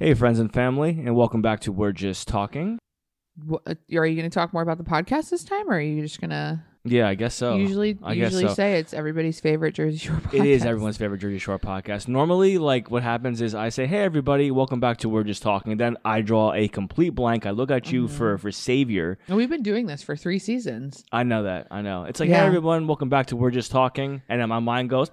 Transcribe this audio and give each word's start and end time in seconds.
Hey, 0.00 0.14
friends 0.14 0.38
and 0.38 0.50
family, 0.50 0.90
and 1.04 1.14
welcome 1.14 1.42
back 1.42 1.60
to 1.60 1.72
We're 1.72 1.92
Just 1.92 2.26
Talking. 2.26 2.78
Wh- 3.46 3.56
uh, 3.66 3.74
Are 3.94 4.06
you 4.06 4.16
going 4.16 4.30
to 4.30 4.30
talk 4.30 4.50
more 4.54 4.62
about 4.62 4.78
the 4.78 4.84
podcast 4.84 5.28
this 5.28 5.44
time, 5.44 5.68
or 5.68 5.74
are 5.74 5.80
you 5.80 6.00
just 6.00 6.22
going 6.22 6.30
to 6.30 6.62
Yeah, 6.84 7.06
I 7.06 7.14
guess 7.14 7.34
so. 7.34 7.56
usually 7.56 7.98
I 8.02 8.14
usually 8.14 8.46
so. 8.48 8.54
say 8.54 8.78
it's 8.78 8.94
everybody's 8.94 9.40
favorite 9.40 9.74
Jersey 9.74 9.98
Shore 9.98 10.16
podcast? 10.16 10.34
It 10.38 10.46
is 10.46 10.64
everyone's 10.64 10.96
favorite 10.96 11.18
Jersey 11.18 11.36
Shore 11.38 11.58
podcast. 11.58 12.08
Normally, 12.08 12.56
like 12.56 12.90
what 12.90 13.02
happens 13.02 13.42
is 13.42 13.54
I 13.54 13.68
say, 13.68 13.86
"Hey, 13.86 13.98
everybody, 13.98 14.50
welcome 14.50 14.80
back 14.80 14.96
to 14.98 15.10
We're 15.10 15.22
Just 15.22 15.42
Talking." 15.42 15.76
Then 15.76 15.98
I 16.02 16.22
draw 16.22 16.54
a 16.54 16.66
complete 16.68 17.10
blank. 17.10 17.44
I 17.44 17.50
look 17.50 17.70
at 17.70 17.92
you 17.92 18.08
for 18.08 18.36
Mm-hmm. 18.36 18.40
for 18.40 18.50
savior. 18.52 19.18
And 19.28 19.36
we've 19.36 19.50
been 19.50 19.62
doing 19.62 19.84
this 19.86 20.02
for 20.02 20.16
three 20.16 20.38
seasons. 20.38 21.04
I 21.12 21.24
know 21.24 21.42
that. 21.42 21.66
I 21.70 21.82
know. 21.82 22.04
It's 22.04 22.20
like, 22.20 22.30
Yeah. 22.30 22.40
"Hey, 22.40 22.46
everyone, 22.46 22.86
welcome 22.86 23.10
back 23.10 23.26
to 23.26 23.36
We're 23.36 23.50
Just 23.50 23.70
Talking," 23.70 24.22
and 24.30 24.40
then 24.40 24.48
my 24.48 24.60
mind 24.60 24.88
goes 24.88 25.10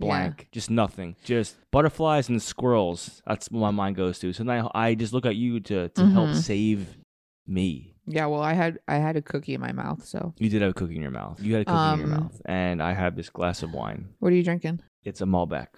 Blank, 0.00 0.48
just 0.52 0.70
nothing, 0.70 1.16
just 1.24 1.56
butterflies 1.70 2.28
and 2.28 2.40
squirrels. 2.42 3.22
That's 3.26 3.50
what 3.50 3.60
my 3.60 3.70
mind 3.70 3.96
goes 3.96 4.18
to. 4.20 4.32
So 4.32 4.44
now 4.44 4.70
I 4.74 4.94
just 4.94 5.12
look 5.12 5.26
at 5.26 5.36
you 5.36 5.60
to 5.60 5.88
to 5.90 6.06
help 6.06 6.30
Mhm. 6.30 6.34
save 6.36 6.96
me. 7.46 7.94
Yeah, 8.06 8.26
well, 8.26 8.42
I 8.42 8.54
had 8.54 8.78
I 8.88 8.96
had 8.96 9.16
a 9.16 9.22
cookie 9.22 9.54
in 9.54 9.60
my 9.60 9.72
mouth. 9.72 10.04
So, 10.04 10.34
You 10.38 10.48
did 10.48 10.62
have 10.62 10.70
a 10.72 10.74
cookie 10.74 10.96
in 10.96 11.02
your 11.02 11.10
mouth. 11.12 11.40
You 11.42 11.52
had 11.54 11.62
a 11.62 11.64
cookie 11.64 11.92
in 11.92 11.98
your 12.08 12.14
Um, 12.16 12.22
mouth, 12.24 12.42
and 12.46 12.82
I 12.82 12.92
have 12.94 13.14
this 13.16 13.30
glass 13.30 13.62
of 13.62 13.72
wine. 13.72 14.08
what 14.18 14.32
are 14.32 14.36
you 14.36 14.42
drinking? 14.42 14.80
It's 15.04 15.20
a 15.20 15.26
Malbec. 15.26 15.68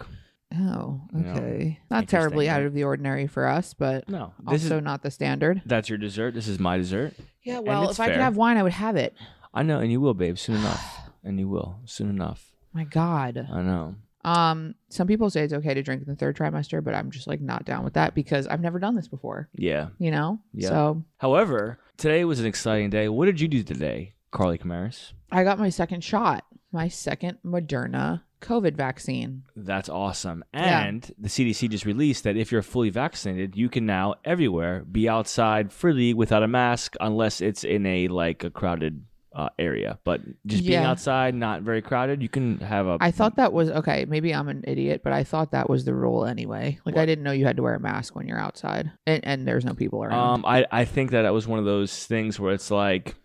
Oh, 0.55 1.01
You 1.13 1.19
know, 1.21 1.31
okay. 1.33 1.79
Not 1.89 2.07
terribly 2.07 2.47
out 2.47 2.61
of 2.61 2.73
the 2.73 2.83
ordinary 2.83 3.25
for 3.27 3.47
us, 3.47 3.73
but 3.73 4.07
No, 4.07 4.33
this 4.49 4.63
also 4.63 4.77
is 4.77 4.83
not 4.83 5.01
the 5.01 5.09
standard. 5.11 5.63
that's 5.65 5.89
your 5.89 5.97
dessert. 5.97 6.33
This 6.35 6.47
is 6.47 6.59
my 6.59 6.77
dessert. 6.77 7.13
Yeah, 7.43 7.59
well, 7.59 7.89
if 7.89 7.99
I 7.99 8.07
could 8.07 8.17
have 8.21 8.37
wine, 8.37 8.57
I 8.57 8.63
would 8.63 8.71
have 8.73 8.95
it. 8.95 9.15
I 9.53 9.63
know, 9.63 9.79
and 9.79 9.91
you 9.91 9.99
will, 9.99 10.13
babe, 10.13 10.37
soon 10.37 10.57
enough. 10.57 10.99
And 11.25 11.39
you 11.39 11.47
will 11.47 11.79
soon 11.85 12.09
enough. 12.09 12.51
My 12.73 12.83
God. 12.83 13.47
I 13.49 13.61
know. 13.61 13.95
Um, 14.23 14.75
some 14.89 15.07
people 15.07 15.29
say 15.29 15.43
it's 15.43 15.53
okay 15.53 15.73
to 15.73 15.83
drink 15.83 16.01
in 16.01 16.07
the 16.07 16.15
third 16.15 16.37
trimester, 16.37 16.83
but 16.83 16.95
I'm 16.95 17.11
just 17.11 17.27
like 17.27 17.41
not 17.41 17.65
down 17.65 17.83
with 17.83 17.93
that 17.93 18.15
because 18.15 18.47
I've 18.47 18.61
never 18.61 18.79
done 18.79 18.95
this 18.95 19.07
before. 19.07 19.49
Yeah. 19.55 19.89
You 19.99 20.11
know. 20.11 20.39
Yeah. 20.53 20.69
So 20.69 21.03
However, 21.17 21.79
today 21.97 22.23
was 22.25 22.39
an 22.39 22.45
exciting 22.45 22.89
day. 22.89 23.09
What 23.09 23.25
did 23.25 23.41
you 23.41 23.47
do 23.47 23.63
today, 23.63 24.13
Carly 24.31 24.57
Camaris? 24.57 25.13
I 25.31 25.43
got 25.43 25.59
my 25.59 25.69
second 25.69 26.03
shot, 26.03 26.45
my 26.71 26.87
second 26.87 27.39
Moderna 27.45 28.21
COVID 28.41 28.75
vaccine. 28.75 29.43
That's 29.55 29.89
awesome. 29.89 30.43
Yeah. 30.53 30.83
And 30.83 31.11
the 31.17 31.29
CDC 31.29 31.69
just 31.69 31.85
released 31.85 32.23
that 32.25 32.37
if 32.37 32.51
you're 32.51 32.61
fully 32.61 32.89
vaccinated, 32.89 33.55
you 33.55 33.69
can 33.69 33.85
now 33.85 34.15
everywhere 34.25 34.83
be 34.83 35.07
outside 35.09 35.71
freely 35.71 36.13
without 36.13 36.43
a 36.43 36.47
mask 36.47 36.95
unless 36.99 37.41
it's 37.41 37.63
in 37.63 37.85
a 37.85 38.09
like 38.09 38.43
a 38.43 38.49
crowded 38.49 39.05
uh, 39.35 39.49
area. 39.57 39.97
But 40.03 40.21
just 40.45 40.63
being 40.63 40.81
Yeah. 40.81 40.89
outside, 40.91 41.35
not 41.35 41.61
very 41.63 41.81
crowded, 41.81 42.21
you 42.21 42.29
can 42.29 42.59
have 42.59 42.85
a 42.87 42.97
I 43.01 43.11
thought 43.11 43.35
that 43.37 43.51
was 43.53 43.69
okay. 43.71 44.05
Maybe 44.07 44.33
I'm 44.33 44.47
an 44.49 44.63
idiot, 44.67 45.01
but 45.03 45.11
I 45.13 45.23
thought 45.23 45.51
that 45.51 45.69
was 45.69 45.85
the 45.85 45.93
rule 45.93 46.25
anyway. 46.25 46.79
Like 46.85 46.95
I 46.95 46.99
What? 46.99 47.05
didn't 47.07 47.23
know 47.23 47.31
you 47.31 47.45
had 47.45 47.57
to 47.57 47.63
wear 47.63 47.75
a 47.75 47.79
mask 47.79 48.15
when 48.15 48.27
you're 48.27 48.39
outside, 48.39 48.91
and, 49.07 49.25
and 49.25 49.47
there's 49.47 49.65
no 49.65 49.73
people 49.73 50.03
around. 50.03 50.19
Um, 50.35 50.45
I, 50.45 50.65
I 50.71 50.85
think 50.85 51.11
that 51.11 51.23
that 51.23 51.33
was 51.33 51.47
one 51.47 51.59
of 51.59 51.65
those 51.65 52.05
things 52.05 52.39
where 52.39 52.53
it's 52.53 52.69
like 52.71 53.15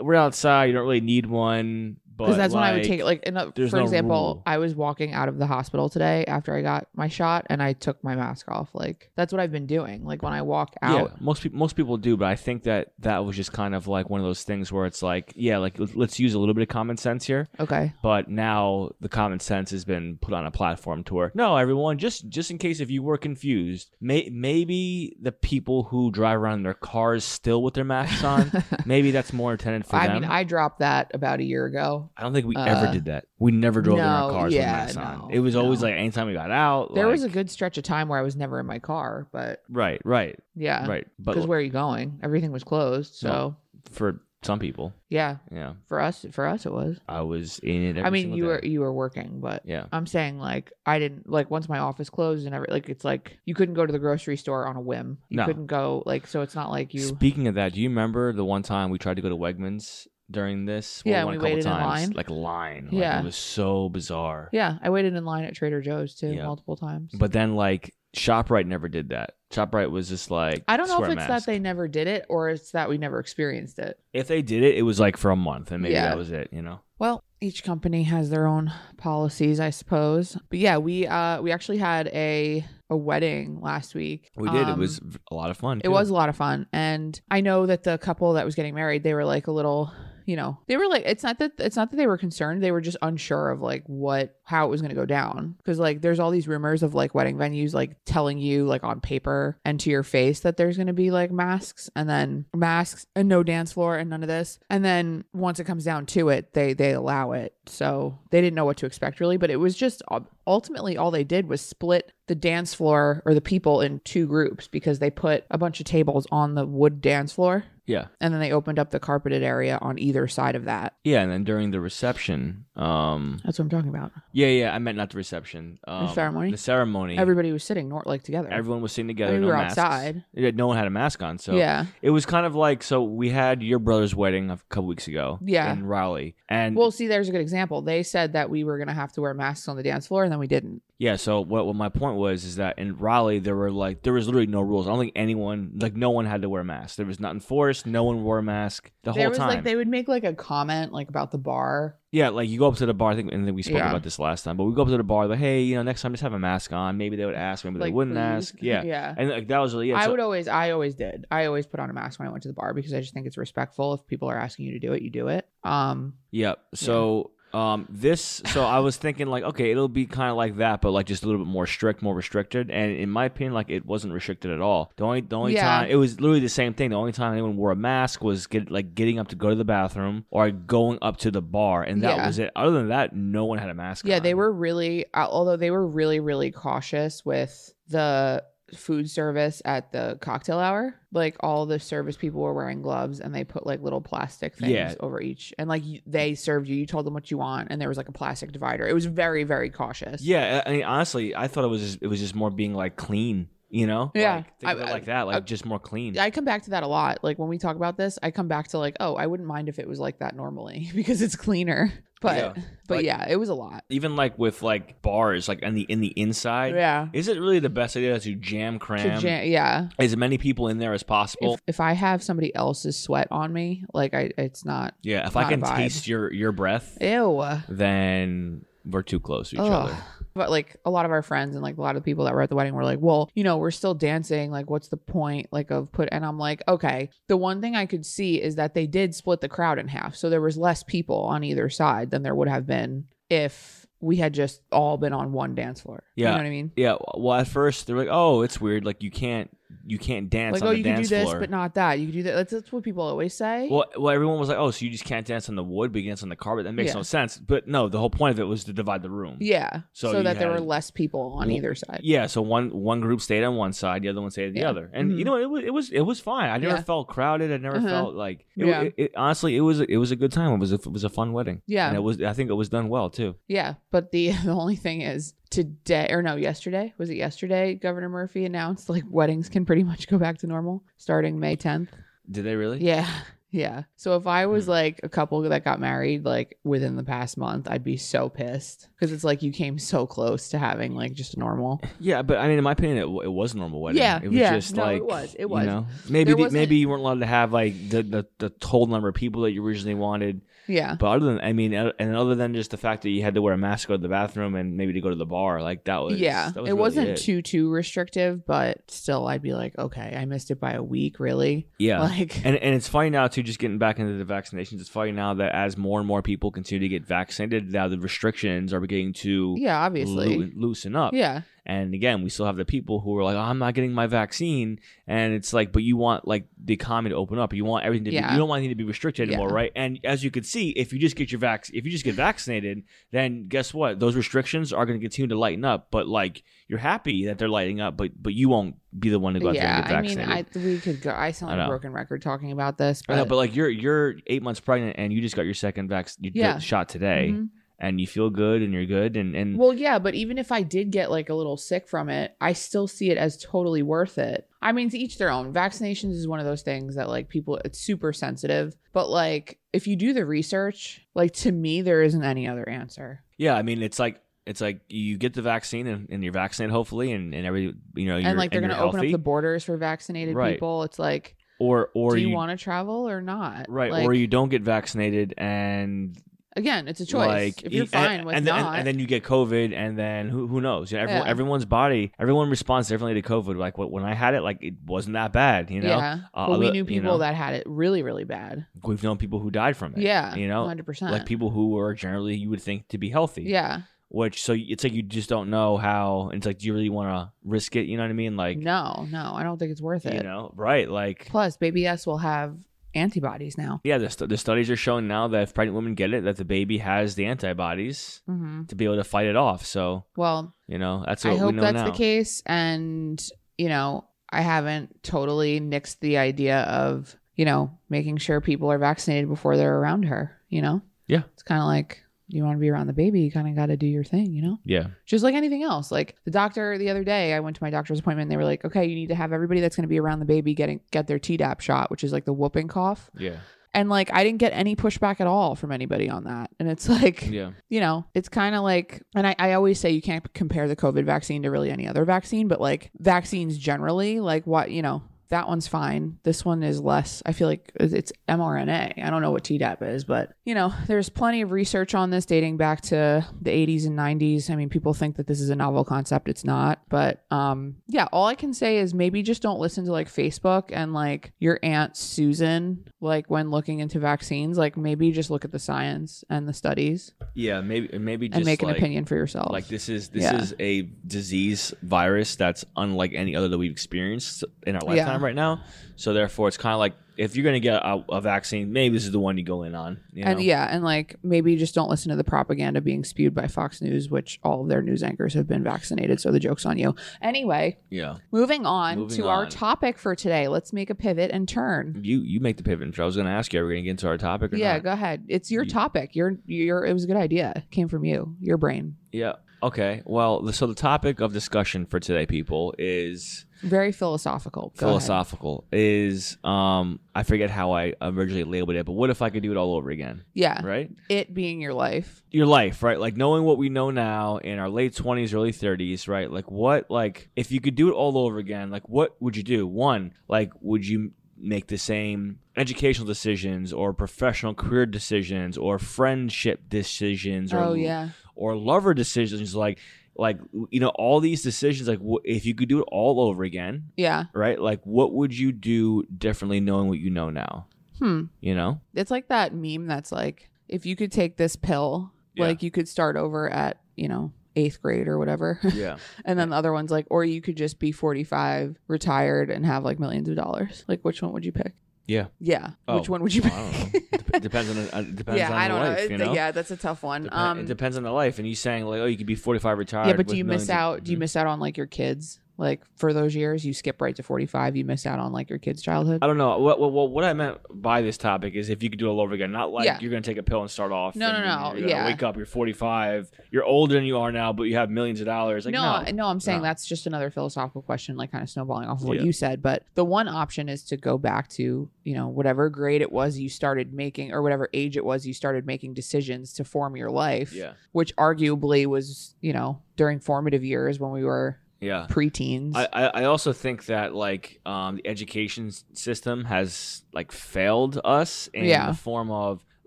we're 0.00 0.14
outside, 0.14 0.66
you 0.66 0.72
don't 0.72 0.82
really 0.84 1.00
need 1.00 1.26
one, 1.26 1.96
Because 2.16 2.36
that's 2.36 2.54
when 2.54 2.62
I 2.62 2.72
would 2.72 2.84
take 2.84 3.00
it. 3.00 3.04
Like, 3.04 3.22
in 3.24 3.36
a, 3.36 3.50
for 3.52 3.76
no 3.76 3.82
example, 3.82 4.16
rule. 4.34 4.42
I 4.46 4.58
was 4.58 4.74
walking 4.74 5.12
out 5.12 5.28
of 5.28 5.38
the 5.38 5.46
hospital 5.46 5.88
today 5.88 6.24
after 6.26 6.54
I 6.56 6.62
got 6.62 6.88
my 6.94 7.08
shot, 7.08 7.46
and 7.50 7.62
I 7.62 7.72
took 7.72 8.02
my 8.04 8.14
mask 8.14 8.48
off. 8.50 8.70
Like 8.74 9.10
that's 9.16 9.32
what 9.32 9.40
I've 9.40 9.52
been 9.52 9.66
doing. 9.66 10.04
Like 10.04 10.22
when 10.22 10.32
I 10.32 10.42
walk 10.42 10.74
Yeah, 10.82 10.94
out, 10.94 11.20
most 11.20 11.42
people 11.42 11.58
most 11.58 11.74
people 11.76 11.96
do, 11.96 12.16
but 12.16 12.26
I 12.26 12.36
think 12.36 12.64
that 12.64 12.92
that 13.00 13.24
was 13.24 13.36
just 13.36 13.52
kind 13.52 13.74
of 13.74 13.86
like 13.88 14.08
one 14.10 14.20
of 14.20 14.26
those 14.26 14.42
things 14.44 14.70
where 14.72 14.86
it's 14.86 15.02
like, 15.02 15.32
yeah, 15.36 15.58
like 15.58 15.78
let- 15.78 15.96
let's 15.96 16.20
use 16.20 16.34
a 16.34 16.38
little 16.38 16.54
bit 16.54 16.62
of 16.62 16.68
common 16.68 16.96
sense 16.96 17.24
here. 17.26 17.48
okay, 17.60 17.92
But 18.02 18.28
now 18.28 18.90
the 19.00 19.08
common 19.08 19.40
sense 19.40 19.70
has 19.72 19.84
been 19.84 20.18
put 20.20 20.34
on 20.34 20.46
a 20.46 20.50
platform 20.50 21.04
to 21.04 21.14
where 21.14 21.32
no, 21.34 21.56
everyone, 21.56 21.98
just 21.98 22.28
just 22.28 22.50
in 22.50 22.58
case 22.58 22.80
if 22.80 22.90
you 22.90 23.02
were 23.02 23.18
confused, 23.18 23.90
may, 24.00 24.28
maybe 24.32 25.16
the 25.20 25.32
people 25.32 25.84
who 25.84 26.10
drive 26.10 26.38
around 26.38 26.58
in 26.58 26.62
their 26.62 26.74
cars 26.74 27.24
still 27.24 27.62
with 27.62 27.74
their 27.74 27.84
masks 27.84 28.22
on, 28.24 28.52
maybe 28.86 29.10
that's 29.10 29.32
more 29.32 29.52
intended 29.52 29.86
for 29.86 29.96
I 29.96 30.06
them. 30.06 30.22
mean, 30.22 30.30
I 30.30 30.44
dropped 30.44 30.78
that 30.78 31.10
about 31.14 31.40
a 31.40 31.44
year 31.44 31.66
ago. 31.66 32.03
I 32.16 32.22
don't 32.22 32.32
think 32.32 32.46
we 32.46 32.56
ever 32.56 32.86
Uh, 32.86 32.92
did 32.92 33.04
that. 33.06 33.26
We 33.38 33.52
never 33.52 33.80
drove 33.82 33.98
in 33.98 34.04
our 34.04 34.30
cars 34.30 34.52
yeah, 34.52 34.86
with 34.86 34.96
masks 34.96 34.96
on. 34.96 35.30
It 35.30 35.40
was 35.40 35.56
always 35.56 35.82
like 35.82 35.94
anytime 35.94 36.26
we 36.26 36.32
got 36.34 36.50
out. 36.50 36.94
There 36.94 37.06
was 37.08 37.22
a 37.22 37.28
good 37.28 37.50
stretch 37.50 37.78
of 37.78 37.84
time 37.84 38.08
where 38.08 38.18
I 38.18 38.22
was 38.22 38.36
never 38.36 38.60
in 38.60 38.66
my 38.66 38.78
car, 38.78 39.26
but 39.32 39.62
right, 39.68 40.00
right, 40.04 40.38
yeah, 40.54 40.86
right. 40.86 41.06
Because 41.22 41.46
where 41.46 41.58
are 41.58 41.62
you 41.62 41.70
going? 41.70 42.20
Everything 42.22 42.52
was 42.52 42.64
closed. 42.64 43.14
So 43.14 43.56
for 43.90 44.20
some 44.42 44.58
people, 44.58 44.92
yeah, 45.08 45.36
yeah, 45.50 45.72
for 45.88 46.00
us, 46.02 46.26
for 46.32 46.46
us, 46.46 46.66
it 46.66 46.72
was. 46.72 46.98
I 47.08 47.22
was 47.22 47.58
in 47.60 47.82
it. 47.82 47.96
Every 47.96 48.02
I 48.02 48.10
mean, 48.10 48.34
you 48.34 48.42
day. 48.44 48.48
were 48.48 48.60
you 48.62 48.80
were 48.80 48.92
working, 48.92 49.40
but 49.40 49.62
Yeah. 49.64 49.86
I'm 49.90 50.06
saying 50.06 50.38
like 50.38 50.70
I 50.84 50.98
didn't 50.98 51.28
like 51.30 51.50
once 51.50 51.66
my 51.66 51.78
office 51.78 52.10
closed 52.10 52.44
and 52.44 52.54
every 52.54 52.68
like 52.70 52.90
it's 52.90 53.06
like 53.06 53.38
you 53.46 53.54
couldn't 53.54 53.74
go 53.74 53.86
to 53.86 53.92
the 53.92 53.98
grocery 53.98 54.36
store 54.36 54.66
on 54.66 54.76
a 54.76 54.82
whim. 54.82 55.16
You 55.30 55.38
No. 55.38 55.46
couldn't 55.46 55.66
go 55.66 56.02
like 56.04 56.26
so 56.26 56.42
it's 56.42 56.54
not 56.54 56.70
like 56.70 56.92
you. 56.92 57.00
Speaking 57.00 57.48
of 57.48 57.54
that, 57.54 57.72
do 57.72 57.80
you 57.80 57.88
remember 57.88 58.34
the 58.34 58.44
one 58.44 58.62
time 58.62 58.90
we 58.90 58.98
tried 58.98 59.16
to 59.16 59.22
go 59.22 59.30
to 59.30 59.36
Wegmans 59.36 60.06
during 60.30 60.64
this? 60.64 61.02
Yeah, 61.04 61.24
went 61.24 61.38
we 61.38 61.44
waited 61.44 61.58
in 61.60 61.64
times. 61.70 62.08
line. 62.08 62.10
Like 62.16 62.30
line. 62.30 62.84
Like, 62.90 63.00
Yeah. 63.00 63.20
it 63.20 63.24
was 63.24 63.36
so 63.36 63.88
bizarre. 63.88 64.48
Yeah, 64.52 64.78
I 64.82 64.90
waited 64.90 65.14
in 65.14 65.24
line 65.24 65.44
at 65.44 65.54
Trader 65.54 65.80
Joe's 65.80 66.14
too 66.14 66.32
Yeah. 66.32 66.46
multiple 66.46 66.76
times. 66.76 67.12
But 67.18 67.32
then 67.32 67.54
like 67.54 67.94
Shoprite 68.16 68.66
never 68.66 68.88
did 68.88 69.08
that. 69.08 69.32
Shoprite 69.52 69.90
was 69.90 70.08
just 70.08 70.30
like 70.30 70.62
I 70.68 70.76
don't 70.76 70.88
know 70.88 71.02
if 71.02 71.08
it's 71.10 71.16
mask." 71.16 71.28
that 71.28 71.46
they 71.46 71.58
never 71.58 71.88
did 71.88 72.06
it 72.06 72.26
or 72.28 72.48
it's 72.48 72.70
that 72.72 72.88
we 72.88 72.96
never 72.98 73.18
experienced 73.18 73.78
it. 73.78 73.98
if 74.12 74.28
they 74.28 74.40
did 74.42 74.62
it, 74.62 74.76
it 74.76 74.82
was 74.82 74.98
like 75.00 75.16
for 75.16 75.30
a 75.30 75.36
month, 75.36 75.72
and 75.72 75.82
maybe 75.82 75.94
Yeah. 75.94 76.08
that 76.10 76.16
was 76.16 76.30
it. 76.30 76.48
You 76.52 76.62
know. 76.62 76.80
Well, 76.98 77.22
each 77.40 77.64
company 77.64 78.04
has 78.04 78.30
their 78.30 78.46
own 78.46 78.72
policies, 78.96 79.58
I 79.60 79.70
suppose. 79.70 80.38
But 80.48 80.58
yeah, 80.60 80.78
we 80.78 81.06
uh 81.06 81.42
we 81.42 81.50
actually 81.52 81.78
had 81.78 82.06
a 82.08 82.64
a 82.90 82.96
wedding 82.96 83.60
last 83.60 83.94
week. 83.96 84.30
We 84.36 84.48
did. 84.48 84.62
it 84.62 84.68
Um, 84.68 84.78
was 84.78 85.00
a 85.30 85.34
lot 85.34 85.50
of 85.50 85.56
fun. 85.56 85.80
It 85.82 85.88
was 85.88 86.08
a 86.10 86.14
lot 86.14 86.28
of 86.28 86.36
fun. 86.36 86.66
And 86.72 87.20
I 87.30 87.40
know 87.40 87.66
that 87.66 87.82
the 87.82 87.98
couple 87.98 88.32
that 88.34 88.44
was 88.44 88.54
getting 88.54 88.74
married, 88.74 89.02
they 89.02 89.14
were 89.14 89.24
like 89.24 89.46
a 89.48 89.52
little, 89.52 89.90
you 90.24 90.36
know, 90.36 90.58
they 90.66 90.76
were 90.76 90.88
like 90.88 91.04
it's 91.06 91.22
not 91.22 91.38
that 91.38 91.52
it's 91.58 91.76
not 91.76 91.90
that 91.90 91.96
they 91.96 92.06
were 92.06 92.18
concerned, 92.18 92.62
they 92.62 92.72
were 92.72 92.80
just 92.80 92.96
unsure 93.02 93.50
of 93.50 93.60
like 93.60 93.84
what 93.86 94.36
how 94.44 94.66
it 94.66 94.70
was 94.70 94.80
going 94.80 94.90
to 94.90 94.94
go 94.94 95.06
down 95.06 95.54
because 95.58 95.78
like 95.78 96.00
there's 96.02 96.20
all 96.20 96.30
these 96.30 96.48
rumors 96.48 96.82
of 96.82 96.94
like 96.94 97.14
wedding 97.14 97.36
venues 97.36 97.72
like 97.72 97.96
telling 98.04 98.38
you 98.38 98.64
like 98.64 98.84
on 98.84 99.00
paper 99.00 99.58
and 99.64 99.80
to 99.80 99.90
your 99.90 100.02
face 100.02 100.40
that 100.40 100.56
there's 100.56 100.76
going 100.76 100.86
to 100.86 100.92
be 100.92 101.10
like 101.10 101.30
masks 101.30 101.90
and 101.96 102.08
then 102.08 102.44
masks 102.54 103.06
and 103.14 103.28
no 103.28 103.42
dance 103.42 103.72
floor 103.72 103.96
and 103.96 104.10
none 104.10 104.22
of 104.22 104.28
this. 104.28 104.58
And 104.70 104.84
then 104.84 105.24
once 105.32 105.60
it 105.60 105.64
comes 105.64 105.84
down 105.84 106.06
to 106.06 106.28
it, 106.28 106.52
they 106.52 106.74
they 106.74 106.92
allow 106.92 107.32
it. 107.32 107.54
So 107.66 108.18
they 108.30 108.40
didn't 108.40 108.54
know 108.54 108.64
what 108.64 108.76
to 108.78 108.86
expect 108.86 109.20
really, 109.20 109.36
but 109.36 109.50
it 109.50 109.56
was 109.56 109.76
just 109.76 110.02
uh, 110.08 110.20
ultimately 110.46 110.96
all 110.96 111.10
they 111.10 111.24
did 111.24 111.48
was 111.48 111.60
split 111.60 112.12
the 112.26 112.34
dance 112.34 112.72
floor 112.72 113.22
or 113.26 113.34
the 113.34 113.40
people 113.40 113.80
in 113.82 114.00
two 114.00 114.26
groups 114.26 114.66
because 114.68 114.98
they 114.98 115.10
put 115.10 115.44
a 115.50 115.58
bunch 115.58 115.78
of 115.80 115.86
tables 115.86 116.26
on 116.30 116.54
the 116.54 116.64
wood 116.64 117.02
dance 117.02 117.34
floor 117.34 117.64
Yeah. 117.84 118.06
and 118.18 118.32
then 118.32 118.40
they 118.40 118.50
opened 118.50 118.78
up 118.78 118.90
the 118.90 118.98
carpeted 118.98 119.42
area 119.42 119.78
on 119.82 119.98
either 119.98 120.26
side 120.26 120.56
of 120.56 120.64
that. 120.64 120.94
Yeah, 121.04 121.20
and 121.20 121.30
then 121.30 121.44
during 121.44 121.70
the 121.70 121.82
reception, 121.82 122.64
um, 122.76 123.40
That's 123.44 123.58
what 123.58 123.64
I'm 123.64 123.68
talking 123.68 123.90
about. 123.90 124.12
yeah, 124.32 124.46
yeah, 124.46 124.74
I 124.74 124.78
meant 124.78 124.96
not 124.96 125.10
the 125.10 125.18
reception. 125.18 125.78
Um, 125.86 126.08
ceremony? 126.14 126.50
The 126.50 126.56
ceremony. 126.56 127.18
Everybody 127.18 127.52
was 127.52 127.62
sitting 127.62 127.90
nor- 127.90 128.02
like 128.06 128.22
together. 128.22 128.48
everyone 128.50 128.80
was 128.80 128.92
sitting 128.92 129.10
I 129.10 129.12
together. 129.12 129.32
mean, 129.34 129.42
no 129.42 129.46
we 129.48 129.52
were 129.52 129.58
masks. 129.58 129.76
outside. 129.78 130.24
Yeah, 130.32 130.50
no 130.54 130.66
one 130.66 130.78
had 130.78 130.86
a 130.86 130.90
mask 130.90 131.22
on, 131.22 131.36
so 131.38 131.54
yeah. 131.56 131.84
it 132.00 132.08
was 132.08 132.24
kind 132.24 132.46
of 132.46 132.54
like 132.54 132.82
so 132.82 133.02
we 133.02 133.28
had 133.28 133.62
your 133.62 133.80
brother's 133.80 134.14
wedding 134.14 134.50
a 134.50 134.58
couple 134.70 134.86
weeks 134.86 135.08
ago. 135.08 135.38
Yeah. 135.44 135.70
in 135.74 135.84
Raleigh, 135.84 136.36
and 136.48 136.74
Well, 136.74 136.90
see, 136.90 137.06
there's 137.06 137.28
a 137.28 137.32
good 137.32 137.42
example. 137.42 137.82
They 137.82 138.02
said 138.02 138.32
that 138.32 138.48
we 138.48 138.64
were 138.64 138.78
going 138.78 138.88
to 138.88 138.94
have 138.94 139.12
to 139.12 139.20
wear 139.20 139.34
masks 139.34 139.68
on 139.68 139.76
the 139.76 139.82
dance 139.82 140.06
floor 140.06 140.24
and 140.24 140.32
then 140.34 140.38
we 140.40 140.46
didn't. 140.46 140.82
yeah. 140.98 141.16
So 141.16 141.40
what, 141.40 141.66
what 141.66 141.76
my 141.76 141.88
point 141.88 142.16
was 142.16 142.44
is 142.44 142.56
that 142.56 142.78
in 142.78 142.96
Raleigh 142.98 143.38
there 143.38 143.56
were 143.56 143.70
like 143.70 144.02
there 144.02 144.12
was 144.12 144.26
literally 144.26 144.46
no 144.48 144.60
rules. 144.60 144.86
I 144.86 144.90
don't 144.90 144.98
think 145.00 145.12
anyone 145.16 145.72
like 145.80 145.94
no 145.94 146.10
one 146.10 146.26
had 146.26 146.42
to 146.42 146.48
wear 146.50 146.60
a 146.60 146.64
mask. 146.64 146.96
There 146.96 147.06
was 147.06 147.18
nothing 147.20 147.40
forced. 147.40 147.86
No 147.86 148.04
one 148.04 148.22
wore 148.24 148.38
a 148.38 148.42
mask 148.42 148.90
the 149.04 149.12
there 149.12 149.22
whole 149.24 149.30
was 149.30 149.38
time. 149.38 149.48
like 149.48 149.64
they 149.64 149.76
would 149.76 149.88
make 149.88 150.08
like 150.08 150.24
a 150.24 150.34
comment 150.34 150.92
like 150.92 151.08
about 151.08 151.30
the 151.30 151.38
bar. 151.38 151.96
yeah, 152.12 152.28
like 152.30 152.48
you 152.48 152.58
go 152.58 152.68
up 152.68 152.76
to 152.76 152.86
the 152.86 152.94
bar. 152.94 153.12
I 153.12 153.16
think 153.16 153.32
and 153.32 153.46
then 153.46 153.54
we 153.54 153.62
spoke 153.62 153.76
Yeah. 153.78 153.88
about 153.90 154.02
this 154.02 154.18
last 154.18 154.42
time, 154.42 154.56
but 154.56 154.64
we 154.64 154.74
go 154.74 154.82
up 154.82 154.88
to 154.88 154.96
the 154.96 155.02
bar 155.02 155.26
like, 155.26 155.38
hey, 155.38 155.62
you 155.62 155.76
know, 155.76 155.82
next 155.82 156.02
time 156.02 156.12
just 156.12 156.22
have 156.22 156.32
a 156.32 156.38
mask 156.38 156.72
on. 156.72 156.96
Maybe 156.98 157.16
they 157.16 157.24
would 157.24 157.34
ask, 157.34 157.64
maybe 157.64 157.78
like 157.78 157.88
they 157.88 157.92
wouldn't 157.92 158.16
please. 158.16 158.20
ask. 158.20 158.54
Yeah, 158.60 158.82
Yeah. 158.94 159.14
and 159.16 159.30
like 159.30 159.48
that 159.48 159.58
was 159.58 159.72
really 159.74 159.90
it. 159.90 159.94
I 159.94 160.04
So- 160.04 160.10
would 160.12 160.20
always, 160.20 160.48
I 160.48 160.70
always 160.72 160.94
did. 160.94 161.26
I 161.30 161.46
always 161.46 161.66
put 161.66 161.80
on 161.80 161.90
a 161.90 161.92
mask 161.92 162.18
when 162.18 162.28
I 162.28 162.30
went 162.30 162.42
to 162.42 162.48
the 162.48 162.54
bar 162.54 162.74
because 162.74 162.92
I 162.94 163.00
just 163.00 163.14
think 163.14 163.26
it's 163.26 163.36
respectful. 163.38 163.94
If 163.94 164.06
people 164.06 164.28
are 164.30 164.38
asking 164.38 164.66
you 164.66 164.72
to 164.72 164.78
do 164.78 164.92
it, 164.92 165.02
you 165.02 165.10
do 165.10 165.28
it. 165.28 165.46
Um, 165.64 166.14
Yep. 166.32 166.58
So 166.74 167.30
um 167.54 167.86
this 167.88 168.42
so 168.46 168.64
I 168.64 168.80
was 168.80 168.96
thinking 168.96 169.28
like 169.28 169.44
okay 169.44 169.70
it'll 169.70 169.88
be 169.88 170.06
kind 170.06 170.30
of 170.30 170.36
like 170.36 170.56
that 170.56 170.80
but 170.80 170.90
like 170.90 171.06
just 171.06 171.22
a 171.22 171.26
little 171.26 171.44
bit 171.44 171.50
more 171.50 171.66
strict 171.66 172.02
more 172.02 172.14
restricted 172.14 172.70
and 172.70 172.90
in 172.96 173.08
my 173.08 173.26
opinion 173.26 173.54
like 173.54 173.70
it 173.70 173.86
wasn't 173.86 174.12
restricted 174.12 174.50
at 174.50 174.60
all 174.60 174.92
the 174.96 175.04
only 175.04 175.20
the 175.20 175.36
only 175.36 175.54
Yeah. 175.54 175.62
time 175.62 175.88
it 175.88 175.94
was 175.94 176.20
literally 176.20 176.40
the 176.40 176.48
same 176.48 176.74
thing 176.74 176.90
the 176.90 176.96
only 176.96 177.12
time 177.12 177.32
anyone 177.32 177.56
wore 177.56 177.70
a 177.70 177.76
mask 177.76 178.22
was 178.24 178.46
get 178.48 178.70
like 178.70 178.94
getting 178.94 179.18
up 179.18 179.28
to 179.28 179.36
go 179.36 179.50
to 179.50 179.54
the 179.54 179.64
bathroom 179.64 180.24
or 180.30 180.50
going 180.50 180.98
up 181.00 181.16
to 181.18 181.30
the 181.30 181.42
bar 181.42 181.82
and 181.84 182.02
that 182.02 182.16
Yeah. 182.16 182.26
was 182.26 182.38
it 182.40 182.50
other 182.56 182.72
than 182.72 182.88
that 182.88 183.14
no 183.14 183.44
one 183.44 183.58
had 183.58 183.70
a 183.70 183.74
mask 183.74 184.06
yeah, 184.06 184.16
on. 184.16 184.22
they 184.22 184.34
were 184.34 184.52
really, 184.52 185.06
uh, 185.14 185.26
although 185.30 185.56
they 185.56 185.70
were 185.70 185.86
really, 185.86 186.18
really 186.20 186.50
cautious 186.50 187.24
with 187.24 187.72
the 187.88 188.42
food 188.76 189.10
service 189.10 189.62
at 189.64 189.92
the 189.92 190.18
cocktail 190.20 190.58
hour. 190.58 190.94
Like 191.12 191.36
all 191.40 191.64
the 191.66 191.78
service 191.78 192.16
people 192.16 192.40
were 192.40 192.52
wearing 192.52 192.82
gloves 192.82 193.20
and 193.20 193.34
they 193.34 193.44
put 193.44 193.66
like 193.66 193.80
little 193.82 194.00
plastic 194.00 194.56
things 194.56 194.72
Yeah. 194.72 194.94
over 195.00 195.20
each. 195.20 195.54
And 195.58 195.68
like 195.68 195.82
they 196.06 196.34
served 196.34 196.68
you, 196.68 196.74
you 196.76 196.86
told 196.86 197.06
them 197.06 197.14
what 197.14 197.30
you 197.30 197.38
want, 197.38 197.68
and 197.70 197.80
there 197.80 197.88
was 197.88 197.96
like 197.96 198.08
a 198.08 198.12
plastic 198.12 198.50
divider. 198.52 198.86
It 198.86 198.94
was 198.94 199.06
very, 199.06 199.44
very 199.44 199.70
cautious. 199.70 200.22
yeah 200.22 200.62
I 200.66 200.70
mean 200.70 200.84
honestly 200.84 201.34
I 201.34 201.46
thought 201.48 201.64
it 201.64 201.68
was 201.68 201.80
just, 201.82 201.98
it 202.02 202.08
was 202.08 202.20
just 202.20 202.34
more 202.34 202.50
being 202.50 202.74
like 202.74 202.96
clean 202.96 203.48
You 203.74 203.88
know? 203.88 204.12
Yeah. 204.14 204.36
Like, 204.36 204.58
think 204.60 204.70
I- 204.88 204.92
like 204.92 205.04
that, 205.06 205.22
like 205.26 205.36
I- 205.36 205.40
just 205.40 205.64
more 205.66 205.80
clean. 205.80 206.16
I 206.16 206.30
come 206.30 206.44
back 206.44 206.62
to 206.64 206.70
that 206.70 206.84
a 206.84 206.86
lot. 206.86 207.18
Like 207.24 207.40
when 207.40 207.48
we 207.48 207.58
talk 207.58 207.74
about 207.74 207.96
this, 207.96 208.20
I 208.22 208.30
come 208.30 208.46
back 208.46 208.68
to 208.68 208.78
like, 208.78 208.96
oh, 209.00 209.16
I 209.16 209.26
wouldn't 209.26 209.48
mind 209.48 209.68
if 209.68 209.80
it 209.80 209.88
was 209.88 209.98
like 209.98 210.20
that 210.20 210.36
normally 210.36 210.90
because 210.94 211.20
it's 211.22 211.34
cleaner. 211.36 211.92
But 212.24 212.36
Yeah. 212.38 212.52
but 212.88 212.94
Like- 212.98 213.04
yeah, 213.04 213.26
it 213.28 213.36
was 213.36 213.50
a 213.50 213.54
lot. 213.54 213.84
Even 213.90 214.16
like 214.16 214.38
with 214.38 214.62
like 214.62 215.02
bars, 215.02 215.46
like 215.46 215.60
in 215.60 215.74
the 215.74 215.82
in 215.82 216.00
the 216.00 216.06
inside. 216.16 216.74
Yeah. 216.74 217.08
Is 217.12 217.28
it 217.28 217.38
really 217.38 217.58
the 217.58 217.68
best 217.68 217.98
idea 217.98 218.18
to 218.18 218.34
jam 218.36 218.74
To 218.74 218.78
cram 218.78 219.20
jam- 219.20 219.46
yeah. 219.46 219.88
as 219.98 220.16
many 220.16 220.38
people 220.38 220.68
in 220.68 220.78
there 220.78 220.94
as 220.94 221.02
possible? 221.02 221.54
If, 221.54 221.60
if 221.66 221.80
I 221.80 221.92
have 221.92 222.22
somebody 222.22 222.54
else's 222.54 222.96
sweat 222.96 223.28
on 223.30 223.52
me, 223.52 223.84
like 223.92 224.14
I, 224.14 224.30
it's 224.38 224.64
not. 224.64 224.94
yeah, 225.02 225.26
if 225.26 225.34
not 225.34 225.44
I 225.44 225.50
can 225.50 225.60
taste 225.60 226.08
your 226.08 226.32
your 226.32 226.52
breath, 226.52 226.96
Ew. 227.00 227.44
then 227.68 228.64
we're 228.86 229.02
too 229.02 229.20
close 229.20 229.50
to 229.50 229.56
each 229.56 229.60
Ugh. 229.60 229.72
other. 229.90 229.96
But 230.34 230.50
like 230.50 230.76
a 230.84 230.90
lot 230.90 231.04
of 231.04 231.12
our 231.12 231.22
friends 231.22 231.54
and 231.54 231.62
like 231.62 231.76
a 231.76 231.80
lot 231.80 231.96
of 231.96 232.02
the 232.02 232.04
people 232.04 232.24
that 232.24 232.34
were 232.34 232.42
at 232.42 232.48
the 232.48 232.56
wedding 232.56 232.74
were 232.74 232.84
like, 232.84 232.98
well, 233.00 233.30
you 233.34 233.44
know, 233.44 233.58
we're 233.58 233.70
still 233.70 233.94
dancing. 233.94 234.50
Like, 234.50 234.68
what's 234.68 234.88
the 234.88 234.96
point? 234.96 235.48
Like 235.52 235.70
of 235.70 235.92
put? 235.92 236.08
And 236.12 236.24
I'm 236.24 236.38
like, 236.38 236.62
okay. 236.66 237.10
The 237.28 237.36
one 237.36 237.60
thing 237.60 237.76
I 237.76 237.86
could 237.86 238.04
see 238.04 238.42
is 238.42 238.56
that 238.56 238.74
they 238.74 238.86
did 238.86 239.14
split 239.14 239.40
the 239.40 239.48
crowd 239.48 239.78
in 239.78 239.88
half, 239.88 240.16
so 240.16 240.28
there 240.28 240.40
was 240.40 240.56
less 240.56 240.82
people 240.82 241.20
on 241.22 241.44
either 241.44 241.68
side 241.70 242.10
than 242.10 242.22
there 242.22 242.34
would 242.34 242.48
have 242.48 242.66
been 242.66 243.06
if 243.30 243.86
we 244.00 244.16
had 244.16 244.34
just 244.34 244.60
all 244.70 244.98
been 244.98 245.12
on 245.12 245.32
one 245.32 245.54
dance 245.54 245.80
floor. 245.80 246.04
Yeah. 246.14 246.26
you 246.26 246.30
know 246.32 246.36
what 246.38 246.46
I 246.46 246.50
mean? 246.50 246.72
Yeah, 246.76 246.96
well, 247.14 247.40
at 247.40 247.48
first 247.48 247.86
they're 247.86 247.96
like, 247.96 248.08
"Oh, 248.10 248.42
it's 248.42 248.60
weird. 248.60 248.84
Like 248.84 249.02
you 249.02 249.10
can't 249.10 249.50
you 249.86 249.98
can't 249.98 250.30
dance 250.30 250.54
Like, 250.54 250.62
on 250.62 250.68
oh, 250.68 250.70
the 250.72 250.78
you 250.78 250.84
can 250.84 250.92
do 250.92 250.96
dance 250.98 251.08
this, 251.10 251.24
floor." 251.24 251.40
but 251.40 251.50
not 251.50 251.74
that. 251.74 251.98
You 251.98 252.06
can 252.06 252.14
do 252.14 252.22
that. 252.24 252.34
That's, 252.36 252.52
that's 252.52 252.72
what 252.72 252.82
people 252.82 253.02
always 253.02 253.34
say. 253.34 253.68
well, 253.70 253.84
well, 253.98 254.14
everyone 254.14 254.38
was 254.38 254.48
like, 254.48 254.58
"Oh, 254.58 254.70
so 254.70 254.84
you 254.84 254.90
just 254.90 255.04
can't 255.04 255.26
dance 255.26 255.48
on 255.48 255.56
the 255.56 255.64
wood, 255.64 255.92
but 255.92 255.98
you 255.98 256.04
can 256.04 256.10
dance 256.10 256.22
on 256.22 256.28
the 256.28 256.36
carpet." 256.36 256.64
That 256.64 256.72
makes 256.72 256.88
Yeah. 256.90 256.94
no 256.96 257.02
sense. 257.02 257.38
But 257.38 257.66
no, 257.66 257.88
the 257.88 257.98
whole 257.98 258.10
point 258.10 258.32
of 258.32 258.40
it 258.40 258.44
was 258.44 258.64
to 258.64 258.72
divide 258.72 259.02
the 259.02 259.10
room. 259.10 259.36
yeah, 259.40 259.80
So 259.92 260.12
so, 260.12 260.18
you 260.18 260.24
that 260.24 260.38
there 260.38 260.50
were 260.50 260.60
less 260.60 260.90
people 260.90 261.32
on 261.38 261.48
Well, 261.48 261.56
either 261.56 261.74
side. 261.74 262.00
Yeah, 262.02 262.26
so 262.26 262.40
one 262.42 262.70
one 262.70 263.00
group 263.00 263.20
stayed 263.20 263.42
on 263.44 263.56
one 263.56 263.72
side, 263.72 264.02
the 264.02 264.08
other 264.08 264.20
one 264.20 264.30
stayed 264.30 264.48
on 264.48 264.52
the 264.54 264.60
Yeah. 264.60 264.70
other, 264.70 264.90
and 264.92 265.18
you 265.18 265.24
Mhm. 265.24 265.26
know 265.26 265.36
it 265.38 265.50
was 265.50 265.64
it 265.64 265.72
was 265.74 265.90
it 265.90 266.00
was 266.02 266.20
fine. 266.20 266.50
I 266.50 266.58
never 266.58 266.76
Yeah. 266.76 266.82
felt 266.82 267.08
crowded. 267.08 267.52
I 267.52 267.56
never 267.56 267.76
Uh-huh. 267.78 267.88
felt 267.88 268.14
like 268.14 268.46
it, 268.56 268.66
Yeah. 268.66 268.80
it, 268.82 268.94
it- 268.96 269.12
Honestly, 269.16 269.56
it 269.56 269.60
was 269.60 269.80
it 269.80 269.96
was 269.96 270.10
a 270.12 270.16
good 270.16 270.32
time. 270.32 270.52
It 270.52 270.58
was 270.58 270.72
a, 270.72 270.76
it 270.76 270.86
was 270.92 271.04
a 271.04 271.08
fun 271.08 271.32
wedding. 271.32 271.62
Yeah. 271.66 271.88
and 271.88 271.96
it 271.96 272.00
was. 272.00 272.22
I 272.22 272.32
think 272.32 272.50
it 272.50 272.54
was 272.54 272.68
done 272.68 272.88
well 272.88 273.10
too. 273.10 273.34
Yeah, 273.48 273.74
but 273.90 274.12
the 274.12 274.30
the 274.44 274.50
only 274.52 274.76
thing 274.76 275.00
is 275.00 275.34
today 275.54 276.08
or 276.10 276.20
no, 276.22 276.36
yesterday 276.36 276.92
was 276.98 277.10
it 277.10 277.16
yesterday? 277.16 277.74
Governor 277.74 278.08
Murphy 278.08 278.44
announced 278.44 278.88
like 278.88 279.04
weddings 279.08 279.48
can 279.48 279.64
pretty 279.64 279.84
much 279.84 280.08
go 280.08 280.18
back 280.18 280.38
to 280.38 280.46
normal 280.46 280.82
starting 280.96 281.38
May 281.38 281.56
10th. 281.56 281.88
Did 282.30 282.44
they 282.44 282.56
really? 282.56 282.82
Yeah. 282.82 283.08
Yeah. 283.54 283.84
So 283.94 284.16
if 284.16 284.26
I 284.26 284.46
was 284.46 284.64
Hmm. 284.64 284.70
like 284.72 285.00
a 285.04 285.08
couple 285.08 285.40
that 285.42 285.62
got 285.64 285.78
married 285.78 286.24
like 286.24 286.58
within 286.64 286.96
the 286.96 287.04
past 287.04 287.38
month, 287.38 287.68
I'd 287.70 287.84
be 287.84 287.96
so 287.96 288.28
pissed 288.28 288.88
because 288.98 289.12
it's 289.12 289.22
like 289.22 289.42
you 289.42 289.52
came 289.52 289.78
so 289.78 290.06
close 290.06 290.48
to 290.48 290.58
having 290.58 290.96
like 290.96 291.12
just 291.12 291.34
a 291.34 291.38
normal. 291.38 291.80
Yeah, 292.00 292.22
but 292.22 292.38
I 292.38 292.48
mean, 292.48 292.58
in 292.58 292.64
my 292.64 292.72
opinion, 292.72 292.98
it, 292.98 293.02
w- 293.02 293.22
it 293.22 293.30
was 293.32 293.54
a 293.54 293.58
normal 293.58 293.80
wedding. 293.80 294.02
Yeah, 294.02 294.18
it 294.22 294.28
was 294.28 294.36
yeah. 294.36 294.54
just 294.54 294.74
No, 294.74 294.82
like 294.82 294.96
it 294.96 295.06
was. 295.06 295.36
It 295.38 295.46
was. 295.46 295.64
you 295.64 295.70
know, 295.70 295.86
maybe 296.08 296.24
There 296.30 296.34
the, 296.36 296.42
wasn't- 296.42 296.60
maybe 296.60 296.76
you 296.76 296.88
weren't 296.88 297.02
allowed 297.02 297.20
to 297.20 297.26
have 297.26 297.52
like 297.52 297.74
the, 297.90 298.02
the 298.02 298.26
the 298.38 298.50
total 298.50 298.88
number 298.88 299.08
of 299.08 299.14
people 299.14 299.42
that 299.42 299.52
you 299.52 299.64
originally 299.64 299.94
wanted. 299.94 300.40
Yeah. 300.66 300.96
But 300.98 301.08
other 301.16 301.26
than, 301.26 301.40
I 301.40 301.52
mean, 301.52 301.74
uh, 301.74 301.92
and 301.98 302.16
other 302.16 302.34
than 302.34 302.54
just 302.54 302.70
the 302.70 302.78
fact 302.78 303.02
that 303.02 303.10
you 303.10 303.22
had 303.22 303.34
to 303.34 303.42
wear 303.42 303.52
a 303.52 303.58
mask 303.58 303.82
to 303.82 303.88
go 303.88 303.96
to 303.96 304.02
the 304.02 304.08
bathroom 304.08 304.54
and 304.54 304.78
maybe 304.78 304.94
to 304.94 305.00
go 305.02 305.10
to 305.10 305.14
the 305.14 305.26
bar, 305.26 305.60
like 305.62 305.84
that 305.84 305.98
was 306.02 306.18
yeah. 306.18 306.50
that 306.50 306.62
was 306.62 306.70
it 306.70 306.72
really 306.72 306.80
wasn't 306.80 307.08
it. 307.10 307.16
too 307.18 307.42
too 307.42 307.70
restrictive, 307.70 308.46
but 308.46 308.90
still 308.90 309.26
I'd 309.28 309.42
be 309.42 309.52
like, 309.52 309.78
okay, 309.78 310.16
I 310.18 310.24
missed 310.24 310.50
it 310.50 310.58
by 310.58 310.72
a 310.72 310.82
week, 310.82 311.20
really? 311.20 311.68
yeah. 311.78 312.00
Like 312.14 312.44
and 312.46 312.56
and 312.56 312.74
it's 312.74 312.88
funny 312.88 313.10
now 313.10 313.26
too, 313.28 313.42
just 313.44 313.58
getting 313.58 313.78
back 313.78 313.98
into 313.98 314.12
the 314.14 314.24
vaccinations. 314.24 314.80
It's 314.80 314.88
funny 314.88 315.12
now 315.12 315.34
that 315.34 315.52
as 315.54 315.76
more 315.76 316.00
and 316.00 316.06
more 316.06 316.22
people 316.22 316.50
continue 316.50 316.80
to 316.80 316.88
get 316.88 317.06
vaccinated, 317.06 317.70
now 317.72 317.88
the 317.88 317.98
restrictions 317.98 318.72
are 318.72 318.80
beginning 318.80 319.12
to 319.14 319.54
yeah, 319.58 319.78
obviously. 319.80 320.36
loo- 320.38 320.52
loosen 320.56 320.96
up. 320.96 321.14
Yeah. 321.14 321.42
And 321.66 321.94
again, 321.94 322.22
we 322.22 322.28
still 322.28 322.44
have 322.44 322.56
the 322.56 322.64
people 322.66 323.00
who 323.00 323.16
are 323.18 323.24
like, 323.24 323.36
oh, 323.36 323.40
I'm 323.40 323.58
not 323.58 323.72
getting 323.72 323.92
my 323.92 324.06
vaccine. 324.06 324.80
And 325.06 325.32
it's 325.32 325.54
like, 325.54 325.72
but 325.72 325.82
you 325.82 325.96
want 325.96 326.28
like 326.28 326.44
the 326.62 326.74
economy 326.74 327.08
to 327.10 327.16
open 327.16 327.38
up. 327.38 327.54
You 327.54 327.64
want 327.64 327.86
everything 327.86 328.04
to 328.04 328.10
be, 328.10 328.16
you 328.16 328.22
don't 328.22 328.48
want 328.48 328.58
anything 328.58 328.76
to 328.76 328.82
be 328.82 328.84
restricted 328.84 329.28
anymore, 329.28 329.48
Yeah. 329.48 329.54
right? 329.54 329.72
And 329.74 329.98
as 330.04 330.22
you 330.22 330.30
can 330.30 330.42
see, 330.44 330.70
if 330.70 330.92
you 330.92 330.98
just 330.98 331.16
get 331.16 331.32
your 331.32 331.38
vac, 331.38 331.66
if 331.72 331.86
you 331.86 331.90
just 331.90 332.04
get 332.04 332.16
vaccinated, 332.16 332.82
then 333.12 333.48
guess 333.48 333.72
what? 333.72 333.98
Those 333.98 334.14
restrictions 334.14 334.72
are 334.74 334.84
going 334.84 334.98
to 335.00 335.02
continue 335.02 335.28
to 335.28 335.38
lighten 335.38 335.64
up. 335.64 335.88
But 335.90 336.06
like, 336.06 336.42
you're 336.68 336.78
happy 336.78 337.26
that 337.26 337.38
they're 337.38 337.48
lighting 337.48 337.80
up, 337.80 337.96
but 337.96 338.10
but 338.22 338.34
you 338.34 338.48
won't 338.50 338.76
be 338.98 339.08
the 339.10 339.18
one 339.18 339.34
to 339.34 339.40
go 339.40 339.48
out 339.48 339.54
yeah, 339.54 339.80
there 339.82 339.96
and 339.98 340.06
get 340.06 340.16
vaccinated. 340.16 340.46
I 340.54 340.58
mean, 340.58 340.74
we 340.74 340.80
could 340.80 341.00
go. 341.02 341.10
I 341.12 341.30
sound 341.32 341.56
like 341.56 341.64
a 341.64 341.68
broken 341.68 341.92
record 341.92 342.22
talking 342.22 342.52
about 342.52 342.78
this, 342.78 343.02
I 343.08 343.12
but, 343.12 343.16
know, 343.16 343.24
but 343.26 343.36
like 343.36 343.54
you're 343.56 343.68
you're 343.68 344.16
eight 344.26 344.42
months 344.42 344.60
pregnant 344.60 344.96
and 344.98 345.12
you 345.12 345.20
just 345.20 345.34
got 345.36 345.42
your 345.46 345.54
second 345.54 345.88
vaccine, 345.88 346.24
you 346.24 346.32
Yeah. 346.34 346.58
shot 346.58 346.88
today, 346.88 347.30
Mhm. 347.32 347.48
And 347.84 348.00
you 348.00 348.06
feel 348.06 348.30
good 348.30 348.62
and 348.62 348.72
you're 348.72 348.86
good 348.86 349.16
and 349.16 349.36
and 349.36 349.58
well, 349.58 349.74
yeah, 349.74 349.98
but 349.98 350.14
even 350.14 350.38
if 350.38 350.50
I 350.50 350.62
did 350.62 350.90
get 350.90 351.10
like 351.10 351.28
a 351.28 351.34
little 351.34 351.58
sick 351.58 351.86
from 351.86 352.08
it, 352.08 352.34
I 352.40 352.54
still 352.54 352.86
see 352.88 353.10
it 353.10 353.18
as 353.18 353.36
totally 353.36 353.82
worth 353.82 354.16
it. 354.16 354.48
I 354.62 354.72
mean, 354.72 354.88
to 354.88 354.98
each 354.98 355.18
their 355.18 355.30
own. 355.30 355.52
Vaccinations 355.52 356.12
is 356.12 356.26
one 356.26 356.40
of 356.40 356.46
those 356.46 356.62
things 356.62 356.96
that 356.96 357.08
like 357.08 357.28
people, 357.28 357.60
it's 357.64 357.78
super 357.78 358.14
sensitive, 358.14 358.74
but 358.94 359.10
like 359.10 359.58
if 359.74 359.86
you 359.86 359.96
do 359.96 360.14
the 360.14 360.24
research, 360.24 361.06
like 361.14 361.32
to 361.34 361.52
me, 361.52 361.82
there 361.82 362.02
isn't 362.02 362.24
any 362.24 362.48
other 362.48 362.66
answer. 362.66 363.22
Yeah, 363.36 363.54
I 363.54 363.62
mean, 363.62 363.82
it's 363.82 363.98
like 363.98 364.22
it's 364.46 364.62
like 364.62 364.80
you 364.88 365.18
get 365.18 365.34
the 365.34 365.42
vaccine 365.42 365.86
and, 365.86 366.08
and 366.10 366.22
you're 366.24 366.32
vaccinated, 366.32 366.72
hopefully, 366.72 367.12
and, 367.12 367.34
and 367.34 367.46
every 367.46 367.74
you 367.94 368.06
know, 368.06 368.16
you're, 368.16 368.30
and 368.30 368.38
like 368.38 368.50
they're 368.50 368.62
and 368.62 368.70
going 368.70 368.76
to 368.76 368.82
you're 368.82 368.88
open 368.88 369.00
up 369.00 369.12
the 369.12 369.18
borders 369.18 369.64
for 369.64 369.76
vaccinated 369.76 370.34
Right. 370.34 370.54
people. 370.54 370.84
It's 370.84 370.98
like, 370.98 371.36
or 371.58 371.90
or 371.94 372.14
do 372.14 372.20
you, 372.22 372.28
you, 372.28 372.34
want 372.34 372.50
to 372.50 372.62
travel 372.62 373.08
or 373.08 373.20
not? 373.20 373.66
right, 373.68 373.90
Like, 373.90 374.06
or 374.06 374.14
you 374.14 374.26
don't 374.26 374.48
get 374.48 374.62
vaccinated, 374.62 375.34
and 375.36 376.16
again, 376.56 376.88
it's 376.88 377.00
a 377.00 377.06
choice. 377.06 377.26
like 377.28 377.62
if 377.64 377.72
you're 377.72 377.82
and- 377.82 377.90
fine 377.90 378.24
with 378.24 378.34
and, 378.36 378.44
not, 378.44 378.70
then, 378.72 378.78
and 378.80 378.86
then 378.86 378.98
you 378.98 379.06
get 379.06 379.24
COVID, 379.24 379.74
and 379.74 379.98
then 379.98 380.28
who 380.28 380.46
who 380.46 380.60
knows? 380.60 380.90
You 380.92 380.98
know, 380.98 381.04
everyone, 381.04 381.26
Yeah. 381.26 381.30
everyone's 381.30 381.64
body, 381.64 382.12
everyone 382.18 382.50
responds 382.50 382.88
differently 382.88 383.20
to 383.20 383.28
COVID. 383.28 383.56
Like 383.56 383.76
when 383.78 384.04
I 384.04 384.14
had 384.14 384.34
it, 384.34 384.42
like 384.42 384.62
it 384.62 384.74
wasn't 384.86 385.14
that 385.14 385.32
bad. 385.32 385.70
You 385.70 385.80
know, 385.80 385.88
yeah. 385.88 386.18
Uh, 386.32 386.48
but 386.48 386.58
we 386.58 386.70
knew 386.70 386.78
you 386.78 386.84
people 386.84 387.12
know, 387.12 387.18
that 387.18 387.34
had 387.34 387.54
it 387.54 387.64
really, 387.66 388.02
really 388.02 388.24
bad. 388.24 388.66
we've 388.84 389.02
known 389.02 389.16
people 389.18 389.40
who 389.40 389.50
died 389.50 389.76
from 389.76 389.94
it. 389.94 389.98
Yeah. 390.02 390.34
you 390.34 390.48
know, 390.48 390.66
hundred 390.66 390.86
percent. 390.86 391.12
like 391.12 391.26
people 391.26 391.50
who 391.50 391.70
were 391.70 391.94
generally 391.94 392.34
you 392.36 392.50
would 392.50 392.62
think 392.62 392.88
to 392.88 392.98
be 392.98 393.08
healthy. 393.10 393.44
Yeah. 393.44 393.82
which 394.08 394.42
so 394.44 394.54
it's 394.56 394.84
like 394.84 394.92
you 394.92 395.02
just 395.02 395.28
don't 395.28 395.50
know 395.50 395.76
how. 395.76 396.30
It's 396.32 396.46
like, 396.46 396.58
do 396.58 396.66
you 396.66 396.74
really 396.74 396.88
want 396.90 397.08
to 397.10 397.32
risk 397.42 397.74
it? 397.74 397.86
You 397.86 397.96
know 397.96 398.04
what 398.04 398.10
I 398.10 398.14
mean? 398.14 398.36
Like, 398.36 398.58
no, 398.58 399.06
no, 399.10 399.32
I 399.34 399.42
don't 399.42 399.58
think 399.58 399.72
it's 399.72 399.80
worth 399.82 400.06
it. 400.06 400.14
you 400.14 400.22
know, 400.22 400.52
right? 400.54 400.88
Like, 400.88 401.26
Plus, 401.26 401.56
baby 401.56 401.84
S 401.86 402.06
will 402.06 402.18
have 402.18 402.56
antibodies 402.94 403.56
now. 403.58 403.80
yeah, 403.84 403.98
the, 403.98 404.08
st- 404.10 404.28
the 404.30 404.36
studies 404.36 404.70
are 404.70 404.76
showing 404.76 405.06
now 405.08 405.28
that 405.28 405.42
if 405.42 405.54
pregnant 405.54 405.76
women 405.76 405.94
get 405.94 406.12
it, 406.14 406.24
that 406.24 406.36
the 406.36 406.44
baby 406.44 406.78
has 406.78 407.14
the 407.14 407.24
antibodies 407.26 408.20
hmm 408.26 408.64
to 408.64 408.74
be 408.74 408.84
able 408.84 408.96
to 408.96 409.04
fight 409.04 409.26
it 409.26 409.36
off. 409.36 409.66
So, 409.66 410.04
Well, 410.16 410.54
you 410.68 410.78
know, 410.78 411.02
that's 411.06 411.24
what 411.24 411.34
I 411.34 411.36
hope 411.36 411.56
that's 411.56 411.74
now. 411.74 411.84
the 411.86 411.96
case. 411.96 412.42
And, 412.46 413.22
you 413.58 413.68
know, 413.68 414.04
I 414.30 414.40
haven't 414.40 415.02
totally 415.02 415.60
nixed 415.60 416.00
the 416.00 416.16
idea 416.18 416.60
of, 416.62 417.14
you 417.36 417.44
know, 417.44 417.78
making 417.88 418.18
sure 418.18 418.40
people 418.40 418.70
are 418.70 418.78
vaccinated 418.78 419.28
before 419.28 419.56
they're 419.56 419.76
around 419.78 420.04
her, 420.04 420.38
you 420.48 420.62
know? 420.62 420.82
Yeah. 421.06 421.22
It's 421.34 421.42
kind 421.42 421.60
of 421.60 421.66
like 421.66 422.03
you 422.34 422.44
want 422.44 422.56
to 422.56 422.60
be 422.60 422.68
around 422.70 422.86
the 422.88 422.92
baby, 422.92 423.20
you 423.20 423.30
kind 423.30 423.48
of 423.48 423.54
got 423.54 423.66
to 423.66 423.76
do 423.76 423.86
your 423.86 424.04
thing, 424.04 424.32
you 424.32 424.42
know? 424.42 424.58
Yeah. 424.64 424.88
Just 425.06 425.22
like 425.24 425.34
anything 425.34 425.62
else. 425.62 425.90
Like 425.92 426.16
the 426.24 426.30
doctor 426.30 426.76
the 426.78 426.90
other 426.90 427.04
day, 427.04 427.32
I 427.34 427.40
went 427.40 427.56
to 427.56 427.62
my 427.62 427.70
doctor's 427.70 428.00
appointment 428.00 428.24
and 428.24 428.32
they 428.32 428.36
were 428.36 428.44
like, 428.44 428.64
okay, 428.64 428.84
you 428.84 428.94
need 428.94 429.08
to 429.08 429.14
have 429.14 429.32
everybody 429.32 429.60
that's 429.60 429.76
going 429.76 429.84
to 429.84 429.88
be 429.88 430.00
around 430.00 430.18
the 430.18 430.24
baby 430.26 430.54
getting 430.54 430.80
get 430.90 431.06
their 431.06 431.18
Tdap 431.18 431.60
shot, 431.60 431.90
which 431.90 432.02
is 432.04 432.12
like 432.12 432.24
the 432.24 432.32
whooping 432.32 432.68
cough. 432.68 433.10
Yeah. 433.16 433.36
And 433.72 433.88
like 433.88 434.12
I 434.12 434.22
didn't 434.22 434.38
get 434.38 434.52
any 434.52 434.76
pushback 434.76 435.20
at 435.20 435.26
all 435.26 435.56
from 435.56 435.72
anybody 435.72 436.08
on 436.08 436.24
that. 436.24 436.50
And 436.60 436.68
it's 436.68 436.88
like, 437.00 437.26
Yeah. 437.26 437.50
you 437.68 437.80
know, 437.80 438.04
it's 438.14 438.28
kind 438.28 438.54
of 438.54 438.62
like, 438.62 439.02
and 439.14 439.26
I, 439.26 439.34
I 439.38 439.52
always 439.54 439.80
say 439.80 439.90
you 439.90 440.02
can't 440.02 440.32
compare 440.34 440.68
the 440.68 440.76
COVID 440.76 441.04
vaccine 441.04 441.42
to 441.42 441.50
really 441.50 441.70
any 441.70 441.88
other 441.88 442.04
vaccine, 442.04 442.46
but 442.48 442.60
like 442.60 442.90
vaccines 442.98 443.58
generally, 443.58 444.20
like 444.20 444.46
what, 444.46 444.70
you 444.70 444.82
know, 444.82 445.02
that 445.34 445.48
one's 445.48 445.66
fine. 445.66 446.16
This 446.22 446.44
one 446.44 446.62
is 446.62 446.80
less. 446.80 447.20
I 447.26 447.32
feel 447.32 447.48
like 447.48 447.72
it's 447.74 448.12
mRNA. 448.28 449.02
I 449.04 449.10
don't 449.10 449.20
know 449.20 449.32
what 449.32 449.42
Tdap 449.42 449.82
is, 449.82 450.04
but 450.04 450.32
you 450.44 450.54
know, 450.54 450.72
there's 450.86 451.08
plenty 451.08 451.40
of 451.42 451.50
research 451.50 451.92
on 451.92 452.10
this 452.10 452.24
dating 452.24 452.56
back 452.56 452.82
to 452.82 453.26
the 453.42 453.50
80s 453.50 453.84
and 453.84 453.98
90s. 453.98 454.48
I 454.48 454.54
mean, 454.54 454.68
people 454.68 454.94
think 454.94 455.16
that 455.16 455.26
this 455.26 455.40
is 455.40 455.50
a 455.50 455.56
novel 455.56 455.84
concept. 455.84 456.28
It's 456.28 456.44
not. 456.44 456.82
But 456.88 457.24
um, 457.32 457.78
yeah, 457.88 458.06
all 458.12 458.26
I 458.26 458.36
can 458.36 458.54
say 458.54 458.78
is 458.78 458.94
maybe 458.94 459.24
just 459.24 459.42
don't 459.42 459.58
listen 459.58 459.84
to 459.86 459.90
like 459.90 460.06
Facebook 460.06 460.70
and 460.72 460.92
like 460.94 461.32
your 461.40 461.58
aunt 461.64 461.96
Susan, 461.96 462.84
like 463.00 463.28
when 463.28 463.50
looking 463.50 463.80
into 463.80 463.98
vaccines. 463.98 464.56
Like 464.56 464.76
maybe 464.76 465.10
just 465.10 465.30
look 465.30 465.44
at 465.44 465.50
the 465.50 465.58
science 465.58 466.22
and 466.30 466.46
the 466.46 466.52
studies 466.54 467.12
Yeah. 467.34 467.60
Maybe, 467.60 467.98
maybe 467.98 468.28
just 468.28 468.36
and 468.36 468.46
make 468.46 468.62
an 468.62 468.70
opinion 468.70 469.04
for 469.04 469.16
yourself. 469.16 469.50
Like 469.50 469.66
this 469.66 469.88
is 469.88 470.10
this 470.10 470.22
Yeah. 470.22 470.36
is 470.40 470.54
a 470.60 470.82
disease 471.08 471.74
virus 471.82 472.36
that's 472.36 472.64
unlike 472.76 473.14
any 473.14 473.34
other 473.34 473.48
that 473.48 473.58
we've 473.58 473.72
experienced 473.72 474.44
in 474.64 474.76
our 474.76 474.82
lifetime 474.82 475.23
right 475.24 475.34
now. 475.34 475.62
So 475.96 476.12
therefore, 476.12 476.48
it's 476.48 476.56
kind 476.56 476.72
of 476.74 476.78
like 476.78 476.94
if 477.16 477.36
you're 477.36 477.44
gonna 477.44 477.60
get 477.60 477.76
a, 477.82 478.04
a 478.08 478.20
vaccine, 478.20 478.72
maybe 478.72 478.96
this 478.96 479.04
is 479.04 479.12
the 479.12 479.20
one 479.20 479.38
you 479.38 479.44
go 479.44 479.62
in 479.62 479.74
on. 479.74 480.00
You 480.12 480.24
know? 480.24 480.32
and 480.32 480.42
yeah, 480.42 480.66
and 480.70 480.82
like 480.84 481.16
maybe 481.22 481.56
just 481.56 481.74
don't 481.74 481.88
listen 481.88 482.10
to 482.10 482.16
the 482.16 482.24
propaganda 482.24 482.80
being 482.80 483.04
spewed 483.04 483.34
by 483.34 483.46
Fox 483.46 483.80
News, 483.80 484.10
which 484.10 484.40
all 484.42 484.62
of 484.62 484.68
their 484.68 484.82
news 484.82 485.02
anchors 485.02 485.34
have 485.34 485.46
been 485.46 485.62
vaccinated. 485.62 486.20
So 486.20 486.32
the 486.32 486.40
joke's 486.40 486.66
on 486.66 486.76
you. 486.78 486.94
Anyway, 487.22 487.78
yeah. 487.90 488.16
moving 488.32 488.66
on 488.66 488.98
Moving 488.98 489.16
to 489.18 489.28
our 489.28 489.46
topic 489.46 489.98
for 489.98 490.14
today. 490.16 490.48
Let's 490.48 490.72
make 490.72 490.90
a 490.90 490.94
pivot 490.94 491.30
and 491.30 491.48
turn. 491.48 492.00
You 492.02 492.20
you 492.20 492.40
make 492.40 492.56
the 492.56 492.64
pivot. 492.64 492.98
I 492.98 493.04
was 493.04 493.16
gonna 493.16 493.30
ask 493.30 493.52
you, 493.52 493.60
are 493.60 493.66
we 493.66 493.74
gonna 493.74 493.82
get 493.82 493.90
into 493.90 494.08
our 494.08 494.18
topic 494.18 494.52
or 494.52 494.56
Yeah, 494.56 494.74
not? 494.74 494.82
go 494.82 494.92
ahead. 494.92 495.24
It's 495.28 495.50
your 495.50 495.62
You- 495.62 495.70
topic. 495.70 496.16
Your 496.16 496.36
your 496.46 496.84
it 496.84 496.92
was 496.92 497.04
a 497.04 497.06
good 497.06 497.16
idea. 497.16 497.52
It 497.56 497.70
came 497.70 497.88
from 497.88 498.04
you, 498.04 498.36
your 498.40 498.56
brain. 498.56 498.96
Yeah. 499.12 499.34
Okay. 499.64 500.02
Well, 500.04 500.40
the- 500.42 500.52
so 500.52 500.66
the 500.66 500.74
topic 500.74 501.20
of 501.20 501.32
discussion 501.32 501.86
for 501.86 501.98
today, 501.98 502.26
people, 502.26 502.74
is 502.78 503.46
Very 503.62 503.92
philosophical. 503.92 504.72
Go 504.76 504.86
ahead. 504.86 504.92
philosophical. 505.00 505.64
Is 505.72 506.36
um, 506.44 507.00
I 507.14 507.22
forget 507.22 507.50
how 507.50 507.72
I 507.72 507.94
originally 508.02 508.44
labeled 508.44 508.76
it, 508.76 508.84
but 508.84 508.92
what 508.92 509.08
if 509.10 509.22
I 509.22 509.30
could 509.30 509.42
do 509.42 509.50
it 509.52 509.56
all 509.56 509.74
over 509.74 509.90
again? 509.90 510.24
Yeah. 510.34 510.60
Right. 510.64 510.90
It 511.08 511.32
being 511.32 511.60
your 511.62 511.72
life. 511.72 512.22
Your 512.30 512.46
life, 512.46 512.82
right? 512.82 513.00
Like 513.00 513.16
knowing 513.16 513.44
what 513.44 513.56
we 513.58 513.68
know 513.70 513.90
now 513.90 514.36
in 514.36 514.58
our 514.58 514.68
late 514.68 514.94
twenties, 514.94 515.32
early 515.32 515.52
thirties, 515.52 516.06
right? 516.08 516.30
Like 516.30 516.50
what? 516.50 516.90
Like 516.90 517.30
if 517.36 517.50
you 517.50 517.60
could 517.60 517.74
do 517.74 517.88
it 517.88 517.92
all 517.94 518.18
over 518.18 518.38
again, 518.38 518.70
like 518.70 518.88
what 518.88 519.16
would 519.20 519.36
you 519.36 519.42
do? 519.42 519.66
One, 519.66 520.12
like 520.28 520.52
would 520.60 520.86
you 520.86 521.12
make 521.36 521.66
the 521.66 521.76
same 521.78 522.38
educational 522.56 523.06
decisions 523.06 523.72
or 523.72 523.92
professional 523.92 524.54
career 524.54 524.86
decisions 524.86 525.58
or 525.58 525.78
friendship 525.78 526.68
decisions 526.68 527.52
or 527.52 527.58
Oh 527.58 527.72
yeah. 527.74 528.10
Or 528.34 528.56
lover 528.56 528.94
decisions 528.94 529.54
like 529.54 529.78
like 530.16 530.38
you 530.70 530.78
know 530.80 530.90
all 530.90 531.18
these 531.20 531.42
decisions 531.42 531.88
like 531.88 531.98
wh- 532.00 532.22
if 532.24 532.46
you 532.46 532.54
could 532.54 532.68
do 532.68 532.78
it 532.80 532.86
all 532.92 533.20
over 533.20 533.42
again 533.44 533.90
Yeah. 533.96 534.24
right 534.32 534.60
like 534.60 534.80
what 534.84 535.12
would 535.12 535.36
you 535.36 535.50
do 535.52 536.04
differently 536.04 536.60
knowing 536.60 536.88
what 536.88 536.98
you 536.98 537.10
know 537.10 537.30
now 537.30 537.66
Hmm. 537.98 538.24
you 538.40 538.54
know 538.54 538.80
It's 538.94 539.10
like 539.10 539.28
that 539.28 539.54
meme 539.54 539.86
that's 539.86 540.10
like, 540.12 540.50
if 540.68 540.84
you 540.86 540.96
could 540.96 541.12
take 541.12 541.36
this 541.36 541.54
pill, 541.56 542.12
Yeah. 542.34 542.46
like 542.46 542.62
you 542.62 542.70
could 542.72 542.88
start 542.88 543.16
over 543.16 543.48
at, 543.48 543.78
you 543.96 544.08
know, 544.08 544.32
eighth 544.56 544.82
grade 544.82 545.06
or 545.06 545.16
whatever. 545.18 545.60
yeah 545.74 545.98
and 546.24 546.36
then 546.38 546.50
the 546.50 546.56
other 546.56 546.72
one's 546.72 546.90
like, 546.90 547.06
or 547.10 547.24
you 547.24 547.40
could 547.40 547.56
just 547.56 547.78
be 547.78 547.92
45, 547.92 548.76
retired, 548.88 549.48
and 549.50 549.64
have 549.64 549.84
like 549.84 550.00
millions 550.00 550.28
of 550.28 550.34
dollars. 550.36 550.84
Like, 550.88 551.02
which 551.02 551.22
one 551.22 551.32
would 551.32 551.44
you 551.44 551.52
pick? 551.52 551.72
Yeah 552.06 552.26
Yeah. 552.40 552.70
Oh, 552.88 552.98
which 552.98 553.08
one 553.08 553.22
would 553.22 553.34
you 553.34 553.42
I 553.44 553.48
pick? 553.48 553.52
don't 553.52 554.12
know. 554.12 554.18
Dep- 554.32 554.42
depends 554.42 554.70
on 554.70 554.76
the, 554.76 554.96
uh, 554.96 555.02
depends 555.16 555.38
yeah, 555.38 555.46
on 555.50 555.52
I 555.56 555.68
the 555.68 555.74
don't 555.74 555.80
life 555.82 555.96
know. 555.98 556.04
you 556.04 556.18
know 556.18 556.32
Yeah, 556.34 556.50
that's 556.50 556.70
a 556.70 556.76
tough 556.76 557.02
one. 557.02 557.26
Depe- 557.28 557.32
um, 557.36 557.58
it 557.60 557.66
depends 557.66 557.96
on 557.96 558.02
the 558.02 558.10
life 558.12 558.38
and 558.38 558.46
you 558.48 558.54
saying 558.54 558.84
like 558.84 559.00
oh 559.00 559.06
you 559.06 559.16
could 559.16 559.26
be 559.26 559.34
45 559.34 559.78
retired 559.78 560.06
yeah, 560.08 560.12
but 560.16 560.26
do 560.26 560.36
you 560.36 560.44
miss 560.44 560.68
out? 560.70 561.04
Do 561.04 561.10
you 561.12 561.16
Mhm. 561.16 561.20
miss 561.20 561.36
out 561.36 561.46
on 561.46 561.60
like 561.60 561.76
your 561.76 561.86
kids? 561.86 562.40
Like 562.56 562.82
for 562.96 563.12
those 563.12 563.34
years, 563.34 563.64
you 563.66 563.74
skip 563.74 564.00
right 564.00 564.14
to 564.14 564.22
45. 564.22 564.76
You 564.76 564.84
miss 564.84 565.06
out 565.06 565.18
on 565.18 565.32
like 565.32 565.50
your 565.50 565.58
kids' 565.58 565.82
childhood. 565.82 566.20
I 566.22 566.28
don't 566.28 566.38
know. 566.38 566.56
What, 566.58 566.78
what, 566.80 567.10
what 567.10 567.24
I 567.24 567.32
meant 567.32 567.58
by 567.70 568.00
this 568.00 568.16
topic 568.16 568.54
is 568.54 568.68
if 568.70 568.80
you 568.80 568.90
could 568.90 568.98
do 569.00 569.06
it 569.08 569.10
all 569.10 569.20
over 569.20 569.34
again, 569.34 569.50
not 569.50 569.72
like 569.72 569.86
Yeah. 569.86 569.98
you're 570.00 570.10
going 570.12 570.22
to 570.22 570.30
take 570.30 570.38
a 570.38 570.42
pill 570.44 570.60
and 570.60 570.70
start 570.70 570.92
off. 570.92 571.16
No, 571.16 571.30
and 571.30 571.44
no, 571.44 571.72
no, 571.72 571.76
You're 571.78 571.88
yeah. 571.88 572.06
Wake 572.06 572.22
up, 572.22 572.36
you're 572.36 572.46
45. 572.46 573.30
You're 573.50 573.64
older 573.64 573.94
than 573.94 574.04
you 574.04 574.18
are 574.18 574.30
now, 574.30 574.52
but 574.52 574.64
you 574.64 574.76
have 574.76 574.88
millions 574.88 575.18
of 575.20 575.26
dollars. 575.26 575.64
Like, 575.64 575.72
no, 575.72 576.02
no. 576.02 576.10
no, 576.12 576.26
I'm 576.28 576.38
saying 576.38 576.58
No. 576.58 576.64
that's 576.64 576.86
just 576.86 577.08
another 577.08 577.28
philosophical 577.30 577.82
question, 577.82 578.16
like 578.16 578.30
kind 578.30 578.42
of 578.44 578.48
snowballing 578.48 578.88
off 578.88 579.00
of 579.00 579.08
what 579.08 579.18
Yeah. 579.18 579.24
you 579.24 579.32
said. 579.32 579.60
But 579.60 579.82
the 579.96 580.04
one 580.04 580.28
option 580.28 580.68
is 580.68 580.84
to 580.84 580.96
go 580.96 581.18
back 581.18 581.48
to, 581.50 581.90
you 582.04 582.14
know, 582.14 582.28
whatever 582.28 582.68
grade 582.70 583.02
it 583.02 583.10
was 583.10 583.36
you 583.36 583.48
started 583.48 583.92
making, 583.92 584.30
or 584.32 584.42
whatever 584.42 584.68
age 584.72 584.96
it 584.96 585.04
was 585.04 585.26
you 585.26 585.34
started 585.34 585.66
making 585.66 585.94
decisions 585.94 586.52
to 586.54 586.62
form 586.64 586.96
your 586.96 587.10
life, 587.10 587.52
Yeah. 587.52 587.72
which 587.90 588.14
arguably 588.14 588.86
was, 588.86 589.34
you 589.40 589.52
know, 589.52 589.80
during 589.96 590.20
formative 590.20 590.62
years 590.64 591.00
when 591.00 591.10
we 591.10 591.24
were 591.24 591.58
Yeah. 591.84 592.06
preteens. 592.08 592.72
I, 592.74 592.88
I 592.92 593.04
I 593.20 593.24
also 593.24 593.52
think 593.52 593.86
that 593.86 594.14
like 594.14 594.60
um, 594.66 594.96
the 594.96 595.06
education 595.06 595.70
system 595.92 596.44
has 596.44 597.04
like 597.12 597.30
failed 597.32 598.00
us 598.04 598.48
in 598.54 598.64
Yeah. 598.64 598.88
the 598.90 598.94
form 598.96 599.30
of 599.30 599.64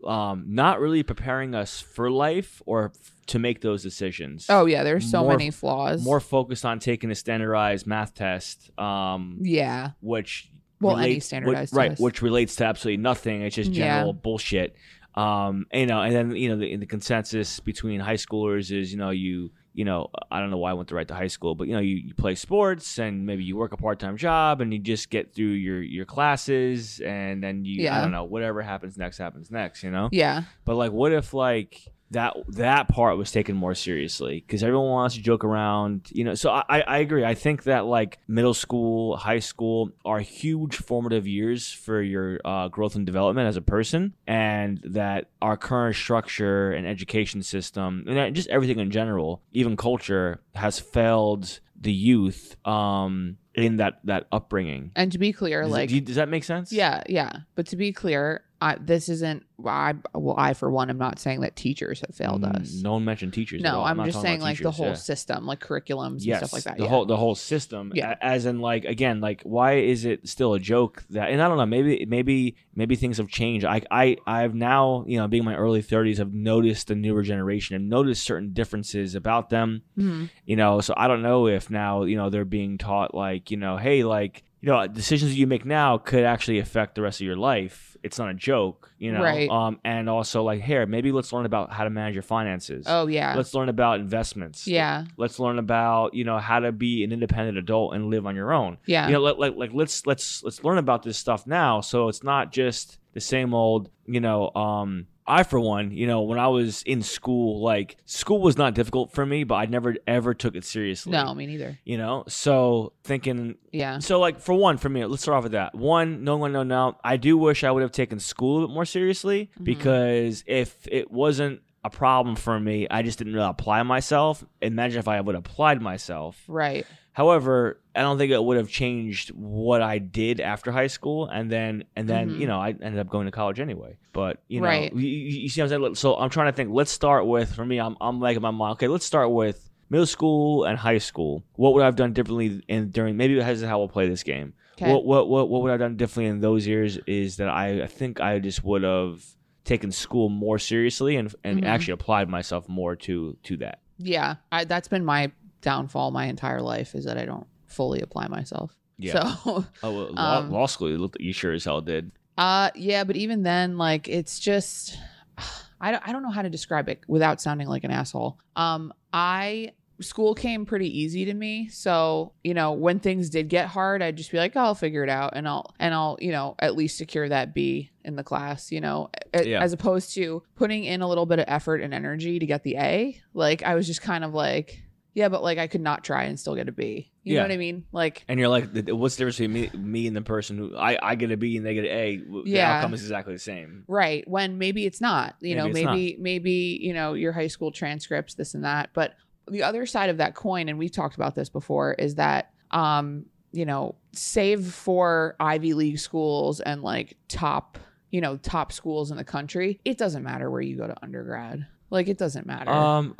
um, 0.05 0.45
not 0.47 0.79
really 0.79 1.01
preparing 1.03 1.55
us 1.55 1.81
for 1.81 2.09
life 2.11 2.61
or 2.65 2.91
f- 2.93 3.11
to 3.27 3.39
make 3.39 3.61
those 3.61 3.81
decisions. 3.83 4.45
oh 4.47 4.65
yeah, 4.67 4.83
there's 4.83 5.09
so 5.09 5.21
more- 5.21 5.31
many 5.31 5.49
flaws. 5.51 6.03
more 6.03 6.19
focused 6.19 6.63
on 6.65 6.79
taking 6.79 7.09
a 7.11 7.15
standardized 7.15 7.85
math 7.87 8.13
test, 8.13 8.69
um, 8.79 9.39
yeah. 9.41 9.91
which 10.01 10.49
Well, 10.79 10.95
any 10.97 11.07
relates- 11.07 11.25
standardized 11.25 11.73
which, 11.73 11.77
right, 11.77 11.89
test. 11.89 12.01
which 12.01 12.21
relates 12.21 12.55
to 12.57 12.65
absolutely 12.65 13.01
nothing. 13.01 13.41
It's 13.41 13.55
just 13.55 13.71
Yeah. 13.71 13.95
general 13.97 14.13
bullshit. 14.13 14.75
Um, 15.15 15.65
and, 15.71 15.81
you 15.81 15.87
know, 15.87 16.01
and 16.03 16.15
then 16.15 16.35
you 16.35 16.49
know 16.49 16.57
the, 16.57 16.75
the 16.77 16.85
consensus 16.85 17.59
between 17.59 17.99
high 17.99 18.17
schoolers 18.25 18.71
is 18.71 18.91
you 18.91 18.99
know 18.99 19.09
you 19.09 19.49
you 19.77 19.85
know 19.85 20.09
I 20.31 20.39
don't 20.39 20.49
know 20.49 20.57
why 20.57 20.71
I 20.71 20.73
went 20.73 20.89
to 20.89 20.95
right 20.95 21.07
to 21.07 21.13
high 21.13 21.27
school, 21.27 21.53
but 21.53 21.67
you 21.67 21.73
know 21.73 21.79
you, 21.79 21.97
you 21.97 22.13
play 22.15 22.33
sports 22.33 22.97
and 22.97 23.27
maybe 23.27 23.43
you 23.43 23.55
work 23.55 23.73
a 23.73 23.77
part 23.77 23.99
time 23.99 24.17
job 24.17 24.59
and 24.59 24.73
you 24.73 24.79
just 24.79 25.11
get 25.11 25.35
through 25.35 25.45
your 25.51 25.83
your 25.83 26.05
classes 26.05 26.99
and 26.99 27.43
then 27.43 27.63
you 27.63 27.87
I 27.87 28.01
don't 28.01 28.11
know 28.11 28.23
whatever 28.23 28.63
happens 28.63 28.97
next 28.97 29.19
happens 29.19 29.51
next, 29.51 29.83
you 29.83 29.91
know. 29.91 30.09
Yeah. 30.11 30.43
But 30.65 30.77
like, 30.77 30.91
what 30.91 31.11
if 31.13 31.31
like 31.31 31.79
that 32.11 32.35
that 32.49 32.87
part 32.87 33.17
was 33.17 33.31
taken 33.31 33.55
more 33.55 33.75
seriously? 33.75 34.43
Because 34.45 34.63
everyone 34.63 34.89
wants 34.89 35.15
to 35.15 35.21
joke 35.21 35.43
around, 35.43 36.09
you 36.11 36.23
know. 36.23 36.35
So 36.35 36.51
I 36.51 36.81
I 36.81 36.97
agree. 36.99 37.25
I 37.25 37.33
think 37.33 37.63
that 37.63 37.85
like 37.85 38.19
middle 38.27 38.53
school, 38.53 39.17
high 39.17 39.39
school 39.39 39.91
are 40.05 40.19
huge 40.19 40.77
formative 40.77 41.27
years 41.27 41.71
for 41.71 42.01
your 42.01 42.39
uh, 42.45 42.67
growth 42.69 42.95
and 42.95 43.05
development 43.05 43.47
as 43.47 43.57
a 43.57 43.61
person, 43.61 44.13
and 44.25 44.79
that 44.83 45.29
our 45.41 45.57
current 45.57 45.95
structure 45.95 46.71
and 46.71 46.87
education 46.87 47.43
system, 47.43 48.05
and 48.07 48.35
just 48.35 48.49
everything 48.49 48.79
in 48.79 48.91
general, 48.91 49.41
even 49.51 49.75
culture, 49.75 50.41
has 50.55 50.79
failed 50.79 51.59
the 51.79 51.91
youth 51.93 52.55
um, 52.67 53.37
in 53.53 53.77
that 53.77 53.99
that 54.05 54.27
upbringing. 54.31 54.91
And 54.95 55.11
to 55.11 55.17
be 55.17 55.33
clear, 55.33 55.63
Does, 55.63 55.71
like 55.71 55.89
do 55.89 55.95
you- 55.95 56.01
does 56.01 56.15
that 56.15 56.29
make 56.29 56.43
sense? 56.43 56.71
Yeah, 56.71 57.03
yeah. 57.07 57.31
But 57.55 57.67
to 57.67 57.75
be 57.75 57.91
clear, 57.93 58.43
I, 58.59 58.75
this 58.81 59.07
isn't. 59.09 59.43
I 59.65 59.95
well, 60.13 60.35
I 60.37 60.53
for 60.53 60.69
one, 60.69 60.91
am 60.91 60.99
not 60.99 61.17
saying 61.17 61.41
that 61.41 61.55
teachers 61.55 62.01
have 62.01 62.15
failed 62.15 62.43
Mm, 62.43 62.61
us. 62.61 62.73
No 62.83 62.93
one 62.93 63.05
mentioned 63.05 63.33
teachers. 63.33 63.61
at 63.61 63.63
No, 63.63 63.79
all. 63.79 63.85
I'm, 63.85 63.97
not 63.97 64.05
just 64.05 64.15
talking 64.17 64.27
saying 64.27 64.37
about 64.41 64.45
like 64.45 64.57
the 64.57 64.63
teachers, 64.65 64.77
whole 64.77 64.87
yeah. 64.87 64.93
system, 64.93 65.45
like 65.47 65.59
curriculums 65.59 66.19
yes, 66.21 66.41
and 66.41 66.47
stuff 66.49 66.53
like 66.53 66.63
that. 66.65 66.77
The 66.77 66.83
yeah. 66.83 66.89
whole 66.89 67.05
the 67.05 67.17
whole 67.17 67.33
system. 67.35 67.91
Yeah. 67.95 68.11
a- 68.21 68.23
As 68.25 68.45
in 68.45 68.59
like 68.61 68.85
again, 68.85 69.19
like 69.19 69.41
why 69.43 69.73
is 69.77 70.05
it 70.05 70.27
still 70.27 70.53
a 70.53 70.59
joke 70.59 71.03
that 71.09 71.29
and 71.31 71.41
I 71.41 71.47
don't 71.47 71.57
know, 71.57 71.65
maybe 71.65 72.05
maybe 72.07 72.55
maybe 72.75 72.95
things 72.95 73.17
have 73.17 73.29
changed. 73.29 73.65
I 73.65 73.81
I 73.89 74.17
I've 74.27 74.53
now, 74.53 75.05
you 75.07 75.17
know, 75.19 75.27
being 75.27 75.41
in 75.41 75.45
my 75.45 75.55
early 75.55 75.81
thirties, 75.81 76.19
have 76.19 76.33
noticed 76.33 76.87
the 76.87 76.95
newer 76.95 77.23
generation 77.23 77.75
and 77.75 77.89
noticed 77.89 78.23
certain 78.23 78.53
differences 78.53 79.15
about 79.15 79.49
them. 79.49 79.81
Mhm. 79.97 80.29
You 80.45 80.55
know, 80.55 80.81
so 80.81 80.93
I 80.97 81.07
don't 81.07 81.23
know 81.23 81.47
if 81.47 81.66
now, 81.69 82.03
you 82.03 82.15
know, 82.15 82.29
they're 82.29 82.45
being 82.45 82.77
taught 82.77 83.13
like, 83.15 83.51
you 83.51 83.57
know, 83.57 83.77
hey, 83.77 84.03
like 84.03 84.43
you 84.59 84.69
know, 84.69 84.87
decisions 84.87 85.37
you 85.37 85.45
make 85.45 85.65
now 85.65 85.99
could 85.99 86.23
actually 86.23 86.57
affect 86.57 86.95
the 86.95 87.01
rest 87.01 87.21
of 87.21 87.27
your 87.27 87.35
life. 87.35 87.95
It's 88.01 88.17
not 88.17 88.29
a 88.29 88.33
joke, 88.33 88.91
you 88.97 89.11
know. 89.11 89.21
Right. 89.21 89.47
Um, 89.49 89.79
and 89.85 90.09
also 90.09 90.41
like, 90.43 90.61
here, 90.61 90.85
maybe 90.87 91.11
let's 91.11 91.31
learn 91.31 91.45
about 91.45 91.71
how 91.71 91.83
to 91.83 91.91
manage 91.91 92.15
your 92.15 92.23
finances. 92.23 92.85
Oh 92.87 93.05
yeah, 93.05 93.35
Let's 93.35 93.53
learn 93.53 93.69
about 93.69 93.99
investments. 93.99 94.65
yeah, 94.67 95.05
Let's 95.15 95.39
learn 95.39 95.59
about 95.59 96.15
you 96.15 96.23
know 96.23 96.39
how 96.39 96.59
to 96.59 96.71
be 96.71 97.03
an 97.03 97.11
independent 97.11 97.57
adult 97.59 97.93
and 97.93 98.09
live 98.09 98.25
on 98.25 98.35
your 98.35 98.51
own. 98.51 98.77
yeah, 98.87 99.05
You 99.07 99.13
know, 99.13 99.19
let, 99.21 99.37
like 99.39 99.55
like 99.55 99.71
let's 99.73 100.07
let's 100.07 100.43
let's 100.43 100.63
learn 100.63 100.79
about 100.79 101.03
this 101.03 101.17
stuff 101.19 101.45
now, 101.45 101.81
so 101.81 102.07
it's 102.07 102.23
not 102.23 102.51
just 102.51 102.97
the 103.13 103.21
same 103.21 103.53
old. 103.53 103.89
You 104.07 104.21
know, 104.21 104.49
um, 104.55 105.05
I 105.27 105.43
for 105.43 105.59
one, 105.59 105.91
you 105.91 106.07
know, 106.07 106.21
when 106.21 106.39
I 106.39 106.47
was 106.47 106.83
in 106.83 107.01
school, 107.03 107.61
like 107.61 107.97
school 108.05 108.39
was 108.41 108.57
not 108.57 108.73
difficult 108.73 109.11
for 109.11 109.25
me, 109.25 109.43
but 109.43 109.55
I 109.55 109.65
never 109.65 109.95
ever 110.07 110.33
took 110.33 110.55
it 110.55 110.63
seriously. 110.63 111.11
no, 111.11 111.33
me 111.35 111.45
neither. 111.47 111.77
You 111.83 111.97
know, 111.97 112.23
so 112.27 112.93
thinking 113.03 113.55
Yeah, 113.73 113.99
so 113.99 114.19
like 114.19 114.39
for 114.39 114.53
one, 114.53 114.77
for 114.77 114.89
me, 114.89 115.03
let's 115.05 115.23
start 115.23 115.37
off 115.37 115.43
with 115.43 115.51
that. 115.51 115.75
One, 115.75 116.23
no 116.23 116.37
one 116.37 116.51
no, 116.53 116.63
no. 116.63 116.97
I 117.03 117.17
do 117.17 117.37
wish 117.37 117.63
I 117.63 117.71
would 117.71 117.81
have 117.81 117.91
taken 117.91 118.19
school 118.19 118.63
a 118.63 118.67
bit 118.67 118.73
more 118.73 118.85
seriously 118.85 119.49
Mhm. 119.59 119.63
because 119.65 120.43
if 120.47 120.87
it 120.91 121.11
wasn't 121.11 121.61
a 121.83 121.89
problem 121.89 122.35
for 122.35 122.59
me, 122.59 122.87
I 122.89 123.01
just 123.01 123.17
didn't 123.17 123.33
really 123.33 123.47
apply 123.47 123.81
myself. 123.83 124.43
Imagine 124.61 124.99
if 124.99 125.07
I 125.07 125.21
would 125.21 125.35
have 125.35 125.45
applied 125.45 125.81
myself. 125.81 126.41
right. 126.47 126.85
However, 127.13 127.81
I 127.95 128.01
don't 128.01 128.19
think 128.19 128.31
it 128.31 128.43
would 128.43 128.57
have 128.57 128.69
changed 128.69 129.29
what 129.31 129.81
I 129.81 129.97
did 129.97 130.39
after 130.39 130.71
high 130.71 130.85
school, 130.85 131.27
and 131.27 131.51
then 131.51 131.85
and 131.95 132.07
then 132.07 132.29
Mhm. 132.29 132.39
you 132.41 132.45
know 132.47 132.59
I 132.59 132.69
ended 132.69 132.99
up 132.99 133.09
going 133.09 133.25
to 133.25 133.31
college 133.31 133.59
anyway. 133.59 133.97
But 134.13 134.43
you 134.47 134.61
know, 134.61 134.67
Right. 134.67 134.93
you, 134.93 135.07
you 135.43 135.49
see 135.49 135.61
what 135.61 135.71
I'm 135.73 135.81
saying? 135.81 135.95
So 135.95 136.15
I'm 136.15 136.29
trying 136.29 136.45
to 136.47 136.51
think. 136.55 136.69
Let's 136.71 136.91
start 136.91 137.25
with 137.25 137.55
for 137.55 137.65
me. 137.65 137.79
I'm 137.79 137.97
I'm 137.99 138.19
like 138.19 138.39
my 138.39 138.51
mind. 138.51 138.73
Okay, 138.73 138.87
let's 138.87 139.03
start 139.05 139.31
with 139.31 139.67
middle 139.89 140.05
school 140.05 140.65
and 140.65 140.77
high 140.77 140.99
school. 140.99 141.43
What 141.55 141.73
would 141.73 141.81
I 141.81 141.85
have 141.85 141.95
done 141.95 142.13
differently 142.13 142.61
in 142.67 142.91
during? 142.91 143.17
Maybe 143.17 143.33
this 143.33 143.61
is 143.61 143.67
how 143.67 143.79
we'll 143.79 143.87
play 143.89 144.07
this 144.07 144.21
game. 144.21 144.53
Okay. 144.79 144.91
What 144.93 145.03
what 145.05 145.27
what 145.27 145.49
what 145.49 145.63
would 145.63 145.69
I 145.69 145.73
have 145.73 145.79
done 145.79 145.95
differently 145.97 146.29
in 146.29 146.39
those 146.41 146.67
years? 146.67 146.99
Is 147.07 147.37
that 147.37 147.49
I 147.49 147.81
I 147.81 147.87
think 147.87 148.21
I 148.21 148.37
just 148.37 148.63
would 148.63 148.83
have 148.83 149.23
taken 149.67 149.91
school 149.91 150.29
more 150.29 150.57
seriously 150.57 151.15
and 151.17 151.35
and 151.43 151.61
Mhm. 151.61 151.65
actually 151.67 151.91
applied 151.93 152.29
myself 152.29 152.67
more 152.67 152.95
to 152.95 153.37
to 153.43 153.57
that. 153.57 153.79
yeah, 153.99 154.35
I, 154.51 154.63
that's 154.65 154.87
been 154.87 155.03
my 155.05 155.31
downfall 155.61 156.11
my 156.11 156.25
entire 156.25 156.61
life 156.61 156.95
is 156.95 157.05
that 157.05 157.17
I 157.17 157.25
don't 157.25 157.45
fully 157.67 157.99
apply 158.01 158.27
myself. 158.27 158.75
Yeah. 158.99 159.13
So, 159.35 159.65
Oh, 159.83 159.91
well, 159.91 160.13
law, 160.13 160.37
Um, 160.39 160.51
law 160.51 160.65
school. 160.67 160.89
You, 160.89 160.97
looked, 160.97 161.19
you 161.19 161.33
sure 161.33 161.51
as 161.53 161.65
hell 161.65 161.81
did. 161.81 162.11
uh, 162.37 162.69
yeah, 162.75 163.03
but 163.03 163.15
even 163.15 163.43
then, 163.43 163.77
like, 163.77 164.07
it's 164.07 164.39
just, 164.39 164.97
I 165.81 165.91
don't, 165.91 166.07
I 166.07 166.11
don't 166.11 166.23
know 166.23 166.31
how 166.31 166.41
to 166.43 166.49
describe 166.49 166.89
it 166.89 167.01
without 167.07 167.41
sounding 167.41 167.67
like 167.67 167.83
an 167.83 167.91
asshole. 167.91 168.39
Um, 168.55 168.93
I 169.13 169.73
school 170.01 170.35
came 170.35 170.65
pretty 170.65 170.99
easy 170.99 171.25
to 171.25 171.33
me, 171.33 171.69
so 171.69 172.33
you 172.43 172.53
know 172.53 172.73
when 172.73 172.99
things 172.99 173.29
did 173.29 173.49
get 173.49 173.67
hard, 173.67 174.01
I'd 174.01 174.15
just 174.17 174.31
be 174.31 174.37
like, 174.37 174.53
oh, 174.55 174.61
I'll 174.61 174.75
figure 174.75 175.03
it 175.03 175.09
out, 175.09 175.33
and 175.35 175.47
I'll 175.47 175.73
and 175.79 175.93
I'll 175.93 176.17
you 176.21 176.31
know 176.31 176.55
at 176.59 176.75
least 176.75 176.97
secure 176.97 177.27
that 177.29 177.53
B 177.53 177.91
in 178.03 178.15
the 178.15 178.23
class, 178.23 178.71
you 178.71 178.81
know, 178.81 179.09
Yeah. 179.33 179.61
as 179.61 179.73
opposed 179.73 180.13
to 180.15 180.43
putting 180.55 180.83
in 180.85 181.01
a 181.01 181.07
little 181.07 181.25
bit 181.25 181.39
of 181.39 181.45
effort 181.47 181.81
and 181.81 181.93
energy 181.93 182.39
to 182.39 182.45
get 182.45 182.63
the 182.63 182.77
A. 182.77 183.19
Like 183.33 183.63
I 183.63 183.75
was 183.75 183.85
just 183.87 184.01
kind 184.01 184.23
of 184.23 184.33
like. 184.33 184.83
Yeah, 185.13 185.29
but 185.29 185.41
like 185.41 185.57
I 185.57 185.65
could 185.65 185.81
not 185.81 186.03
try 186.03 186.25
and 186.25 186.39
still 186.39 186.53
get 186.53 186.69
a 186.69 186.71
B. 186.71 187.11
You 187.23 187.33
Yeah. 187.33 187.39
know 187.39 187.45
what 187.47 187.53
I 187.53 187.57
mean? 187.57 187.85
Like 187.91 188.23
And 188.27 188.39
you're 188.39 188.49
like, 188.49 188.65
what's 188.89 189.15
the 189.15 189.25
difference 189.25 189.39
between 189.39 189.51
me, 189.53 189.69
me 189.73 190.05
and 190.05 190.15
the 190.15 190.21
person 190.21 190.59
who 190.59 190.77
I, 190.77 190.99
I 191.01 191.15
get 191.15 191.31
a 191.31 191.37
B 191.37 191.57
and 191.57 191.65
they 191.65 191.73
get 191.73 191.85
an 191.85 191.89
A? 191.91 192.17
The 192.17 192.43
Yeah. 192.45 192.75
outcome 192.75 192.93
is 192.93 193.01
exactly 193.01 193.33
the 193.33 193.39
same. 193.39 193.83
Right. 193.87 194.27
When 194.27 194.59
maybe 194.59 194.85
it's 194.85 195.01
not, 195.01 195.33
you 195.41 195.55
know, 195.55 195.69
Maybe 195.69 195.79
it's 195.79 195.85
maybe, 195.87 196.17
maybe, 196.19 196.79
you 196.83 196.93
know, 196.93 197.15
your 197.15 197.31
high 197.31 197.47
school 197.47 197.71
transcripts, 197.71 198.35
this 198.35 198.53
and 198.53 198.63
that. 198.63 198.91
But 198.93 199.15
the 199.49 199.63
other 199.63 199.85
side 199.85 200.09
of 200.09 200.17
that 200.17 200.35
coin, 200.35 200.69
and 200.69 200.77
we've 200.77 200.91
talked 200.91 201.15
about 201.15 201.35
this 201.35 201.49
before, 201.49 201.93
is 201.93 202.15
that 202.15 202.51
um, 202.71 203.25
you 203.51 203.65
know, 203.65 203.95
save 204.11 204.65
for 204.73 205.35
Ivy 205.39 205.73
League 205.73 205.99
schools 205.99 206.59
and 206.59 206.81
like 206.83 207.17
top, 207.27 207.77
you 208.11 208.21
know, 208.21 208.37
top 208.37 208.71
schools 208.71 209.09
in 209.11 209.17
the 209.17 209.23
country, 209.23 209.79
it 209.85 209.97
doesn't 209.97 210.23
matter 210.23 210.51
where 210.51 210.61
you 210.61 210.75
go 210.75 210.87
to 210.87 210.95
undergrad. 211.01 211.65
Like 211.89 212.07
it 212.07 212.17
doesn't 212.17 212.45
matter. 212.45 212.71
Um, 212.71 213.15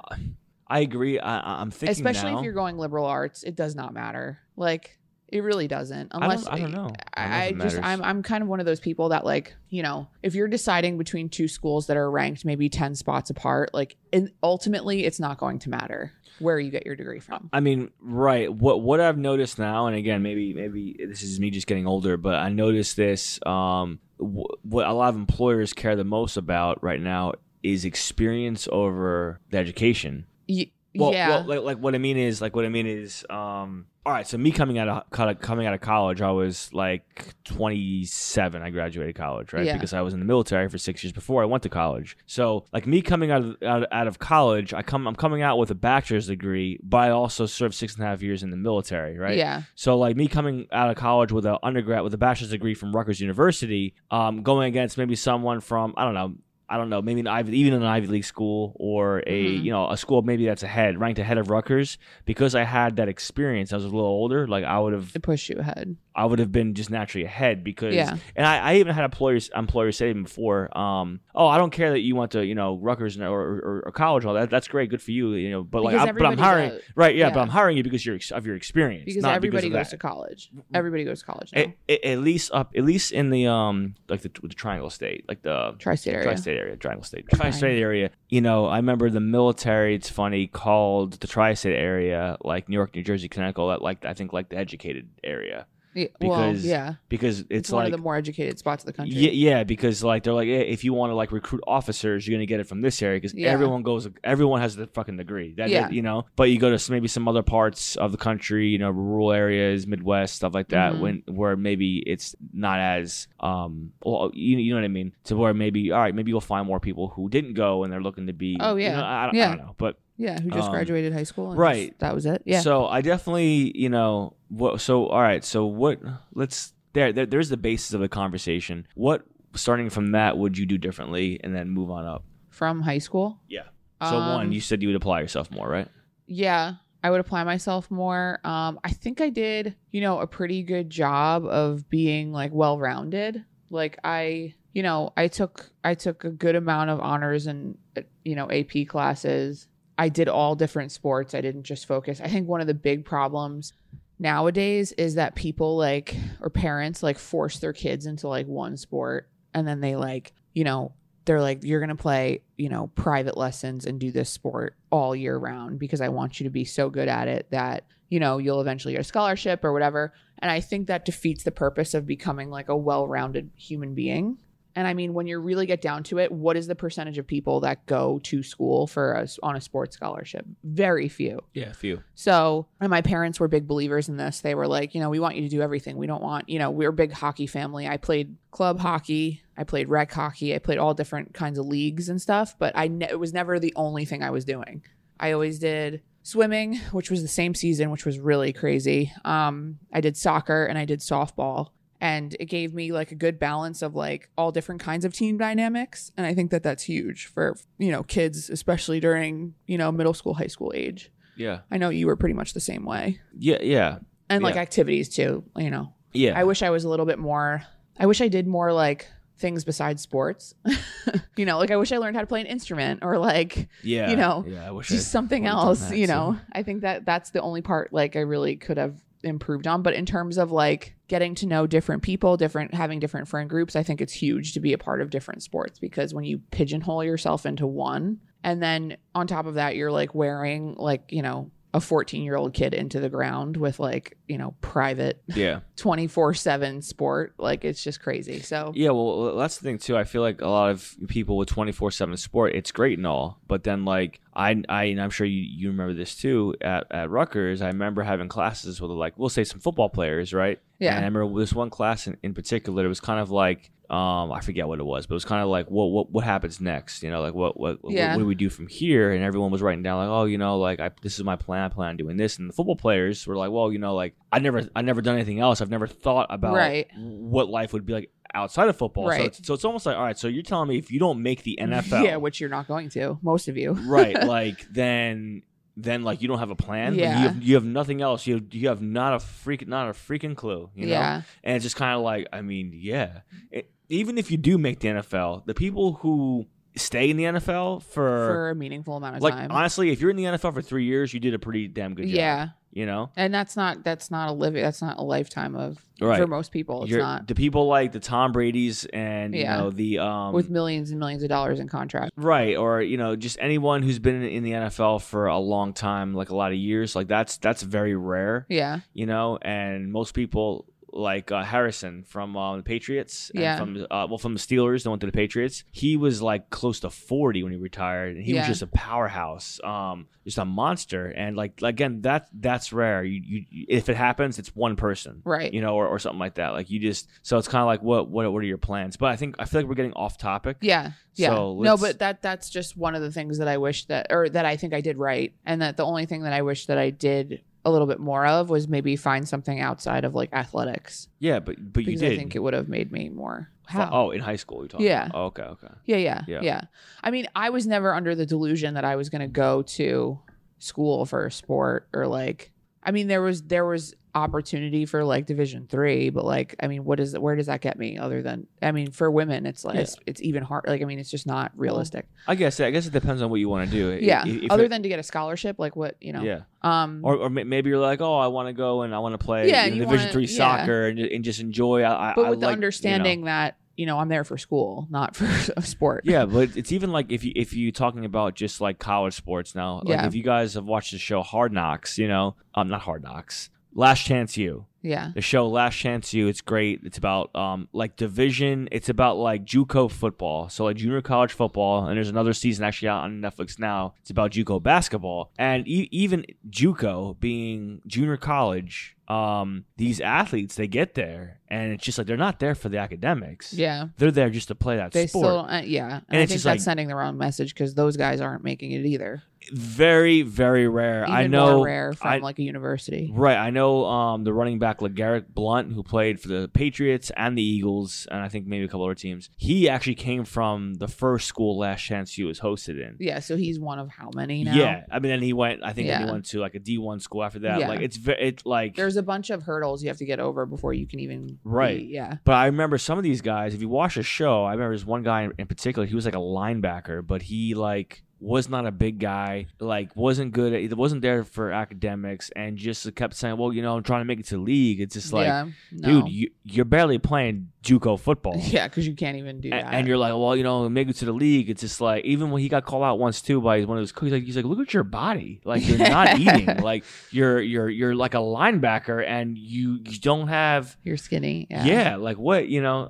I 0.67 0.81
agree. 0.81 1.17
I, 1.19 1.62
I'm 1.62 1.72
thinking 1.72 1.91
Especially 1.91 2.31
now- 2.34 2.39
if 2.39 2.43
you're 2.43 2.53
going 2.53 2.77
liberal 2.77 3.05
arts, 3.05 3.43
it 3.43 3.55
does 3.55 3.75
not 3.75 3.93
matter. 3.93 4.39
Like 4.57 5.00
it 5.29 5.41
really 5.41 5.67
doesn't. 5.67 6.12
Unless 6.13 6.48
I 6.48 6.60
don't 6.60 6.72
know. 6.72 6.93
I 7.13 7.22
don't 7.48 7.57
know 7.57 7.63
I, 7.63 7.67
it 7.67 7.69
just. 7.69 7.79
I'm 7.84 8.03
I'm 8.03 8.24
kind 8.24 8.41
of 8.41 8.48
one 8.50 8.60
of 8.60 8.65
those 8.65 8.79
people 8.79 9.10
that 9.10 9.25
like, 9.25 9.55
you 9.69 9.84
know, 9.84 10.07
if 10.24 10.36
you're 10.36 10.48
deciding 10.48 10.98
between 10.98 11.29
two 11.29 11.48
schools 11.48 11.88
that 11.88 11.98
are 11.98 12.10
ranked 12.10 12.46
maybe 12.46 12.69
10 12.69 12.96
spots 12.96 13.29
apart, 13.29 13.74
like 13.74 13.98
and 14.13 14.31
ultimately 14.41 15.05
it's 15.05 15.19
not 15.19 15.38
going 15.38 15.60
to 15.60 15.69
matter 15.69 16.13
where 16.39 16.60
you 16.60 16.72
get 16.72 16.86
your 16.86 16.96
degree 16.96 17.19
from. 17.19 17.50
I 17.51 17.60
mean, 17.60 17.91
right. 18.00 18.53
What 18.53 18.81
what 18.81 19.00
I've 19.00 19.17
noticed 19.17 19.60
now, 19.60 19.88
and 19.88 19.96
again, 19.96 20.22
maybe 20.22 20.53
maybe 20.53 20.96
this 20.98 21.24
is 21.24 21.39
me 21.39 21.50
just 21.50 21.67
getting 21.67 21.88
older, 21.88 22.17
but 22.17 22.36
I 22.36 22.50
noticed 22.50 22.96
this. 22.96 23.39
Um, 23.46 24.00
wh- 24.17 24.63
what 24.63 24.86
a 24.86 24.93
lot 24.93 25.10
of 25.10 25.15
employers 25.15 25.74
care 25.74 25.96
the 25.96 26.03
most 26.03 26.38
about 26.38 26.81
right 26.84 27.01
now 27.01 27.34
is 27.63 27.86
experience 27.86 28.67
over 28.72 29.39
the 29.50 29.57
education. 29.57 30.25
Y- 30.48 30.72
Well, 30.96 31.13
yeah. 31.13 31.29
well, 31.29 31.44
like, 31.46 31.62
like 31.62 31.77
what 31.77 31.96
I 31.96 31.98
mean 31.98 32.17
is, 32.17 32.41
like 32.41 32.56
what 32.56 32.65
I 32.65 32.70
mean 32.70 32.88
is, 32.88 33.25
um, 33.29 33.86
all 34.08 34.13
right. 34.13 34.25
So 34.25 34.38
me 34.38 34.51
coming 34.51 34.77
out 34.77 34.88
of 34.88 35.41
coming 35.41 35.67
out 35.67 35.74
of 35.74 35.82
college, 35.82 36.22
I 36.22 36.32
was 36.32 36.74
like 36.74 37.36
27. 37.44 38.62
I 38.62 38.70
graduated 38.70 39.15
college, 39.15 39.51
right? 39.51 39.65
Yeah. 39.65 39.74
Because 39.74 39.91
I 39.91 40.00
was 40.00 40.13
in 40.13 40.22
the 40.22 40.25
military 40.25 40.70
for 40.70 40.77
six 40.77 41.03
years 41.03 41.12
before 41.12 41.44
I 41.44 41.46
went 41.46 41.63
to 41.63 41.70
college. 41.70 42.15
So 42.25 42.63
like 42.72 42.88
me 42.88 43.01
coming 43.01 43.32
out 43.32 43.44
of 43.44 43.62
out, 43.62 43.86
out 43.91 44.08
of 44.08 44.17
college, 44.17 44.74
I 44.74 44.82
come 44.82 45.08
I'm 45.08 45.15
coming 45.15 45.41
out 45.41 45.58
with 45.58 45.72
a 45.72 45.75
bachelor's 45.75 46.27
degree, 46.27 46.79
but 46.82 47.00
I 47.00 47.10
also 47.10 47.46
served 47.46 47.75
six 47.75 47.96
and 47.96 48.03
a 48.06 48.08
half 48.08 48.22
years 48.22 48.44
in 48.44 48.50
the 48.50 48.56
military, 48.56 49.17
right? 49.17 49.38
Yeah. 49.38 49.63
So 49.75 49.98
like 49.98 50.15
me 50.15 50.29
coming 50.29 50.67
out 50.72 50.89
of 50.89 50.96
college 50.96 51.34
with 51.34 51.46
an 51.46 51.58
undergrad 51.62 52.01
with 52.01 52.13
a 52.13 52.17
bachelor's 52.17 52.51
degree 52.51 52.75
from 52.75 52.96
Rutgers 52.96 53.20
University, 53.20 53.94
um, 54.10 54.41
going 54.41 54.70
against 54.70 54.98
maybe 54.98 55.15
someone 55.17 55.60
from 55.60 55.94
I 55.98 56.06
don't 56.06 56.13
know. 56.13 56.36
I 56.69 56.75
don't 56.77 56.89
know, 56.89 57.01
maybe 57.01 57.21
an 57.21 57.27
Ivy, 57.27 57.57
even 57.59 57.74
an 57.74 57.83
Ivy 57.83 58.07
League 58.07 58.25
school 58.25 58.74
or 58.75 59.19
a 59.25 59.45
Mhm. 59.45 59.63
you 59.63 59.71
know 59.71 59.89
a 59.89 59.95
school 59.97 60.21
maybe 60.21 60.45
that's 60.45 60.63
ahead, 60.63 61.00
ranked 61.00 61.19
ahead 61.19 61.38
of 61.38 61.50
Rutgers, 61.50 61.97
because 62.25 62.55
I 62.55 62.63
had 62.63 62.97
that 62.97 63.07
experience. 63.07 63.71
I 63.71 63.77
was 63.77 63.86
a 63.86 63.89
little 63.89 64.01
older, 64.05 64.47
like 64.47 64.65
I 64.65 64.77
would 64.79 64.93
have, 64.93 65.13
To 65.13 65.19
push 65.19 65.50
you 65.50 65.55
ahead. 65.59 65.95
I 66.17 66.25
would 66.25 66.39
have 66.39 66.51
been 66.51 66.74
just 66.74 66.89
naturally 66.89 67.25
ahead 67.25 67.63
because, 67.63 67.93
Yeah. 67.93 68.17
and 68.36 68.45
I, 68.45 68.57
I 68.57 68.75
even 68.77 68.93
had 68.95 69.05
employers 69.05 69.50
employers 69.55 69.95
say 69.97 70.07
to 70.07 70.13
me 70.15 70.24
before, 70.24 70.75
um, 70.77 71.19
oh, 71.36 71.47
I 71.47 71.57
don't 71.59 71.69
care 71.71 71.91
that 71.91 72.00
you 72.00 72.15
went 72.15 72.31
to 72.31 72.43
you 72.45 72.55
know 72.55 72.77
Rutgers 72.77 73.17
or, 73.19 73.25
or, 73.29 73.83
or 73.86 73.91
college, 73.91 74.25
all 74.25 74.33
that, 74.33 74.50
that's 74.50 74.67
great, 74.67 74.89
good 74.89 75.01
for 75.01 75.12
you, 75.12 75.33
you 75.36 75.51
know, 75.51 75.63
but 75.63 75.83
like, 75.83 75.95
I, 75.95 76.12
but 76.12 76.25
I'm 76.25 76.38
hiring, 76.38 76.79
right, 76.95 77.15
yeah, 77.15 77.29
but 77.29 77.39
I'm 77.39 77.50
hiring 77.50 77.77
you 77.77 77.83
because 77.83 78.05
you're 78.05 78.15
ex- 78.15 78.31
of 78.31 78.45
your 78.47 78.55
experience, 78.55 79.05
Because 79.05 79.21
not 79.24 79.36
everybody 79.36 79.69
because 79.69 79.88
goes 79.89 79.93
of 79.93 80.00
to 80.00 80.07
college. 80.07 80.51
Everybody 80.74 81.03
goes 81.03 81.19
to 81.19 81.25
college 81.25 81.51
now. 81.53 81.74
At, 81.88 82.03
at- 82.03 82.17
least 82.19 82.51
up, 82.51 82.74
at 82.75 82.83
least 82.83 83.12
in 83.12 83.29
the 83.29 83.45
um, 83.45 83.93
like 84.09 84.21
the, 84.21 84.31
the 84.41 84.50
Triangle 84.55 84.89
State, 84.89 85.25
like 85.27 85.43
the 85.43 85.75
Tri-state 85.77 86.13
area. 86.13 86.24
tri-state 86.24 86.57
area, 86.57 86.75
Triangle 86.77 87.03
State, 87.03 87.25
tri-state 87.31 87.79
area. 87.79 88.09
You 88.29 88.41
know, 88.41 88.65
I 88.65 88.77
remember 88.77 89.12
the 89.12 89.19
military. 89.19 89.93
It's 89.93 90.09
funny 90.09 90.47
called 90.47 91.13
the 91.19 91.27
tri-state 91.27 91.77
area, 91.77 92.38
like 92.43 92.67
New 92.69 92.75
York, 92.75 92.95
New 92.95 93.03
Jersey, 93.03 93.29
Connecticut, 93.29 93.67
that, 93.67 93.81
like 93.83 94.03
I 94.03 94.13
think 94.13 94.33
like 94.33 94.50
the 94.50 94.57
educated 94.57 95.09
area 95.24 95.67
Yeah, 95.97 96.07
well, 96.21 96.51
because 96.51 96.65
yeah. 96.65 96.93
because 97.09 97.39
it's, 97.39 97.49
It's, 97.49 97.71
one 97.71 97.85
like 97.85 97.93
of 97.93 97.97
the 97.99 98.03
more 98.03 98.15
educated 98.15 98.59
spots 98.59 98.83
of 98.83 98.85
the 98.87 98.93
country. 98.93 99.15
yeah, 99.15 99.31
yeah, 99.31 99.63
because 99.63 100.03
like 100.03 100.23
they're 100.23 100.33
like, 100.33 100.47
eh, 100.47 100.61
if 100.75 100.83
you 100.83 100.93
want 100.93 101.09
to 101.09 101.15
like 101.15 101.31
recruit 101.31 101.61
officers, 101.65 102.27
you're 102.27 102.38
gonna 102.38 102.45
get 102.45 102.60
it 102.60 102.67
from 102.67 102.81
this 102.81 103.01
area 103.01 103.17
because 103.17 103.33
Yeah. 103.33 103.49
everyone 103.49 103.81
goes, 103.81 104.07
everyone 104.23 104.62
has 104.62 104.75
the 104.75 104.86
fucking 104.88 105.17
degree. 105.17 105.53
That, 105.57 105.69
Yeah. 105.69 105.89
you 105.89 106.01
know. 106.03 106.25
But 106.36 106.51
you 106.51 106.60
go 106.60 106.75
to 106.75 106.91
maybe 106.91 107.07
some 107.07 107.27
other 107.27 107.41
parts 107.43 107.95
of 107.95 108.12
the 108.12 108.17
country, 108.17 108.67
you 108.67 108.77
know, 108.77 108.91
rural 108.91 109.31
areas, 109.31 109.88
Midwest, 109.88 110.36
stuff 110.36 110.53
like 110.53 110.69
that, 110.69 110.93
Mhm. 110.93 110.99
when 110.99 111.23
where 111.27 111.55
maybe 111.57 111.97
it's 112.05 112.36
not 112.53 112.79
as 112.79 113.27
um, 113.39 113.91
well, 114.03 114.29
you, 114.33 114.57
you 114.57 114.71
know 114.73 114.77
what 114.79 114.86
I 114.86 114.89
mean, 114.89 115.13
to 115.25 115.36
where 115.36 115.53
maybe 115.53 115.91
all 115.91 115.99
right, 115.99 116.13
maybe 116.13 116.29
you'll 116.31 116.41
find 116.41 116.67
more 116.67 116.79
people 116.79 117.07
who 117.10 117.27
didn't 117.29 117.53
go 117.53 117.83
and 117.83 117.91
they're 117.91 118.01
looking 118.01 118.27
to 118.27 118.33
be. 118.33 118.57
Oh, 118.60 118.75
you 118.75 118.83
yeah. 118.83 118.97
know, 118.97 119.03
I, 119.03 119.23
I 119.23 119.25
don't- 119.25 119.36
I 119.36 119.38
Yeah. 119.39 119.47
don't 119.55 119.65
know, 119.65 119.75
but 119.77 119.97
Yeah, 120.17 120.39
who 120.39 120.49
just 120.49 120.67
Um, 120.67 120.73
graduated 120.73 121.13
high 121.13 121.23
school. 121.23 121.51
And 121.51 121.60
right. 121.60 121.89
just- 121.89 121.99
that 121.99 122.13
was 122.15 122.25
it. 122.25 122.41
Yeah. 122.45 122.62
so 122.62 122.88
I 122.88 123.01
definitely, 123.01 123.77
you 123.77 123.89
know, 123.89 124.34
what. 124.49 124.82
So 124.82 125.06
all 125.08 125.21
right. 125.21 125.43
So 125.45 125.65
what? 125.65 125.99
Let's 126.34 126.73
there, 126.93 127.13
there. 127.13 127.25
There's 127.25 127.49
the 127.49 127.58
basis 127.58 127.93
of 127.93 128.01
the 128.01 128.10
conversation. 128.10 128.88
What 128.95 129.25
starting 129.53 129.89
from 129.89 130.12
that 130.12 130.38
would 130.38 130.58
you 130.58 130.65
do 130.65 130.77
differently, 130.77 131.39
and 131.43 131.56
then 131.56 131.69
move 131.69 131.89
on 131.91 132.06
up? 132.06 132.23
From 132.49 132.82
high 132.82 132.97
school. 132.97 133.39
Yeah. 133.47 133.63
So 134.01 134.08
Um, 134.17 134.34
one, 134.34 134.51
you 134.51 134.62
said 134.62 134.82
you 134.82 134.88
would 134.89 134.95
apply 134.95 135.21
yourself 135.21 135.49
more, 135.51 135.67
right? 135.69 135.88
Yeah, 136.27 136.75
I 137.03 137.10
would 137.10 137.19
apply 137.19 137.43
myself 137.43 137.89
more. 137.89 138.39
Um, 138.43 138.80
I 138.84 138.89
think 138.89 139.21
I 139.21 139.30
did, 139.30 139.75
you 139.91 140.01
know, 140.01 140.19
a 140.19 140.27
pretty 140.27 140.62
good 140.63 140.89
job 140.89 141.45
of 141.45 141.89
being 141.89 142.32
like 142.32 142.51
well 142.53 142.77
rounded. 142.80 143.43
Like 143.69 143.97
I, 144.03 144.53
you 144.73 144.82
know, 144.84 145.13
I 145.17 145.27
took 145.27 145.71
I 145.84 145.93
took 145.95 146.23
a 146.25 146.30
good 146.32 146.56
amount 146.56 146.89
of 146.89 146.99
honors 146.99 147.47
and 147.47 147.77
uh, 147.95 148.01
you 148.25 148.36
know 148.36 148.49
AP 148.51 148.88
classes. 148.88 149.67
I 149.97 150.10
did 150.10 150.27
all 150.29 150.55
different 150.55 150.91
sports. 150.91 151.33
I 151.33 151.41
didn't 151.41 151.63
just 151.63 151.88
focus. 151.88 152.21
I 152.21 152.27
think 152.27 152.47
one 152.47 152.62
of 152.62 152.67
the 152.67 152.73
big 152.73 153.03
problems 153.03 153.73
nowadays 154.19 154.91
is 154.93 155.15
that 155.15 155.36
people 155.36 155.77
like 155.77 156.15
or 156.41 156.49
parents 156.49 157.03
like 157.03 157.17
force 157.17 157.60
their 157.60 157.73
kids 157.73 158.05
into 158.05 158.27
like 158.27 158.47
one 158.47 158.77
sport 158.77 159.29
and 159.53 159.67
then 159.67 159.79
they 159.79 159.95
like, 159.95 160.33
you 160.53 160.63
know, 160.63 160.93
they're 161.25 161.41
like 161.41 161.63
you're 161.63 161.79
going 161.79 161.89
to 161.89 161.95
play, 161.95 162.41
you 162.57 162.69
know, 162.69 162.88
private 162.95 163.38
lessons 163.38 163.86
and 163.86 163.99
do 163.99 164.12
this 164.12 164.29
sport 164.29 164.75
all 164.91 165.15
year 165.15 165.38
round 165.38 165.79
because 165.79 166.01
I 166.01 166.10
want 166.10 166.39
you 166.39 166.45
to 166.45 166.49
be 166.49 166.63
so 166.63 166.89
good 166.89 167.07
at 167.07 167.27
it 167.27 167.47
that, 167.51 167.83
you 168.10 168.19
know, 168.19 168.38
you'll 168.38 168.62
eventually 168.62 168.93
get 168.93 169.01
a 169.01 169.03
scholarship 169.03 169.65
or 169.65 169.73
whatever. 169.73 170.13
And 170.39 170.49
I 170.49 170.62
think 170.62 170.88
that 170.88 171.05
defeats 171.05 171.43
the 171.43 171.51
purpose 171.51 171.93
of 171.93 172.07
becoming 172.07 172.49
like 172.49 172.69
a 172.69 172.77
well-rounded 172.77 173.51
human 173.55 173.93
being. 173.93 174.38
And 174.77 174.87
I 174.87 174.93
mean, 174.93 175.15
when 175.15 175.25
you 175.25 175.39
really 175.39 175.65
get 175.65 175.81
down 175.81 176.03
to 176.03 176.19
it, 176.19 176.31
what 176.31 176.55
is 176.55 176.67
the 176.67 176.75
percentage 176.75 177.17
of 177.17 177.25
people 177.25 177.61
that 177.61 177.83
go 177.87 178.19
to 178.25 178.43
school 178.43 178.85
for 178.85 179.17
us 179.17 179.39
on 179.41 179.55
a 179.55 179.59
sports 179.59 179.95
scholarship? 179.95 180.45
Very 180.63 181.09
few. 181.09 181.41
Yeah, 181.55 181.71
few. 181.71 182.03
So, 182.13 182.67
and 182.79 182.91
my 182.91 183.01
parents 183.01 183.39
were 183.39 183.47
big 183.47 183.67
believers 183.67 184.07
in 184.07 184.17
this. 184.17 184.41
They 184.41 184.53
were 184.53 184.67
like, 184.67 184.93
you 184.93 185.01
know, 185.01 185.09
we 185.09 185.19
want 185.19 185.35
you 185.35 185.41
to 185.41 185.49
do 185.49 185.63
everything. 185.63 185.97
We 185.97 186.05
don't 186.05 186.21
want, 186.21 186.47
you 186.47 186.59
know, 186.59 186.69
we're 186.69 186.91
a 186.91 186.93
big 186.93 187.11
hockey 187.11 187.47
family. 187.47 187.87
I 187.87 187.97
played 187.97 188.35
club 188.51 188.79
hockey, 188.79 189.41
I 189.57 189.63
played 189.63 189.89
rec 189.89 190.11
hockey, 190.11 190.53
I 190.53 190.59
played 190.59 190.77
all 190.77 190.93
different 190.93 191.33
kinds 191.33 191.57
of 191.57 191.65
leagues 191.65 192.07
and 192.07 192.21
stuff, 192.21 192.55
but 192.59 192.73
I 192.75 192.87
ne- 192.87 193.09
it 193.09 193.19
was 193.19 193.33
never 193.33 193.57
the 193.57 193.73
only 193.75 194.05
thing 194.05 194.21
I 194.21 194.29
was 194.29 194.45
doing. 194.45 194.83
I 195.19 195.31
always 195.31 195.57
did 195.57 196.03
swimming, 196.21 196.77
which 196.91 197.09
was 197.09 197.23
the 197.23 197.27
same 197.27 197.55
season, 197.55 197.89
which 197.89 198.05
was 198.05 198.19
really 198.19 198.53
crazy. 198.53 199.11
Um, 199.25 199.79
I 199.91 200.01
did 200.01 200.15
soccer 200.15 200.65
and 200.65 200.77
I 200.77 200.85
did 200.85 200.99
softball. 200.99 201.69
And 201.99 202.36
it 202.39 202.45
gave 202.45 202.73
me 202.73 202.91
like 202.91 203.12
a 203.12 203.15
good 203.15 203.39
balance 203.39 203.81
of 203.81 203.95
like 203.95 204.29
all 204.38 204.51
different 204.51 204.81
kinds 204.81 205.03
of 205.03 205.13
team 205.13 205.38
dynamics. 205.38 206.12
And 206.15 206.25
I 206.25 206.33
think 206.33 206.51
that 206.51 206.63
that's 206.63 206.83
huge 206.83 207.25
for, 207.25 207.57
you 207.79 207.91
know, 207.91 208.03
kids, 208.03 208.49
especially 208.49 208.99
during, 208.99 209.55
you 209.65 209.77
know, 209.77 209.91
middle 209.91 210.13
school, 210.13 210.36
high 210.36 210.47
school 210.47 210.71
age. 210.75 211.12
Yeah. 211.36 211.62
I 211.71 211.77
know 211.77 211.89
you 211.89 212.07
were 212.07 212.15
pretty 212.15 212.36
much 212.36 212.53
the 212.53 212.60
same 212.60 212.86
way. 212.86 213.19
Yeah. 213.38 213.62
Yeah. 213.62 213.99
And 214.29 214.43
like 214.43 214.57
activities 214.57 215.10
too, 215.10 215.43
you 215.55 215.69
know. 215.71 215.93
Yeah. 216.13 216.38
I 216.38 216.43
wish 216.43 216.62
I 216.62 216.69
was 216.69 216.83
a 216.83 216.89
little 216.89 217.05
bit 217.05 217.19
more 217.19 217.63
I 217.99 218.05
wish 218.05 218.21
I 218.21 218.27
did 218.27 218.47
more 218.47 218.71
like 218.73 219.07
things 219.38 219.63
besides 219.63 220.01
sports. 220.01 220.53
you 221.38 221.45
know, 221.45 221.57
like 221.57 221.71
I 221.71 221.77
wish 221.77 221.91
I 221.91 221.97
learned 221.97 222.15
how 222.15 222.21
to 222.21 222.27
play 222.27 222.41
an 222.41 222.47
instrument 222.47 222.99
or 223.03 223.17
like 223.17 223.69
yeah. 223.83 224.10
you 224.10 224.15
know, 224.15 224.45
Yeah. 224.47 224.67
I 224.67 224.71
wish 224.71 224.89
just 224.89 225.07
I 225.07 225.12
something 225.12 225.45
else, 225.45 225.91
you 225.91 226.07
know. 226.07 226.38
I 226.51 226.63
think 226.63 226.81
that 226.81 227.05
that's 227.05 227.31
the 227.31 227.41
only 227.41 227.62
part 227.62 227.93
like 227.93 228.15
I 228.15 228.21
really 228.21 228.55
could 228.55 228.77
have 228.77 229.01
improved 229.27 229.67
on, 229.67 229.81
but 229.81 229.93
in 229.93 230.05
terms 230.05 230.37
of 230.37 230.51
like 230.51 230.95
getting 231.07 231.35
to 231.35 231.45
know 231.45 231.67
different 231.67 232.03
people, 232.03 232.37
different 232.37 232.73
having 232.73 232.99
different 232.99 233.27
friend 233.27 233.49
groups, 233.49 233.75
I 233.75 233.83
think 233.83 234.01
it's 234.01 234.13
huge 234.13 234.53
to 234.53 234.59
be 234.59 234.73
a 234.73 234.77
part 234.77 235.01
of 235.01 235.09
different 235.09 235.43
sports 235.43 235.79
because 235.79 236.13
when 236.13 236.23
you 236.23 236.39
pigeonhole 236.51 237.03
yourself 237.03 237.45
into 237.45 237.67
one 237.67 238.19
and 238.43 238.61
then 238.61 238.97
on 239.13 239.27
top 239.27 239.45
of 239.45 239.55
that 239.55 239.75
you're 239.75 239.91
like 239.91 240.15
wearing 240.15 240.75
like, 240.77 241.11
you 241.11 241.21
know, 241.21 241.51
a 241.77 241.81
14 241.81 242.23
year 242.23 242.35
old 242.35 242.53
kid 242.53 242.73
into 242.73 242.99
the 242.99 243.09
ground 243.09 243.55
with 243.57 243.79
like, 243.79 244.17
you 244.27 244.37
know, 244.37 244.55
private 244.61 245.21
Yeah. 245.27 245.61
24 245.77 246.33
7 246.33 246.81
sport. 246.81 247.33
Like 247.37 247.63
it's 247.63 247.83
just 247.83 248.01
crazy. 248.01 248.39
So, 248.41 248.71
Yeah, 248.75 248.89
well, 248.89 249.35
that's 249.37 249.57
the 249.57 249.63
thing 249.63 249.77
too. 249.77 249.95
I 249.95 250.03
feel 250.03 250.21
like 250.21 250.41
a 250.41 250.47
lot 250.47 250.71
of 250.71 250.95
people 251.07 251.37
with 251.37 251.47
twenty 251.49 251.71
four 251.71 251.91
seven 251.91 252.17
sport, 252.17 252.53
it's 252.53 252.71
great 252.71 252.97
and 252.97 253.07
all, 253.07 253.39
but 253.47 253.63
then 253.63 253.85
like 253.85 254.19
I, 254.33 254.61
I, 254.69 254.83
and 254.85 255.01
I'm 255.01 255.09
sure 255.09 255.25
you, 255.25 255.41
you 255.41 255.69
remember 255.69 255.93
this 255.93 256.15
too. 256.15 256.53
At 256.61 256.85
at 256.91 257.09
Rutgers, 257.09 257.61
I 257.61 257.67
remember 257.67 258.03
having 258.03 258.27
classes 258.27 258.79
with 258.81 258.91
like 258.91 259.17
we'll 259.17 259.29
say 259.29 259.43
some 259.43 259.59
football 259.59 259.89
players, 259.89 260.33
right? 260.33 260.59
Yeah. 260.79 260.95
And 260.95 261.05
I 261.05 261.07
remember 261.07 261.39
this 261.39 261.53
one 261.53 261.69
class 261.69 262.05
in, 262.07 262.17
in 262.23 262.33
particular. 262.33 262.85
It 262.85 262.87
was 262.87 262.99
kind 262.99 263.19
of 263.19 263.31
like 263.31 263.71
um 263.89 264.32
I 264.34 264.41
forget 264.41 264.67
what 264.67 264.80
it 264.80 264.84
was, 264.86 265.06
but 265.06 265.13
it 265.13 265.15
was 265.15 265.26
kind 265.26 265.41
of 265.41 265.47
like 265.50 265.71
what 265.71 265.86
what 265.86 266.12
what 266.12 266.23
happens 266.26 266.60
next? 266.60 267.04
You 267.04 267.10
know, 267.10 267.21
like 267.21 267.34
what 267.34 267.58
what 267.60 267.80
Yeah. 267.88 268.08
what, 268.10 268.15
what 268.17 268.21
do 268.23 268.26
we 268.28 268.36
do 268.36 268.50
from 268.50 268.67
here? 268.67 269.12
And 269.13 269.23
everyone 269.23 269.50
was 269.52 269.62
writing 269.62 269.82
down 269.84 269.97
like, 270.00 270.10
oh, 270.10 270.26
you 270.26 270.38
know, 270.38 270.58
like 270.60 270.80
I, 270.82 270.91
this 271.02 271.17
is 271.17 271.23
my 271.23 271.38
plan. 271.38 271.63
I 271.63 271.69
plan 271.69 271.89
on 271.89 271.97
doing 271.97 272.17
this. 272.17 272.38
And 272.38 272.50
the 272.50 272.54
football 272.54 272.76
players 272.76 273.26
were 273.26 273.38
like, 273.38 273.50
well, 273.52 273.71
you 273.71 273.80
know, 273.80 273.95
like 273.95 274.15
I 274.32 274.39
never 274.39 274.67
I 274.76 274.82
never 274.82 275.02
done 275.02 275.15
anything 275.15 275.39
else. 275.39 275.62
I've 275.62 275.69
never 275.69 275.88
thought 275.88 276.28
about 276.30 276.56
Right. 276.56 276.88
what 276.97 277.47
life 277.50 277.71
would 277.73 277.86
be 277.86 277.93
like 277.93 278.12
outside 278.34 278.67
of 278.67 278.76
football. 278.76 279.06
So, 279.06 279.10
Right. 279.10 279.26
it's, 279.28 279.47
so 279.47 279.54
it's 279.54 279.63
almost 279.63 279.86
like, 279.86 279.95
all 279.95 280.04
right, 280.04 280.17
so 280.17 280.28
you're 280.28 280.43
telling 280.43 280.67
me 280.67 280.78
if 280.78 280.91
you 280.91 281.00
don't 281.00 281.23
make 281.23 281.43
the 281.43 281.58
NFL, 281.62 282.04
yeah, 282.04 282.17
which 282.17 282.41
you're 282.41 282.50
not 282.50 282.67
going 282.67 282.89
to, 282.89 283.17
most 283.21 283.47
of 283.47 283.56
you. 283.56 283.71
right, 283.88 284.21
like 284.26 284.67
then 284.69 285.43
then 285.77 286.03
like 286.03 286.21
you 286.21 286.27
don't 286.27 286.39
have 286.39 286.49
a 286.49 286.55
plan. 286.55 286.95
Yeah. 286.95 287.21
you 287.21 287.27
have 287.27 287.43
you 287.43 287.55
have 287.55 287.65
nothing 287.65 288.01
else. 288.01 288.25
You 288.25 288.35
have, 288.35 288.53
you 288.53 288.67
have 288.67 288.81
not 288.81 289.13
a 289.13 289.19
freak 289.19 289.67
not 289.67 289.89
a 289.89 289.93
freaking 289.93 290.35
clue. 290.35 290.69
You 290.75 290.87
know. 290.87 290.91
Yeah. 290.91 291.21
And 291.43 291.55
it's 291.55 291.63
just 291.63 291.75
kind 291.75 291.95
of 291.95 292.01
like 292.01 292.27
I 292.33 292.41
mean, 292.41 292.73
yeah. 292.73 293.21
It, 293.51 293.71
even 293.89 294.17
if 294.17 294.31
you 294.31 294.37
do 294.37 294.57
make 294.57 294.79
the 294.79 294.89
NFL, 294.89 295.45
the 295.45 295.53
people 295.53 295.93
who 295.93 296.47
stay 296.75 297.09
in 297.09 297.17
the 297.17 297.23
NFL 297.23 297.83
for, 297.83 298.03
for 298.03 298.49
a 298.49 298.55
meaningful 298.55 298.97
amount 298.97 299.15
of 299.15 299.21
like 299.21 299.33
time. 299.33 299.51
honestly, 299.51 299.91
if 299.91 300.01
you're 300.01 300.09
in 300.09 300.17
the 300.17 300.25
NFL 300.25 300.53
for 300.53 300.61
three 300.61 300.85
years, 300.85 301.13
you 301.13 301.19
did 301.19 301.33
a 301.33 301.39
pretty 301.39 301.67
damn 301.67 301.93
good 301.93 302.07
job. 302.07 302.15
yeah. 302.15 302.47
You 302.77 302.85
know. 302.85 303.09
And 303.15 303.33
that's 303.33 303.55
not 303.57 303.83
that's 303.83 304.11
not 304.11 304.29
a 304.29 304.33
living 304.33 304.61
that's 304.61 304.83
not 304.83 304.99
a 304.99 305.03
lifetime 305.03 305.55
of 305.55 305.79
Right. 305.99 306.19
for 306.21 306.27
most 306.27 306.51
people. 306.51 306.83
It's 306.83 306.91
You're- 306.91 307.01
not 307.01 307.27
the 307.27 307.33
people 307.33 307.65
like 307.65 307.91
the 307.91 307.99
Tom 307.99 308.31
Brady's 308.31 308.85
and 308.93 309.33
Yeah. 309.33 309.39
you 309.57 309.61
know 309.63 309.69
the 309.71 309.97
um 309.97 310.31
with 310.33 310.51
millions 310.51 310.91
and 310.91 310.99
millions 310.99 311.23
of 311.23 311.29
dollars 311.29 311.59
in 311.59 311.67
contract. 311.67 312.11
Right, 312.15 312.55
or 312.55 312.83
you 312.83 312.97
know, 312.97 313.15
just 313.15 313.37
anyone 313.41 313.81
who's 313.81 313.97
been 313.97 314.21
in 314.21 314.43
the 314.43 314.51
NFL 314.53 314.99
for 315.01 315.25
a 315.25 315.39
long 315.39 315.73
time, 315.73 316.13
like 316.13 316.29
a 316.29 316.35
lot 316.35 316.51
of 316.51 316.57
years, 316.59 316.95
like 316.95 317.07
that's 317.07 317.37
that's 317.37 317.63
very 317.63 317.95
rare, 317.95 318.45
Yeah. 318.47 318.81
you 318.93 319.07
know. 319.07 319.39
And 319.41 319.91
most 319.91 320.13
people, 320.13 320.65
like 320.93 321.32
uh, 321.32 321.43
Harrison 321.43 322.04
from 322.04 322.36
uh, 322.38 322.58
the 322.58 322.63
Patriots, 322.63 323.30
and 323.34 323.43
Yeah. 323.43 323.58
from 323.58 323.78
uh, 323.91 324.08
well 324.10 324.17
from 324.17 324.34
the 324.34 324.39
Steelers, 324.39 324.84
that 324.84 324.89
went 324.89 325.02
to 325.02 325.06
the 325.08 325.12
Patriots. 325.13 325.63
He 325.71 325.97
was 325.97 326.21
like 326.21 326.50
close 326.50 326.80
to 326.82 326.89
forty 326.89 327.43
when 327.43 327.52
he 327.52 327.58
retired, 327.58 328.15
and 328.15 328.26
he 328.26 328.34
was 328.34 328.47
just 328.47 328.62
a 328.62 328.67
powerhouse, 328.67 329.60
um, 329.63 330.08
just 330.26 330.38
a 330.38 330.45
monster. 330.45 331.08
And 331.08 331.36
like 331.36 331.62
again, 331.62 332.02
that 332.02 332.28
that's 332.34 332.71
rare. 332.73 333.04
You, 333.04 333.21
you 333.50 333.65
if 333.67 333.89
it 333.89 333.95
happens, 333.95 334.39
it's 334.39 334.56
one 334.56 334.76
person, 334.76 335.21
Right. 335.26 335.54
You 335.54 335.62
know, 335.62 335.76
or, 335.76 335.88
or 335.88 336.00
something 336.00 336.19
like 336.19 336.36
that. 336.36 336.50
Like 336.54 336.69
you 336.69 336.80
just 336.80 337.10
so 337.21 337.38
it's 337.38 337.47
kind 337.47 337.62
of 337.62 337.67
like 337.67 337.82
what 337.82 338.10
what 338.10 338.32
what 338.32 338.39
are 338.41 338.45
your 338.47 338.58
plans? 338.58 338.97
But 338.97 339.10
I 339.10 339.15
think 339.15 339.36
I 339.39 339.45
feel 339.45 339.62
like 339.62 339.67
we're 339.69 339.76
getting 339.76 339.93
off 339.93 340.17
topic. 340.17 340.58
Yeah. 340.62 340.91
Yeah. 341.15 341.30
So 341.30 341.60
no, 341.62 341.78
but 341.78 342.00
that 342.00 342.21
that's 342.21 342.50
just 342.50 342.78
one 342.78 342.95
of 342.95 343.02
the 343.02 343.12
things 343.12 343.39
that 343.39 343.47
I 343.47 343.58
wish 343.58 343.86
that 343.86 344.08
or 344.10 344.30
that 344.30 344.45
I 344.45 344.56
think 344.58 344.73
I 344.73 344.82
did 344.82 344.97
right. 344.97 345.34
And 345.45 345.62
that 345.62 345.78
the 345.78 345.86
only 345.86 346.06
thing 346.06 346.23
that 346.23 346.34
I 346.34 346.43
wish 346.43 346.67
that 346.67 346.78
I 346.78 346.91
did 346.91 347.41
a 347.67 347.71
little 347.71 347.88
bit 347.88 347.99
more 347.99 348.25
of 348.25 348.49
was 348.49 348.67
maybe 348.67 348.95
find 348.95 349.27
something 349.27 349.60
outside 349.60 350.06
of 350.06 350.15
like 350.15 350.30
athletics. 350.34 351.08
Yeah, 351.19 351.39
but 351.39 351.56
but 351.73 351.82
you 351.82 351.88
Because 351.88 352.01
did. 352.01 352.13
I 352.13 352.15
think 352.15 352.36
it 352.36 352.39
would 352.39 352.53
have 352.53 352.69
made 352.69 352.91
me 352.91 353.10
more 353.10 353.51
how? 353.67 353.89
Oh, 353.91 354.12
in 354.12 354.21
high 354.21 354.38
school, 354.38 354.63
you 354.63 354.69
talking? 354.69 354.86
Yeah. 354.88 355.10
Oh, 355.13 355.25
okay, 355.25 355.43
okay. 355.43 355.67
Yeah, 355.86 355.97
yeah, 355.97 356.21
Yeah. 356.25 356.39
yeah, 356.41 356.62
I 357.03 357.12
mean, 357.12 357.27
I 357.36 357.49
was 357.49 357.67
never 357.67 357.93
under 357.93 358.15
the 358.15 358.25
delusion 358.25 358.75
that 358.75 358.86
I 358.86 358.95
was 358.95 359.10
going 359.10 359.21
to 359.21 359.27
go 359.27 359.62
to 359.63 360.19
school 360.60 361.06
for 361.06 361.25
a 361.25 361.32
sport 361.32 361.89
or 361.93 362.08
like. 362.08 362.51
I 362.82 362.91
mean, 362.91 363.08
there 363.08 363.21
was 363.21 363.43
there 363.43 363.65
was 363.65 363.93
opportunity 364.17 364.86
for 364.86 365.03
like 365.03 365.25
Division 365.25 365.67
three, 365.69 366.10
but 366.10 366.25
like, 366.25 366.56
I 366.62 366.67
mean, 366.67 366.84
what 366.84 366.99
is 366.99 367.13
it? 367.13 367.21
where 367.21 367.36
does 367.36 367.45
that 367.45 367.62
get 367.62 367.77
me? 367.77 367.97
Other 367.97 368.21
than, 368.21 368.47
I 368.62 368.71
mean, 368.71 368.91
for 368.91 369.10
women, 369.10 369.45
it's 369.45 369.63
like 369.63 369.75
Yeah. 369.75 369.82
it's, 369.82 369.95
it's 370.06 370.21
even 370.21 370.43
hard. 370.43 370.65
Like, 370.67 370.82
I 370.82 370.86
mean, 370.86 370.99
it's 370.99 371.10
just 371.12 371.27
not 371.27 371.51
realistic. 371.56 372.08
I 372.27 372.36
guess 372.36 372.60
I 372.60 372.71
guess 372.71 372.86
it 372.88 372.93
depends 372.93 373.21
on 373.21 373.30
what 373.30 373.39
you 373.39 373.49
want 373.49 373.69
to 373.69 373.75
do. 373.75 373.97
Yeah. 374.03 374.23
i- 374.25 374.30
if 374.30 374.51
Other 374.51 374.65
it- 374.65 374.69
than 374.69 374.84
to 374.84 374.89
get 374.89 374.99
a 374.99 375.03
scholarship, 375.03 375.58
like 375.60 375.75
what 375.75 375.95
you 376.01 376.13
know. 376.13 376.21
yeah, 376.23 376.41
Um. 376.62 377.01
or 377.03 377.15
or 377.15 377.30
maybe 377.30 377.69
you're 377.69 377.80
like, 377.80 378.01
oh, 378.01 378.17
I 378.17 378.27
want 378.27 378.47
to 378.49 378.53
go 378.53 378.82
and 378.82 378.93
I 378.93 378.99
want 378.99 379.13
to 379.13 379.23
play 379.23 379.49
Yeah, 379.49 379.65
you 379.65 379.71
know, 379.75 379.86
Division 379.86 379.99
wanna- 380.08 380.12
three 380.12 380.25
yeah. 380.25 380.38
soccer 380.38 380.88
and, 380.88 380.99
and 380.99 381.23
just 381.23 381.39
enjoy. 381.39 381.82
I, 381.84 382.12
I- 382.12 382.13
but 382.15 382.25
I 382.25 382.30
with 382.32 382.39
the 382.39 382.45
like, 382.47 382.51
you 382.51 382.51
know- 382.51 382.53
understanding 382.53 383.25
that 383.25 383.58
you 383.77 383.86
know 383.86 383.99
I'm 383.99 384.10
there 384.10 384.23
for 384.23 384.39
school, 384.39 384.88
not 384.89 385.15
for 385.15 385.25
a 385.58 385.62
sport. 385.62 386.01
yeah, 386.06 386.25
but 386.25 386.58
it's 386.58 386.71
even 386.71 386.91
like 386.91 387.12
if 387.12 387.23
you 387.23 387.32
if 387.36 387.53
you 387.53 387.71
talking 387.71 388.06
about 388.06 388.34
just 388.34 388.60
like 388.60 388.80
college 388.80 389.13
sports 389.13 389.53
now, 389.53 389.77
like 389.86 389.89
Yeah. 389.89 390.08
if 390.08 390.15
you 390.15 390.23
guys 390.23 390.56
have 390.56 390.65
watched 390.65 390.93
the 390.93 390.97
show 390.97 391.21
Hard 391.21 391.53
Knocks, 391.53 391.97
you 391.99 392.08
know, 392.08 392.36
um, 392.56 392.69
not 392.69 392.82
Hard 392.82 393.03
Knocks, 393.03 393.51
Last 393.77 394.01
Chance 394.03 394.35
U. 394.37 394.65
Yeah. 394.81 395.11
The 395.13 395.21
show 395.21 395.47
Last 395.47 395.75
Chance 395.75 396.13
U, 396.13 396.27
it's 396.27 396.41
great. 396.41 396.81
It's 396.83 396.97
about 396.97 397.33
um 397.35 397.67
like 397.73 397.95
division. 397.95 398.67
It's 398.71 398.89
about 398.89 399.17
like 399.17 399.45
JUCO 399.45 399.91
football, 399.91 400.49
so 400.49 400.65
like 400.65 400.77
junior 400.77 401.01
college 401.01 401.31
football. 401.33 401.85
And 401.87 401.95
there's 401.95 402.09
another 402.09 402.33
season 402.33 402.65
actually 402.65 402.87
out 402.89 403.03
on 403.03 403.21
Netflix 403.21 403.59
now. 403.59 403.93
It's 404.01 404.09
about 404.09 404.31
JUCO 404.31 404.61
basketball, 404.63 405.31
and 405.37 405.67
e- 405.67 405.89
even 405.91 406.25
JUCO 406.49 407.19
being 407.19 407.81
junior 407.87 408.17
college. 408.17 408.95
Um, 409.07 409.63
these 409.77 410.01
athletes 410.01 410.55
they 410.55 410.67
get 410.67 410.93
there, 410.95 411.39
and 411.49 411.71
it's 411.71 411.83
just 411.85 411.97
like 411.97 412.07
they're 412.07 412.17
not 412.17 412.39
there 412.39 412.55
for 412.55 412.67
the 412.67 412.77
academics. 412.79 413.53
Yeah. 413.53 413.87
they're 413.97 414.11
there 414.11 414.29
just 414.29 414.49
to 414.49 414.55
play 414.55 414.75
that 414.75 414.91
They 414.91 415.07
sport. 415.07 415.25
still, 415.25 415.39
uh, 415.45 415.61
yeah. 415.61 416.01
And, 416.09 416.17
I 416.19 416.23
it's 416.23 416.29
think 416.29 416.29
just 416.31 416.43
that's 416.43 416.59
like- 416.59 416.59
sending 416.59 416.87
the 416.89 416.95
wrong 416.95 417.17
message 417.17 417.53
because 417.53 417.73
those 417.73 417.95
guys 417.95 418.19
aren't 418.19 418.43
making 418.43 418.71
it 418.73 418.85
either. 418.85 419.23
Very, 419.51 420.21
very 420.21 420.67
rare. 420.67 421.03
Even 421.03 421.13
I 421.15 421.27
know. 421.27 421.63
rare 421.63 421.93
from 421.93 422.10
I- 422.12 422.17
like 422.17 422.39
a 422.39 422.43
university. 422.43 423.12
Right, 423.13 423.38
I 423.38 423.49
know 423.49 423.86
um, 423.86 424.23
the 424.23 424.33
running 424.33 424.60
back 424.60 424.79
LeGarrette 424.79 425.27
Blount, 425.33 425.73
who 425.73 425.83
played 425.83 426.19
for 426.19 426.27
the 426.27 426.47
Patriots 426.53 427.12
and 427.15 427.38
the 427.38 427.41
Eagles, 427.43 428.07
and 428.12 428.21
I 428.21 428.29
think 428.29 428.47
maybe 428.47 428.65
a 428.65 428.67
couple 428.67 428.86
other 428.86 428.95
teams. 428.95 429.29
He 429.38 429.69
actually 429.69 429.95
came 429.95 430.25
from 430.25 430.75
the 430.75 430.88
first 430.88 431.27
school 431.27 431.57
Last 431.57 431.81
Chance 431.81 432.13
he 432.13 432.23
was 432.23 432.39
hosted 432.39 432.79
in. 432.81 432.97
Yeah. 432.99 433.19
So 433.19 433.36
he's 433.38 433.60
one 433.60 433.79
of 433.79 433.89
how 433.89 434.10
many 434.13 434.43
now? 434.43 434.55
Yeah, 434.55 434.83
I 434.91 434.99
mean, 434.99 435.12
then 435.12 435.21
he 435.21 435.33
went. 435.33 435.62
I 435.63 435.73
think 435.73 435.88
then 435.88 436.05
he 436.05 436.12
went 436.12 436.25
to 436.27 436.39
like 436.39 436.55
a 436.55 436.60
D 436.60 436.77
one 436.77 436.99
school 436.99 437.23
after 437.23 437.39
that. 437.39 437.60
Yeah. 437.60 437.67
Like 437.69 437.81
it's 437.81 437.97
very, 437.97 438.21
it's 438.21 438.45
like. 438.45 438.75
There's 438.75 438.97
a 438.97 439.03
bunch 439.03 439.29
of 439.29 439.43
hurdles 439.43 439.81
you 439.83 439.89
have 439.89 439.97
to 439.97 440.05
get 440.05 440.19
over 440.19 440.45
before 440.45 440.73
you 440.73 440.88
can 440.88 440.99
even. 440.99 441.27
be- 441.27 441.38
Right. 441.43 441.81
yeah. 441.86 442.15
But 442.23 442.33
I 442.33 442.47
remember 442.47 442.77
some 442.77 442.97
of 442.97 443.03
these 443.03 443.21
guys. 443.21 443.53
If 443.53 443.62
you 443.62 443.69
watch 443.69 443.95
the 443.95 444.03
show, 444.03 444.43
I 444.43 444.51
remember 444.53 444.75
this 444.75 444.86
one 444.86 445.03
guy 445.03 445.27
in 445.38 445.47
particular. 445.47 445.86
He 445.88 445.95
was 445.95 446.05
like 446.05 446.15
a 446.15 446.19
linebacker, 446.19 447.05
but 447.05 447.21
he 447.23 447.53
like 447.55 448.03
was 448.19 448.49
not 448.49 448.65
a 448.65 448.71
big 448.71 448.99
guy. 448.99 449.47
Like 449.60 449.95
wasn't 449.95 450.34
good. 450.34 450.53
At, 450.53 450.77
wasn't 450.77 451.01
there 451.01 451.23
for 451.23 451.51
academics, 451.51 452.30
and 452.36 452.58
just 452.58 452.93
kept 452.95 453.15
saying, 453.15 453.38
"Well, 453.38 453.53
you 453.53 453.62
know, 453.62 453.75
I'm 453.75 453.84
trying 453.84 454.01
to 454.01 454.06
make 454.06 454.19
it 454.19 454.25
to 454.27 454.36
the 454.36 454.41
league." 454.41 454.82
It's 454.82 454.93
just 454.93 455.13
like, 455.13 455.27
yeah. 455.27 455.47
No. 455.71 456.01
dude, 456.01 456.12
you, 456.12 456.32
you're 456.43 456.65
barely 456.65 456.97
playing 456.97 457.49
JUCO 457.63 457.99
football. 457.99 458.36
yeah, 458.38 458.67
because 458.67 458.88
you 458.88 458.95
can't 458.95 459.17
even 459.17 459.41
do 459.41 459.49
that. 459.49 459.73
And, 459.73 459.88
you're 459.88 459.97
like, 459.97 460.13
well, 460.13 460.36
you 460.36 460.43
know, 460.43 460.67
make 460.69 460.89
it 460.89 460.95
to 460.97 461.06
the 461.06 461.12
league. 461.12 461.49
It's 461.49 461.62
just 461.62 461.82
like, 461.82 462.06
even 462.06 462.32
when 462.32 462.41
he 462.41 462.49
got 462.49 462.65
called 462.65 462.84
out 462.84 462.99
once 462.99 463.21
too 463.21 463.41
by 463.41 463.63
one 463.63 463.77
of 463.77 463.82
his 463.82 463.91
coaches, 463.91 464.13
like, 464.13 464.23
he's 464.23 464.36
like, 464.36 464.45
look 464.45 464.60
at 464.60 464.73
your 464.73 464.84
body, 464.84 465.41
like 465.43 465.67
you're 465.67 465.77
not 465.89 466.17
eating, 466.19 466.58
like 466.58 466.84
you're 467.12 467.41
you're 467.41 467.69
you're 467.69 467.95
like 467.95 468.13
a 468.13 468.17
linebacker, 468.17 469.06
and 469.06 469.38
you 469.38 469.80
you 469.84 469.99
don't 469.99 470.27
have, 470.27 470.75
You're 470.84 470.97
skinny. 470.97 471.47
Yeah. 471.49 471.65
yeah, 471.65 471.95
like 471.97 472.17
what, 472.17 472.47
you 472.47 472.62
know, 472.62 472.89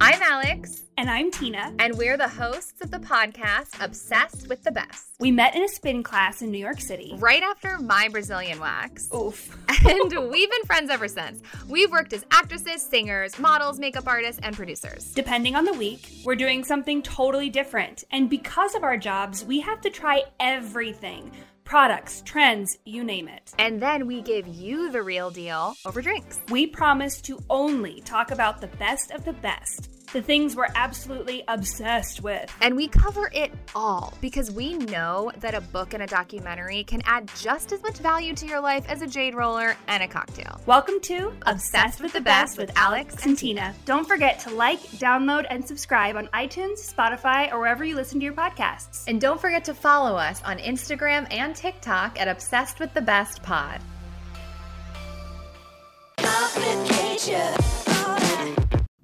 I'm 0.00 0.20
Alex, 0.22 0.82
And 0.98 1.08
I'm 1.08 1.30
Tina. 1.30 1.72
and 1.78 1.96
we're 1.96 2.16
the 2.16 2.28
hosts 2.28 2.80
of 2.80 2.90
the 2.90 2.98
podcast 2.98 3.82
Obsessed 3.82 4.48
with 4.48 4.62
the 4.64 4.72
Best. 4.72 5.14
We 5.20 5.30
met 5.30 5.54
in 5.54 5.62
a 5.62 5.68
spin 5.68 6.02
class 6.02 6.42
in 6.42 6.50
New 6.50 6.58
York 6.58 6.80
City. 6.80 7.14
Right 7.18 7.42
after 7.42 7.78
my 7.78 8.08
Brazilian 8.08 8.58
wax. 8.60 9.08
Oof. 9.14 9.56
And 9.84 10.30
we've 10.30 10.48
been 10.50 10.62
friends 10.64 10.90
ever 10.90 11.08
since. 11.08 11.42
We've 11.68 11.90
worked 11.90 12.12
as 12.12 12.24
actresses, 12.30 12.82
singers, 12.82 13.36
models, 13.40 13.80
makeup 13.80 14.06
artists, 14.06 14.40
and 14.44 14.54
producers. 14.54 15.12
Depending 15.12 15.56
on 15.56 15.64
the 15.64 15.72
week, 15.72 16.08
we're 16.24 16.36
doing 16.36 16.62
something 16.62 17.02
totally 17.02 17.50
different. 17.50 18.04
And 18.12 18.30
because 18.30 18.76
of 18.76 18.84
our 18.84 18.96
jobs, 18.96 19.44
we 19.44 19.58
have 19.60 19.80
to 19.80 19.90
try 19.90 20.22
everything 20.38 21.32
products, 21.64 22.22
trends, 22.24 22.78
you 22.84 23.04
name 23.04 23.28
it. 23.28 23.52
And 23.58 23.80
then 23.80 24.06
we 24.06 24.22
give 24.22 24.46
you 24.46 24.90
the 24.90 25.02
real 25.02 25.30
deal 25.30 25.74
over 25.84 26.02
drinks. 26.02 26.40
We 26.50 26.66
promise 26.66 27.20
to 27.22 27.38
only 27.48 28.00
talk 28.02 28.30
about 28.30 28.60
the 28.60 28.66
best 28.78 29.10
of 29.10 29.24
the 29.24 29.32
best, 29.32 30.01
the 30.12 30.20
things 30.20 30.54
we're 30.54 30.68
absolutely 30.74 31.42
obsessed 31.48 32.22
with. 32.22 32.54
And 32.60 32.76
we 32.76 32.86
cover 32.86 33.30
it 33.32 33.50
all 33.74 34.12
because 34.20 34.50
we 34.50 34.74
know 34.74 35.32
that 35.38 35.54
a 35.54 35.60
book 35.62 35.94
and 35.94 36.02
a 36.02 36.06
documentary 36.06 36.84
can 36.84 37.00
add 37.06 37.30
just 37.38 37.72
as 37.72 37.82
much 37.82 37.96
value 37.96 38.34
to 38.34 38.46
your 38.46 38.60
life 38.60 38.84
as 38.88 39.00
a 39.00 39.06
jade 39.06 39.34
roller 39.34 39.74
and 39.88 40.02
a 40.02 40.08
cocktail. 40.08 40.60
Welcome 40.66 41.00
to 41.02 41.32
Obsessed 41.46 42.02
with 42.02 42.12
the 42.12 42.20
Best 42.20 42.58
with 42.58 42.70
Alex 42.76 43.24
and 43.24 43.38
Tina. 43.38 43.74
Don't 43.86 44.06
forget 44.06 44.38
to 44.40 44.50
like, 44.50 44.80
download, 44.98 45.46
and 45.48 45.66
subscribe 45.66 46.16
on 46.16 46.26
iTunes, 46.28 46.92
Spotify, 46.94 47.50
or 47.50 47.60
wherever 47.60 47.82
you 47.82 47.96
listen 47.96 48.20
to 48.20 48.24
your 48.24 48.34
podcasts. 48.34 49.04
And 49.08 49.18
don't 49.18 49.40
forget 49.40 49.64
to 49.64 49.74
follow 49.74 50.16
us 50.16 50.42
on 50.42 50.58
Instagram 50.58 51.26
and 51.32 51.56
TikTok 51.56 52.20
at 52.20 52.28
Obsessed 52.28 52.80
with 52.80 52.92
the 52.92 53.00
Best 53.00 53.42
Pod. 53.42 53.80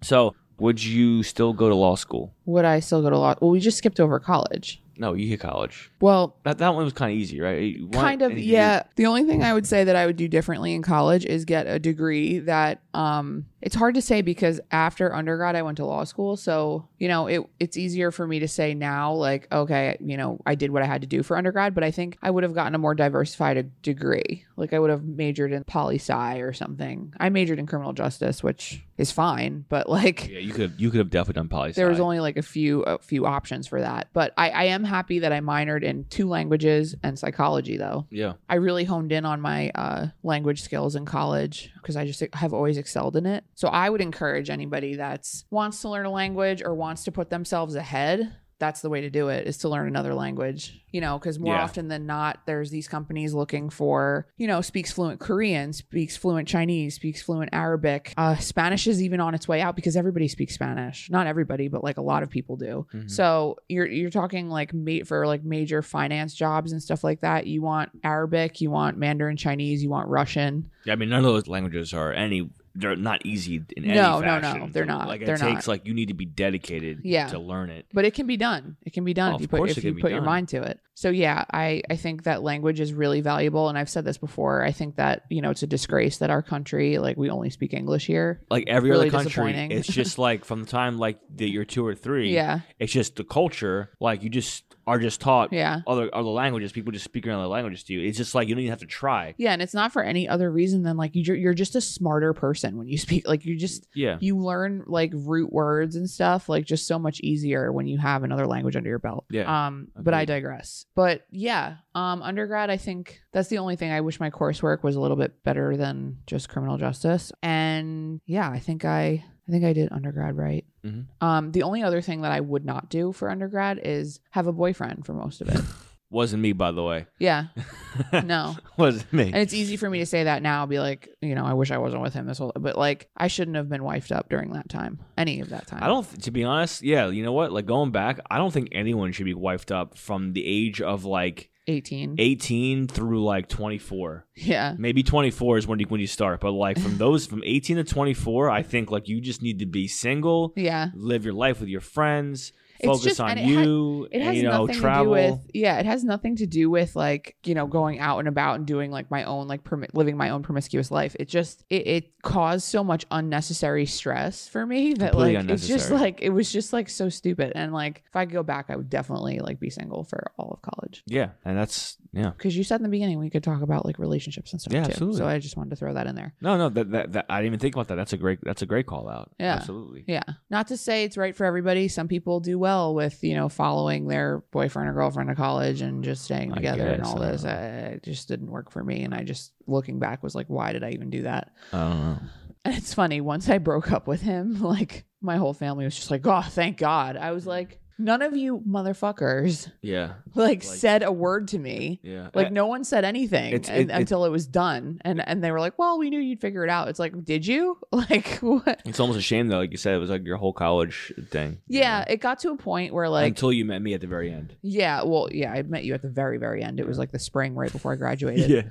so 0.03 0.35
would 0.59 0.83
you 0.83 1.23
still 1.23 1.53
go 1.53 1.69
to 1.69 1.75
law 1.75 1.95
school? 1.95 2.35
Would 2.47 2.65
I 2.65 2.81
still 2.81 3.03
go 3.03 3.11
to 3.11 3.19
law? 3.19 3.35
Well, 3.41 3.51
we 3.51 3.61
just 3.61 3.79
skipped 3.79 4.01
over 4.01 4.19
college. 4.21 4.83
No, 5.01 5.15
you 5.15 5.29
hit 5.29 5.39
college. 5.39 5.93
Well, 6.01 6.37
That 6.43 6.59
that 6.59 6.75
one 6.75 6.83
was 6.83 6.93
kind 6.93 7.13
of 7.13 7.19
easy, 7.19 7.41
right? 7.41 7.77
Kind 7.93 8.21
of 8.23 8.37
yeah 8.37 8.83
the 8.97 9.07
only 9.07 9.23
thing 9.25 9.45
i 9.45 9.55
would 9.55 9.67
say 9.67 9.85
that 9.85 9.95
i 9.95 10.05
would 10.07 10.17
do 10.17 10.27
differently 10.27 10.75
in 10.75 10.83
college 10.83 11.25
is 11.25 11.45
get 11.45 11.67
a 11.69 11.79
degree 11.79 12.41
that 12.41 12.81
um 12.95 13.47
it's 13.61 13.75
hard 13.75 13.95
to 13.95 14.03
say 14.03 14.23
because 14.23 14.61
after 14.71 15.15
undergrad 15.15 15.57
i 15.57 15.63
went 15.63 15.77
to 15.77 15.85
law 15.85 16.05
school 16.05 16.37
so 16.37 16.89
you 16.99 17.07
know, 17.09 17.29
it 17.29 17.41
it's 17.61 17.77
easier 17.77 18.11
for 18.11 18.27
me 18.27 18.41
to 18.41 18.49
say 18.49 18.75
now, 18.75 19.13
like, 19.13 19.47
okay, 19.53 19.97
you 20.01 20.17
know, 20.17 20.41
I 20.45 20.57
did 20.57 20.71
what 20.73 20.83
I 20.83 20.87
had 20.87 21.03
to 21.03 21.07
do 21.07 21.23
for 21.23 21.37
undergrad, 21.37 21.75
but 21.75 21.85
I 21.85 21.91
think 21.91 22.19
I 22.23 22.31
would 22.31 22.43
have 22.43 22.55
gotten 22.55 22.75
a 22.75 22.79
more 22.79 22.95
diversified 22.95 23.71
degree. 23.83 24.45
Like 24.57 24.73
I 24.73 24.79
would 24.79 24.91
have 24.91 25.05
majored 25.05 25.53
in 25.53 25.63
poli 25.65 25.97
sci 25.97 26.39
or 26.39 26.53
something. 26.53 27.15
I 27.21 27.29
majored 27.29 27.59
in 27.61 27.67
criminal 27.67 27.93
justice, 27.93 28.43
which 28.43 28.85
is 28.97 29.13
fine, 29.13 29.65
but 29.69 29.89
like 29.89 30.29
Yeah, 30.29 30.41
you 30.41 30.53
could 30.53 30.81
you 30.81 30.91
could 30.91 30.99
have 30.99 31.11
definitely 31.11 31.41
done 31.41 31.49
poli. 31.49 31.73
there 31.73 31.89
was 31.89 32.01
only 32.01 32.19
like 32.19 32.37
a 32.37 32.43
few 32.43 32.83
a 32.83 32.99
few 32.99 33.27
options 33.27 33.69
for 33.69 33.81
that. 33.81 34.09
But 34.13 34.35
I, 34.37 34.51
I 34.51 34.65
am 34.65 34.83
happy 34.83 35.21
that 35.21 35.33
I 35.33 35.41
minored 35.41 35.85
in 35.85 36.05
two 36.07 36.29
languages 36.29 36.97
and 37.03 37.17
psychology 37.19 37.77
though. 37.77 38.07
yeah. 38.11 38.33
I 38.49 38.57
really 38.57 38.85
honed 38.85 39.13
in 39.13 39.25
on 39.25 39.41
my 39.41 39.71
uh, 39.75 40.07
language 40.25 40.63
skills 40.63 40.97
in 40.97 41.05
college 41.05 41.71
because 41.81 41.97
I 41.97 42.05
just 42.07 42.25
have 42.33 42.53
always 42.53 42.77
excelled 42.77 43.17
in 43.17 43.27
it. 43.27 43.45
So 43.59 43.67
I 43.67 43.91
would 43.91 44.01
encourage 44.01 44.51
anybody 44.51 44.95
that's 44.95 45.45
wants 45.51 45.81
to 45.83 45.89
learn 45.89 46.07
a 46.07 46.13
language 46.13 46.63
or 46.63 46.77
wants 46.77 47.03
to 47.05 47.11
put 47.13 47.29
themselves 47.29 47.75
ahead. 47.75 48.33
That's 48.61 48.83
the 48.83 48.89
way 48.89 49.01
to 49.01 49.11
do 49.11 49.29
it 49.29 49.49
is 49.49 49.59
to 49.59 49.69
learn 49.69 49.89
another 49.89 50.15
language, 50.15 50.81
you 50.93 51.01
know, 51.01 51.19
because 51.19 51.41
more 51.41 51.55
Yeah. 51.57 51.65
often 51.65 51.89
than 51.89 52.07
not, 52.07 52.39
there's 52.47 52.71
these 52.71 52.87
companies 52.87 53.35
looking 53.35 53.69
for, 53.69 54.29
you 54.37 54.47
know, 54.47 54.61
speaks 54.61 54.93
fluent 54.93 55.19
Korean, 55.19 55.73
speaks 55.73 56.17
fluent 56.17 56.47
Chinese, 56.47 56.95
speaks 56.95 57.21
fluent 57.21 57.51
Arabic. 57.53 58.15
Uh, 58.17 58.37
Spanish 58.37 58.87
is 58.87 59.03
even 59.03 59.19
on 59.19 59.35
its 59.35 59.49
way 59.49 59.61
out 59.61 59.75
because 59.75 59.97
everybody 59.97 60.29
speaks 60.29 60.55
Spanish. 60.55 61.11
Not 61.11 61.27
everybody, 61.27 61.67
but 61.67 61.83
like 61.83 61.97
a 61.99 62.03
lot 62.03 62.23
of 62.23 62.31
people 62.31 62.55
do. 62.57 62.87
Mhm. 62.95 63.11
So 63.11 63.57
you're 63.69 63.87
you're 63.87 64.11
talking 64.11 64.49
like 64.51 64.73
mate 64.73 65.09
for 65.09 65.27
like 65.27 65.43
major 65.43 65.83
finance 65.83 66.33
jobs 66.33 66.71
and 66.71 66.81
stuff 66.81 67.03
like 67.03 67.23
that. 67.23 67.49
You 67.49 67.63
want 67.63 67.91
Arabic, 68.05 68.61
you 68.61 68.71
want 68.71 68.99
Mandarin 68.99 69.37
Chinese, 69.37 69.83
you 69.83 69.91
want 69.91 70.09
Russian. 70.09 70.71
Yeah, 70.85 70.93
I 70.93 70.97
mean, 70.97 71.09
none 71.09 71.25
of 71.25 71.33
those 71.33 71.49
languages 71.49 71.93
are 71.93 72.13
any. 72.13 72.49
They're 72.81 72.97
not 72.97 73.27
easy 73.27 73.57
in 73.77 73.85
any 73.85 73.95
No, 73.95 74.21
no, 74.21 74.37
no, 74.37 74.41
fashion. 74.41 74.71
they're 74.73 74.85
not. 74.85 75.09
Like 75.09 75.23
it 75.23 75.27
They're 75.27 75.37
takes 75.37 75.67
not. 75.67 75.69
like 75.69 75.87
you 75.87 75.95
need 75.95 76.09
to 76.09 76.15
be 76.15 76.25
dedicated. 76.27 77.01
Yeah. 77.05 77.27
To 77.29 77.39
learn 77.39 77.71
it. 77.71 77.87
But 77.93 78.05
it 78.05 78.15
can 78.15 78.27
be 78.27 78.37
done. 78.37 78.77
It 78.85 78.93
can 78.93 79.05
be 79.05 79.15
done 79.15 79.33
Oh, 79.33 79.35
if 79.37 79.41
you 79.43 79.49
put 79.49 79.71
if 79.71 79.83
you 79.83 79.95
put 79.95 80.13
your 80.13 80.23
mind 80.23 80.49
to 80.51 80.63
it. 80.63 80.79
So 80.95 81.11
yeah, 81.11 81.45
I 81.53 81.83
I 81.91 81.97
think 81.97 82.25
that 82.25 82.43
language 82.43 82.81
is 82.81 82.93
really 82.93 83.21
valuable, 83.21 83.69
and 83.69 83.77
I've 83.79 83.89
said 83.91 84.05
this 84.05 84.19
before. 84.19 84.65
I 84.65 84.73
think 84.73 84.97
that 84.97 85.23
you 85.29 85.43
know 85.43 85.51
it's 85.51 85.63
a 85.63 85.67
disgrace 85.67 86.19
that 86.19 86.31
our 86.31 86.43
country 86.43 86.99
like 86.99 87.17
we 87.17 87.31
only 87.31 87.51
speak 87.51 87.73
English 87.75 88.07
here. 88.07 88.41
Like 88.51 88.65
every 88.69 88.91
Really 88.91 89.09
other 89.09 89.19
country, 89.23 89.53
it's 89.71 89.89
just 89.89 90.19
like 90.29 90.45
from 90.45 90.61
the 90.65 90.71
time 90.71 90.99
like 90.99 91.19
that 91.37 91.49
you're 91.51 91.65
two 91.65 91.87
or 91.87 91.95
three. 91.95 92.33
Yeah, 92.35 92.61
It's 92.79 92.93
just 92.93 93.17
the 93.17 93.25
culture. 93.25 93.91
Like 94.01 94.23
you 94.23 94.29
just 94.31 94.65
are 94.89 94.99
just 94.99 95.21
taught 95.21 95.53
yeah. 95.53 95.81
other 95.87 96.09
other 96.15 96.29
languages. 96.31 96.73
People 96.73 96.93
just 96.93 97.05
speak 97.05 97.27
other 97.27 97.47
languages 97.47 97.85
to 97.85 97.93
you. 97.93 98.01
It's 98.01 98.17
just 98.17 98.35
like 98.35 98.49
you 98.49 98.55
don't 98.55 98.63
even 98.63 98.71
have 98.71 98.81
to 98.81 98.87
try. 98.87 99.35
Yeah, 99.37 99.53
and 99.53 99.61
it's 99.63 99.75
not 99.75 99.93
for 99.93 100.03
any 100.03 100.29
other 100.29 100.51
reason 100.51 100.83
than 100.83 100.97
like 100.97 101.11
you're 101.15 101.37
you're 101.37 101.55
just 101.55 101.77
a 101.77 101.81
smarter 101.81 102.33
person 102.33 102.77
when 102.79 102.89
you 102.89 102.99
speak. 103.07 103.29
Like 103.29 103.45
you 103.45 103.57
just 103.57 103.87
Yeah. 103.95 104.17
you 104.21 104.37
learn 104.39 104.85
like 104.87 105.13
root 105.15 105.53
words 105.53 105.95
and 105.95 106.09
stuff 106.09 106.49
like 106.49 106.65
just 106.65 106.87
so 106.87 106.99
much 106.99 107.21
easier 107.21 107.71
when 107.73 107.87
you 107.87 107.99
have 107.99 108.25
another 108.25 108.47
language 108.47 108.77
under 108.77 108.89
your 108.89 108.99
belt. 108.99 109.27
Yeah, 109.31 109.67
Um, 109.67 109.89
but 109.95 110.15
I 110.15 110.25
digress. 110.25 110.87
But 110.95 111.27
yeah, 111.31 111.77
um, 111.95 112.23
undergrad, 112.23 112.71
I 112.71 112.77
think 112.79 113.21
that's 113.33 113.49
the 113.49 113.59
only 113.59 113.77
thing 113.77 113.91
I 113.93 114.01
wish 114.01 114.19
my 114.19 114.31
coursework 114.31 114.83
was 114.83 114.97
a 114.97 115.01
little 115.01 115.17
bit 115.17 115.43
better 115.45 115.77
than 115.77 116.19
just 116.27 116.49
criminal 116.49 116.79
justice. 116.79 117.31
And 117.43 118.21
yeah, 118.27 118.49
I 118.51 118.59
think 118.59 118.85
I 118.85 119.25
I 119.49 119.53
think 119.53 119.65
I 119.65 119.73
did 119.73 119.91
undergrad 119.93 120.37
right. 120.37 120.65
Mhm. 120.85 121.07
Um, 121.21 121.53
the 121.53 121.63
only 121.63 121.83
other 121.83 122.01
thing 122.03 122.21
that 122.23 122.33
I 122.33 122.41
would 122.41 122.65
not 122.65 122.91
do 122.91 123.13
for 123.13 123.31
undergrad 123.31 123.81
is 123.83 124.21
have 124.31 124.47
a 124.47 124.53
boyfriend 124.53 125.07
for 125.07 125.15
most 125.15 125.41
of 125.41 125.49
it. 125.49 125.61
Wasn't 126.11 126.41
me, 126.43 126.53
by 126.53 126.73
the 126.73 126.83
way. 126.83 127.07
yeah, 127.19 127.49
no. 128.25 128.57
Wasn't 128.79 129.13
me. 129.13 129.25
And 129.25 129.37
it's 129.37 129.53
easy 129.53 129.77
for 129.77 129.91
me 129.91 129.99
to 129.99 130.07
say 130.07 130.25
that 130.25 130.41
now, 130.43 130.65
be 130.65 130.79
like, 130.79 131.11
you 131.21 131.35
know, 131.35 131.45
I 131.45 131.53
wish 131.53 131.71
I 131.71 131.77
wasn't 131.77 132.01
with 132.03 132.15
him 132.15 132.27
this 132.27 132.39
whole, 132.39 132.51
but 132.59 132.79
like, 132.79 133.11
I 133.15 133.29
shouldn't 133.29 133.59
have 133.59 133.69
been 133.69 133.83
wifed 133.83 134.11
up 134.11 134.31
during 134.31 134.53
that 134.55 134.71
time, 134.71 135.01
any 135.19 135.41
of 135.41 135.51
that 135.51 135.67
time. 135.67 135.83
I 135.83 135.87
don't. 135.87 136.07
To 136.23 136.31
be 136.31 136.45
honest, 136.45 136.83
yeah. 136.83 137.09
You 137.09 137.23
know 137.23 137.33
what? 137.35 137.53
Like 137.53 137.67
going 137.67 137.91
back, 137.91 138.21
I 138.31 138.39
don't 138.39 138.53
think 138.53 138.69
anyone 138.73 139.13
should 139.13 139.27
be 139.27 139.35
wifed 139.35 139.71
up 139.71 139.99
from 139.99 140.33
the 140.33 140.47
age 140.47 140.81
of 140.81 141.05
like 141.05 141.51
18. 141.69 142.17
18 142.19 142.87
through 142.89 143.23
like 143.25 143.49
24. 143.49 144.27
Yeah. 144.37 144.75
Maybe 144.79 145.03
24 145.03 145.59
is 145.59 145.67
when 145.67 145.79
you 145.79 145.87
when 145.87 146.01
you 146.01 146.07
start, 146.07 146.41
but 146.41 146.53
like 146.53 146.79
from 146.79 146.97
those 146.99 147.27
from 147.27 147.43
18 147.45 147.77
to 147.77 147.85
24, 147.85 148.51
I 148.51 148.63
think 148.63 148.91
like 148.91 149.09
you 149.09 149.21
just 149.21 149.43
need 149.43 149.59
to 149.61 149.67
be 149.67 149.87
single, 149.87 150.53
Yeah. 150.57 150.89
live 150.95 151.25
your 151.25 151.35
life 151.35 151.61
with 151.61 151.69
your 151.69 151.81
friends, 151.81 152.53
focus 152.87 153.03
just- 153.05 153.21
on 153.21 153.37
it 153.39 153.45
ha- 153.45 153.61
you, 153.63 154.09
It 154.11 154.23
has 154.23 154.37
you 154.37 154.43
know 154.45 154.65
nothing 154.67 154.81
travel. 154.81 155.15
to 155.15 155.21
do 155.23 155.31
with, 155.33 155.51
yeah, 155.55 155.79
it 155.79 155.87
has 155.87 156.05
nothing 156.05 156.37
to 156.37 156.47
do 156.47 156.71
with 156.71 156.95
like, 156.97 157.37
you 157.45 157.55
know, 157.55 157.67
going 157.67 157.99
out 157.99 158.19
and 158.21 158.29
about 158.29 158.57
and 158.57 158.67
doing 158.67 158.91
like 158.91 159.11
my 159.11 159.25
own, 159.25 159.49
like, 159.49 159.65
permi- 159.65 159.93
living 159.95 160.17
my 160.17 160.31
own 160.31 160.43
promiscuous 160.43 160.91
life. 160.91 161.17
It 161.19 161.29
just, 161.29 161.65
it, 161.71 161.87
it 161.87 162.23
caused 162.23 162.65
so 162.67 162.83
much 162.85 163.05
unnecessary 163.11 163.87
stress 163.87 164.49
for 164.49 164.65
me 164.67 164.95
that 164.95 165.13
Completely 165.13 165.37
like, 165.43 165.51
it's 165.51 165.67
just 165.69 165.91
like, 165.91 166.21
it 166.23 166.31
was 166.31 166.51
just 166.53 166.73
like 166.73 166.89
so 166.89 167.09
stupid. 167.09 167.53
And 167.55 167.73
like, 167.73 168.03
if 168.07 168.17
I 168.17 168.25
could 168.25 168.33
go 168.35 168.43
back, 168.43 168.67
I 168.69 168.77
would 168.77 168.91
definitely 168.91 169.39
like 169.41 169.61
be 169.61 169.71
single 169.71 170.05
for 170.05 170.33
all 170.39 170.51
of 170.53 170.63
college. 170.63 171.03
yeah, 171.07 171.31
and 171.45 171.57
that's 171.57 171.97
yeah. 172.13 172.31
Because 172.31 172.57
you 172.57 172.65
said 172.65 172.77
in 172.77 172.85
the 172.85 172.89
beginning 172.89 173.19
we 173.19 173.29
could 173.29 173.45
talk 173.45 173.61
about 173.61 173.85
like 173.85 173.99
relationships 173.99 174.53
and 174.53 174.61
stuff 174.61 174.73
Yeah, 174.73 174.85
too. 174.85 174.91
absolutely. 174.93 175.19
So 175.19 175.27
I 175.27 175.39
just 175.39 175.57
wanted 175.59 175.71
to 175.71 175.77
throw 175.77 175.93
that 175.93 176.07
in 176.07 176.15
there. 176.15 176.33
No, 176.41 176.57
no, 176.57 176.69
that, 176.71 176.91
that 176.93 177.13
that 177.13 177.27
I 177.29 177.37
didn't 177.41 177.47
even 177.49 177.59
think 177.61 177.75
about 177.75 177.89
that. 177.89 177.97
That's 177.97 178.15
a 178.15 178.17
great 178.17 178.39
that's 178.43 178.63
a 178.63 178.67
great 178.67 178.87
call 178.87 179.09
out. 179.11 179.31
Yeah. 179.39 179.55
absolutely. 179.57 180.05
Yeah. 180.07 180.23
Not 180.49 180.69
to 180.69 180.77
say 180.79 181.05
it's 181.05 181.19
right 181.19 181.37
for 181.37 181.45
everybody. 181.45 181.87
Some 181.89 182.09
people 182.09 182.41
do 182.41 182.59
well 182.59 182.68
with, 182.95 183.23
you 183.23 183.35
know, 183.35 183.49
following 183.49 184.07
their 184.09 184.43
boyfriend 184.51 184.89
or 184.89 184.93
girlfriend 184.93 185.29
to 185.29 185.35
college 185.35 185.81
and 185.81 186.05
just 186.05 186.25
staying 186.25 186.53
together 186.55 186.87
and 186.87 187.03
all 187.03 187.19
this. 187.19 187.45
Uh, 187.45 187.91
it 187.95 188.03
just 188.03 188.29
didn't 188.29 188.51
work 188.51 188.71
for 188.71 188.83
me. 188.83 189.03
And 189.03 189.15
I 189.15 189.23
just, 189.23 189.53
looking 189.67 189.99
back, 189.99 190.23
was 190.23 190.35
like, 190.35 190.47
why 190.49 190.73
did 190.73 190.85
I 190.85 190.91
even 190.91 191.11
do 191.11 191.23
that? 191.23 191.53
I 191.73 191.79
don't 191.79 192.01
know. 192.01 192.19
And 192.65 192.75
it's 192.77 192.95
funny. 192.95 193.21
Once 193.21 193.49
I 193.49 193.59
broke 193.59 193.93
up 193.93 194.07
with 194.07 194.21
him, 194.21 194.61
like, 194.63 195.05
my 195.21 195.37
whole 195.37 195.55
family 195.55 195.85
was 195.85 195.97
just 195.97 196.11
like, 196.11 196.27
oh, 196.27 196.43
thank 196.43 196.79
God. 196.79 197.17
I 197.17 197.33
was 197.33 197.47
like, 197.47 197.81
none 197.99 198.23
of 198.23 198.37
you 198.37 198.61
motherfuckers, 198.67 199.71
Yeah, 199.83 200.15
like, 200.35 200.49
Like- 200.49 200.63
said 200.63 201.03
a 201.03 201.13
word 201.13 201.49
to 201.49 201.59
me. 201.59 202.01
yeah. 202.03 202.31
Like 202.35 202.53
no 202.53 202.67
one 202.67 202.85
said 202.85 203.05
anything 203.05 203.55
It's- 203.55 203.69
and- 203.69 203.91
it- 203.91 203.93
until 203.95 204.25
it 204.25 204.31
was 204.31 204.47
done, 204.47 204.99
and 205.05 205.21
and 205.27 205.43
they 205.43 205.51
were 205.51 205.61
like, 205.61 205.79
"Well, 205.79 205.99
we 205.99 206.11
knew 206.11 206.19
you'd 206.21 206.41
figure 206.41 206.65
it 206.65 206.71
out." 206.71 206.89
It's 206.89 206.99
like, 206.99 207.25
did 207.25 207.47
you? 207.47 207.79
Like 207.93 208.37
what? 208.39 208.81
it's 208.85 209.01
almost 209.01 209.19
a 209.19 209.23
shame 209.23 209.49
though. 209.49 209.59
Like 209.59 209.73
you 209.73 209.77
said, 209.77 209.95
it 209.95 209.99
was 209.99 210.09
like 210.11 210.25
your 210.25 210.37
whole 210.37 210.53
college 210.53 211.13
thing. 211.31 211.59
Yeah, 211.67 212.05
it 212.09 212.19
got 212.21 212.39
to 212.41 212.51
a 212.51 212.57
point 212.57 212.95
where 212.95 213.09
like 213.09 213.27
until 213.29 213.53
you 213.53 213.65
met 213.65 213.83
me 213.83 213.93
at 213.95 214.01
the 214.01 214.07
very 214.07 214.33
end. 214.33 214.55
Yeah, 214.63 215.03
well, 215.03 215.29
yeah, 215.33 215.53
I 215.53 215.63
met 215.63 215.85
you 215.85 215.95
at 215.95 216.03
the 216.03 216.09
very, 216.09 216.39
very 216.39 216.63
end. 216.63 216.79
It 216.81 216.87
was 216.87 216.97
like 216.99 217.11
the 217.11 217.19
spring 217.19 217.55
right 217.55 217.73
before 217.73 217.93
I 217.93 217.97
graduated. 218.05 218.49
Yeah. 218.51 218.63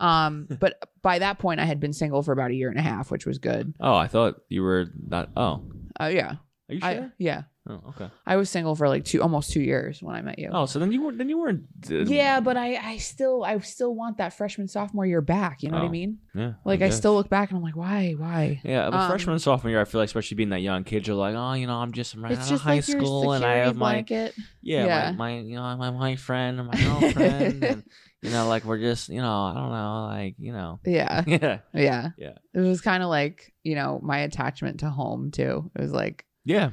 Um, 0.00 0.48
but 0.58 0.82
by 1.02 1.18
that 1.18 1.38
point, 1.38 1.60
I 1.60 1.64
had 1.66 1.78
been 1.80 1.92
single 1.92 2.22
for 2.22 2.32
about 2.32 2.50
a 2.50 2.54
year 2.54 2.70
and 2.70 2.78
a 2.78 2.82
half, 2.82 3.10
which 3.10 3.26
was 3.26 3.38
good. 3.38 3.74
Oh, 3.80 3.94
I 3.94 4.06
thought 4.06 4.40
you 4.48 4.62
were 4.62 4.86
not. 5.08 5.30
Oh, 5.36 5.62
Uh, 6.00 6.06
yeah, 6.06 6.36
are 6.70 6.74
you 6.74 6.80
sure? 6.80 6.88
I 6.88 7.10
yeah, 7.18 7.42
oh, 7.68 7.80
okay. 7.88 8.10
I 8.26 8.36
was 8.36 8.48
single 8.48 8.74
for 8.74 8.88
like 8.88 9.04
two, 9.04 9.20
almost 9.22 9.52
two 9.52 9.60
years 9.60 10.02
when 10.02 10.14
I 10.16 10.22
met 10.22 10.38
you. 10.38 10.50
Oh, 10.52 10.66
so 10.66 10.78
then 10.78 10.92
you 10.92 11.02
weren't. 11.02 11.18
Then 11.18 11.28
you 11.28 11.38
weren't. 11.38 11.64
uh, 11.90 11.94
Yeah, 11.96 12.40
but 12.40 12.56
I, 12.56 12.76
I 12.76 12.96
still, 12.98 13.44
I 13.44 13.58
still 13.58 13.94
want 13.94 14.18
that 14.18 14.32
freshman 14.34 14.68
sophomore 14.68 15.04
year 15.06 15.20
back. 15.20 15.62
You 15.62 15.70
know 15.70 15.78
what 15.78 15.84
I 15.84 15.88
Oh, 15.88 15.90
mean? 15.90 16.18
Yeah. 16.34 16.52
Like 16.64 16.80
I, 16.82 16.88
guess. 16.88 16.96
still 16.96 17.14
look 17.14 17.28
back 17.28 17.50
and 17.50 17.56
I'm 17.58 17.62
like, 17.62 17.76
why, 17.76 18.14
why? 18.16 18.60
Yeah, 18.64 18.88
but 18.90 19.00
um, 19.00 19.10
freshman 19.10 19.38
sophomore 19.38 19.70
year, 19.70 19.80
I 19.80 19.84
feel 19.84 20.00
like, 20.00 20.06
especially 20.06 20.36
being 20.36 20.50
that 20.50 20.62
young, 20.62 20.84
kids 20.84 21.08
are 21.08 21.14
like, 21.14 21.34
oh, 21.36 21.52
you 21.54 21.66
know, 21.66 21.76
I'm 21.76 21.92
just 21.92 22.14
I'm 22.14 22.24
right 22.24 22.38
out 22.38 22.50
of 22.50 22.60
high 22.60 22.76
like 22.76 22.84
school, 22.84 23.32
and 23.32 23.44
I 23.44 23.56
have 23.56 23.76
my 23.76 24.04
yeah, 24.08 24.30
Yeah. 24.62 25.10
My, 25.12 25.16
my 25.16 25.38
you 25.40 25.56
know 25.56 25.76
my 25.76 25.90
my 25.90 26.16
friend 26.16 26.60
and 26.60 26.68
my 26.68 26.74
girlfriend, 27.00 27.64
and 27.64 27.82
you 28.22 28.30
know, 28.30 28.46
like 28.48 28.64
we're 28.64 28.78
just 28.78 29.08
you 29.08 29.20
know, 29.20 29.44
I 29.44 29.54
don't 29.54 29.70
know, 29.72 30.06
like 30.08 30.34
you 30.38 30.52
know, 30.52 30.80
Yeah, 30.84 31.24
yeah, 31.26 31.58
yeah, 31.74 32.10
Yeah. 32.16 32.34
It 32.54 32.60
was 32.60 32.80
kind 32.80 33.02
of 33.02 33.08
like 33.08 33.52
you 33.62 33.74
know 33.74 34.00
my 34.02 34.20
attachment 34.20 34.80
to 34.80 34.90
home 34.90 35.30
too. 35.30 35.70
It 35.74 35.80
was 35.80 35.92
like 35.92 36.24
yeah, 36.44 36.70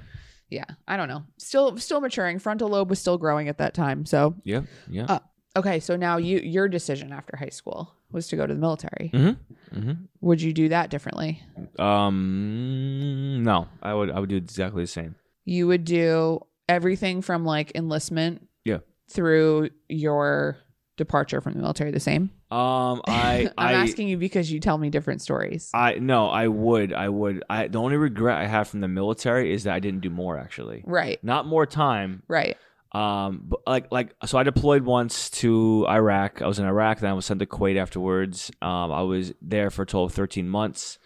yeah, 0.49 0.65
I 0.87 0.95
don't 0.97 1.07
know. 1.09 1.23
Still, 1.37 1.77
still 1.77 1.99
maturing. 2.01 2.39
Frontal 2.39 2.69
lobe 2.69 2.89
was 2.89 2.99
still 2.99 3.17
growing 3.17 3.47
at 3.49 3.57
that 3.57 3.73
time. 3.73 4.05
So 4.05 4.35
yeah, 4.43 4.61
yeah. 4.89 5.05
Uh, 5.07 5.19
Okay, 5.55 5.79
so 5.79 5.95
now 5.95 6.17
you 6.17 6.37
your 6.37 6.67
decision 6.67 7.11
after 7.11 7.35
high 7.35 7.49
school 7.49 7.91
was 8.11 8.27
to 8.27 8.35
go 8.35 8.45
to 8.45 8.53
the 8.53 8.59
military. 8.59 9.09
mm-hmm. 9.11 9.77
Mm-hmm. 9.79 9.91
Would 10.21 10.39
you 10.39 10.53
do 10.53 10.69
that 10.69 10.91
differently? 10.91 11.41
Um, 11.79 13.43
no, 13.43 13.67
I 13.81 13.93
would 13.93 14.11
I 14.11 14.19
would 14.19 14.29
do 14.29 14.35
exactly 14.37 14.83
the 14.83 14.87
same. 14.87 15.15
You 15.45 15.67
would 15.67 15.83
do 15.83 16.41
everything 16.69 17.21
from 17.21 17.43
like 17.45 17.71
enlistment 17.75 18.47
Yeah. 18.65 18.79
through 19.09 19.69
your 19.89 20.57
departure 20.97 21.39
from 21.39 21.53
the 21.53 21.59
military 21.59 21.91
the 21.91 21.99
same? 21.99 22.31
Um, 22.51 23.01
I 23.07 23.49
I'm 23.57 23.67
I 23.67 23.73
asking 23.73 24.09
you 24.09 24.17
because 24.17 24.51
you 24.51 24.59
tell 24.59 24.77
me 24.77 24.89
different 24.89 25.21
stories. 25.21 25.71
I 25.73 25.95
no, 25.95 26.27
I 26.27 26.47
would 26.47 26.91
I 26.91 27.07
would 27.09 27.43
I 27.49 27.67
the 27.67 27.79
only 27.79 27.95
regret 27.95 28.37
I 28.37 28.45
have 28.47 28.67
from 28.67 28.81
the 28.81 28.87
military 28.87 29.53
is 29.53 29.63
that 29.63 29.73
I 29.73 29.79
didn't 29.79 30.01
do 30.01 30.09
more 30.09 30.37
actually. 30.37 30.83
right. 30.85 31.23
Not 31.23 31.45
more 31.45 31.65
time, 31.65 32.23
Right. 32.27 32.57
Um, 32.93 33.43
but 33.47 33.59
like 33.67 33.91
like 33.91 34.15
so, 34.25 34.37
I 34.37 34.43
deployed 34.43 34.83
once 34.83 35.29
to 35.31 35.85
Iraq. 35.89 36.41
I 36.41 36.47
was 36.47 36.57
in 36.57 36.65
Iraq, 36.65 36.99
then 36.99 37.11
I 37.11 37.13
was 37.13 37.25
sent 37.25 37.39
to 37.41 37.45
Kuwait 37.45 37.77
afterwards. 37.77 38.49
Um, 38.61 38.91
I 38.91 39.01
was 39.01 39.33
there 39.41 39.69
for 39.69 39.81
a 39.81 39.85
total 39.85 40.05
of 40.05 40.13
thirteen 40.13 40.47
months. 40.47 40.97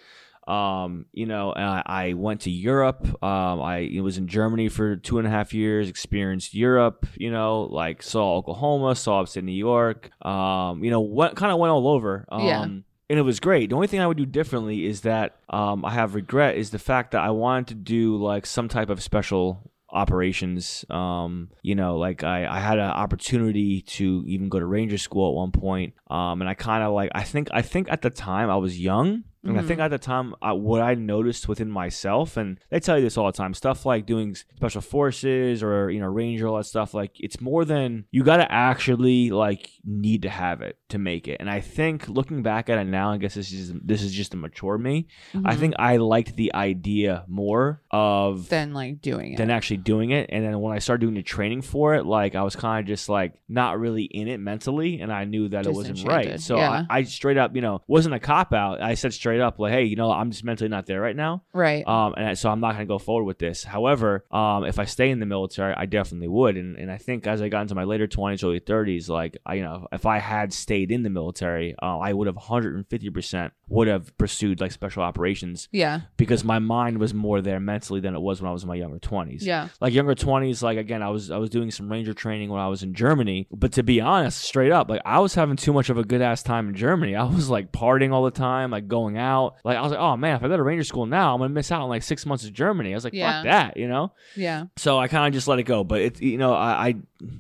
Um, 0.52 1.06
you 1.14 1.26
know, 1.26 1.54
I, 1.54 1.84
I 2.10 2.14
went 2.14 2.42
to 2.42 2.52
Europe. 2.52 3.08
Um, 3.24 3.62
I 3.62 3.90
was 4.02 4.18
in 4.18 4.28
Germany 4.28 4.68
for 4.70 4.96
two 4.98 5.18
and 5.20 5.28
a 5.28 5.32
half 5.32 5.54
years. 5.54 5.88
Experienced 5.90 6.54
Europe. 6.54 7.06
You 7.16 7.32
know, 7.32 7.64
like 7.72 8.04
saw 8.04 8.36
Oklahoma, 8.38 8.96
saw 8.96 9.22
upstate 9.22 9.44
New 9.46 9.52
York. 9.54 10.10
Um, 10.26 10.84
you 10.84 10.92
know, 10.92 11.02
went 11.02 11.36
kind 11.36 11.52
of 11.52 11.58
went 11.60 11.72
all 11.72 11.88
over. 11.88 12.26
Um, 12.30 12.46
Yeah. 12.46 12.64
and 12.64 12.84
it 13.20 13.24
was 13.24 13.40
great. 13.40 13.70
The 13.70 13.76
only 13.76 13.88
thing 13.88 14.00
I 14.02 14.08
would 14.08 14.18
do 14.18 14.26
differently 14.26 14.86
is 14.86 15.02
that 15.02 15.36
um, 15.50 15.84
I 15.86 15.92
have 15.92 16.16
regret 16.16 16.58
is 16.58 16.70
the 16.72 16.80
fact 16.80 17.12
that 17.12 17.22
I 17.22 17.30
wanted 17.32 17.68
to 17.68 17.76
do 17.76 18.16
like 18.18 18.46
some 18.46 18.68
type 18.70 18.90
of 18.90 19.02
special 19.02 19.72
operations. 19.90 20.86
Um, 20.90 21.50
you 21.62 21.76
know, 21.76 21.98
like 21.98 22.24
I, 22.24 22.46
I 22.48 22.60
had 22.60 22.78
an 22.80 22.90
opportunity 22.90 23.82
to 23.82 24.24
even 24.28 24.50
go 24.50 24.60
to 24.60 24.66
Ranger 24.66 24.98
School 24.98 25.30
at 25.30 25.36
one 25.36 25.52
point. 25.52 25.94
Um, 26.10 26.42
and 26.42 26.50
I 26.50 26.54
kind 26.54 26.84
of 26.84 26.94
like 26.94 27.12
I 27.14 27.24
think 27.24 27.50
I 27.54 27.62
think 27.62 27.92
at 27.92 28.02
the 28.02 28.10
time 28.10 28.50
I 28.50 28.56
was 28.58 28.80
young. 28.80 29.24
And 29.44 29.58
I 29.58 29.62
think 29.64 29.72
Mm-hmm. 29.72 29.82
at 29.82 29.92
the 29.92 29.98
time, 29.98 30.36
I, 30.42 30.52
what 30.54 30.82
I 30.82 30.94
noticed 30.94 31.48
within 31.48 31.72
myself, 31.72 32.38
and 32.38 32.60
they 32.70 32.80
tell 32.80 32.98
you 32.98 33.04
this 33.04 33.18
all 33.18 33.26
the 33.26 33.32
time, 33.32 33.54
stuff 33.56 33.86
like 33.86 34.06
doing 34.06 34.36
special 34.36 34.82
forces 34.82 35.64
or 35.64 35.90
you 35.90 36.00
know 36.00 36.08
ranger, 36.08 36.48
all 36.48 36.58
that 36.58 36.66
stuff. 36.66 36.94
Like 36.94 37.12
it's 37.20 37.42
more 37.42 37.66
than 37.66 38.06
you 38.12 38.24
got 38.24 38.38
to 38.38 38.52
actually 38.52 39.32
like 39.32 39.70
need 39.84 40.22
to 40.24 40.30
have 40.30 40.62
it 40.62 40.78
to 40.90 41.00
make 41.00 41.28
it. 41.28 41.38
And 41.40 41.50
I 41.50 41.60
think 41.62 42.08
looking 42.08 42.44
back 42.44 42.70
at 42.70 42.78
it 42.78 42.84
now, 42.86 43.12
I 43.12 43.18
guess 43.18 43.34
this 43.34 43.52
is 43.52 43.74
this 43.84 44.04
is 44.04 44.12
just 44.12 44.34
a 44.34 44.38
mature 44.38 44.78
me. 44.78 45.08
Mm-hmm. 45.34 45.48
I 45.48 45.56
think 45.56 45.74
I 45.80 45.98
liked 45.98 46.36
the 46.36 46.54
idea 46.54 47.26
more 47.28 47.82
of 47.90 48.50
Than 48.50 48.74
like 48.74 49.02
doing 49.02 49.34
it. 49.34 49.38
than 49.38 49.50
actually 49.50 49.78
doing 49.78 50.12
it. 50.12 50.30
And 50.32 50.46
then 50.46 50.60
when 50.60 50.76
I 50.76 50.80
started 50.80 51.02
doing 51.02 51.16
the 51.16 51.24
training 51.24 51.62
for 51.64 51.96
it, 51.96 52.06
like 52.06 52.36
I 52.36 52.44
was 52.44 52.56
kind 52.56 52.80
of 52.82 52.88
just 52.88 53.10
like 53.10 53.42
not 53.50 53.80
really 53.80 54.04
in 54.04 54.28
it 54.28 54.40
mentally, 54.40 55.00
and 55.02 55.12
I 55.12 55.26
knew 55.26 55.50
that 55.50 55.66
it 55.66 55.74
wasn't 55.74 56.04
right. 56.06 56.40
So 56.40 56.58
yeah. 56.58 56.86
I, 56.90 57.00
I 57.00 57.04
straight 57.04 57.38
up, 57.38 57.56
you 57.56 57.62
know, 57.62 57.82
wasn't 57.88 58.14
a 58.16 58.20
cop 58.20 58.54
out. 58.54 58.82
I 58.82 58.94
said 58.96 59.14
straight 59.14 59.31
up, 59.40 59.60
like, 59.60 59.72
hey, 59.72 59.84
you 59.84 59.96
know, 59.96 60.12
I'm 60.12 60.32
just 60.32 60.44
mentally 60.44 60.70
not 60.70 60.86
there 60.86 61.00
right 61.00 61.16
now. 61.16 61.44
right. 61.54 61.88
Um, 61.88 62.14
and 62.18 62.38
so 62.38 62.50
I'm 62.50 62.60
not 62.60 62.74
going 62.74 62.86
to 62.88 62.92
go 62.92 63.00
forward 63.00 63.24
with 63.24 63.40
this. 63.40 63.64
However, 63.64 64.26
um, 64.32 64.66
if 64.66 64.80
I 64.80 64.86
stay 64.86 65.10
in 65.10 65.20
the 65.20 65.26
military, 65.26 65.74
I 65.74 65.86
definitely 65.86 66.28
would. 66.28 66.58
And, 66.58 66.76
and 66.78 66.92
I 66.92 66.98
think 66.98 67.28
as 67.28 67.42
I 67.42 67.50
got 67.50 67.62
into 67.62 67.76
my 67.76 67.84
later 67.86 68.08
20s, 68.08 68.44
early 68.44 68.60
30s, 68.60 69.08
like, 69.10 69.38
I, 69.46 69.56
you 69.56 69.64
know, 69.64 69.88
if 69.92 70.06
I 70.06 70.20
had 70.20 70.52
stayed 70.52 70.92
in 70.92 71.04
the 71.04 71.10
military, 71.10 71.76
uh, 71.82 72.00
I 72.00 72.14
would 72.14 72.28
have 72.28 72.36
150% 72.36 73.52
would 73.72 73.88
have 73.88 74.16
pursued 74.18 74.60
like 74.60 74.72
special 74.72 75.02
operations 75.02 75.70
yeah. 75.72 76.02
because 76.18 76.44
my 76.44 76.60
mind 76.60 76.98
was 76.98 77.14
more 77.14 77.42
there 77.42 77.60
mentally 77.60 78.02
than 78.02 78.14
it 78.14 78.20
was 78.20 78.42
when 78.42 78.50
I 78.50 78.52
was 78.52 78.64
in 78.64 78.68
my 78.68 78.76
younger 78.76 79.00
20s. 79.00 79.44
Yeah. 79.44 79.70
Like 79.80 79.94
younger 79.94 80.14
20s, 80.14 80.62
like 80.62 80.78
again, 80.78 81.02
I 81.02 81.10
was 81.10 81.32
I 81.32 81.38
was 81.38 81.50
doing 81.50 81.72
some 81.72 81.90
ranger 81.90 82.14
training 82.14 82.50
when 82.50 82.60
I 82.60 82.68
was 82.68 82.84
in 82.84 82.94
Germany. 82.94 83.48
But 83.50 83.72
to 83.74 83.84
be 83.84 84.02
honest, 84.02 84.42
straight 84.42 84.74
up, 84.74 84.90
like 84.90 85.02
I 85.06 85.20
was 85.20 85.34
having 85.36 85.56
too 85.56 85.72
much 85.72 85.90
of 85.90 85.98
a 85.98 86.04
good 86.04 86.22
ass 86.22 86.44
time 86.44 86.68
in 86.68 86.76
Germany. 86.76 87.16
I 87.16 87.24
was 87.24 87.50
like 87.50 87.72
partying 87.72 88.12
all 88.12 88.26
the 88.26 88.32
time, 88.32 88.72
like 88.72 88.90
going 88.90 89.18
out. 89.18 89.56
Like 89.64 89.78
I 89.78 89.82
was 89.82 89.92
like, 89.92 90.02
oh 90.02 90.18
man, 90.18 90.36
if 90.36 90.44
I 90.44 90.50
go 90.50 90.58
to 90.58 90.64
ranger 90.64 90.84
school 90.84 91.06
now, 91.06 91.34
I'm 91.34 91.40
gonna 91.40 91.54
miss 91.54 91.72
out 91.72 91.82
on 91.82 91.88
like 91.88 92.04
six 92.04 92.26
months 92.26 92.44
of 92.44 92.52
Germany. 92.52 92.92
I 92.92 92.96
was 92.96 93.06
like, 93.06 93.14
Yeah. 93.14 93.32
fuck 93.32 93.44
that, 93.46 93.78
you 93.78 93.88
know. 93.88 94.12
Yeah. 94.36 94.66
So 94.76 94.98
I 95.00 95.08
kind 95.08 95.28
of 95.28 95.34
just 95.34 95.48
let 95.48 95.60
it 95.60 95.64
go. 95.64 95.86
But 95.86 96.02
it, 96.02 96.22
you 96.22 96.38
know, 96.38 96.54
I, 96.54 96.88
I 96.88 96.96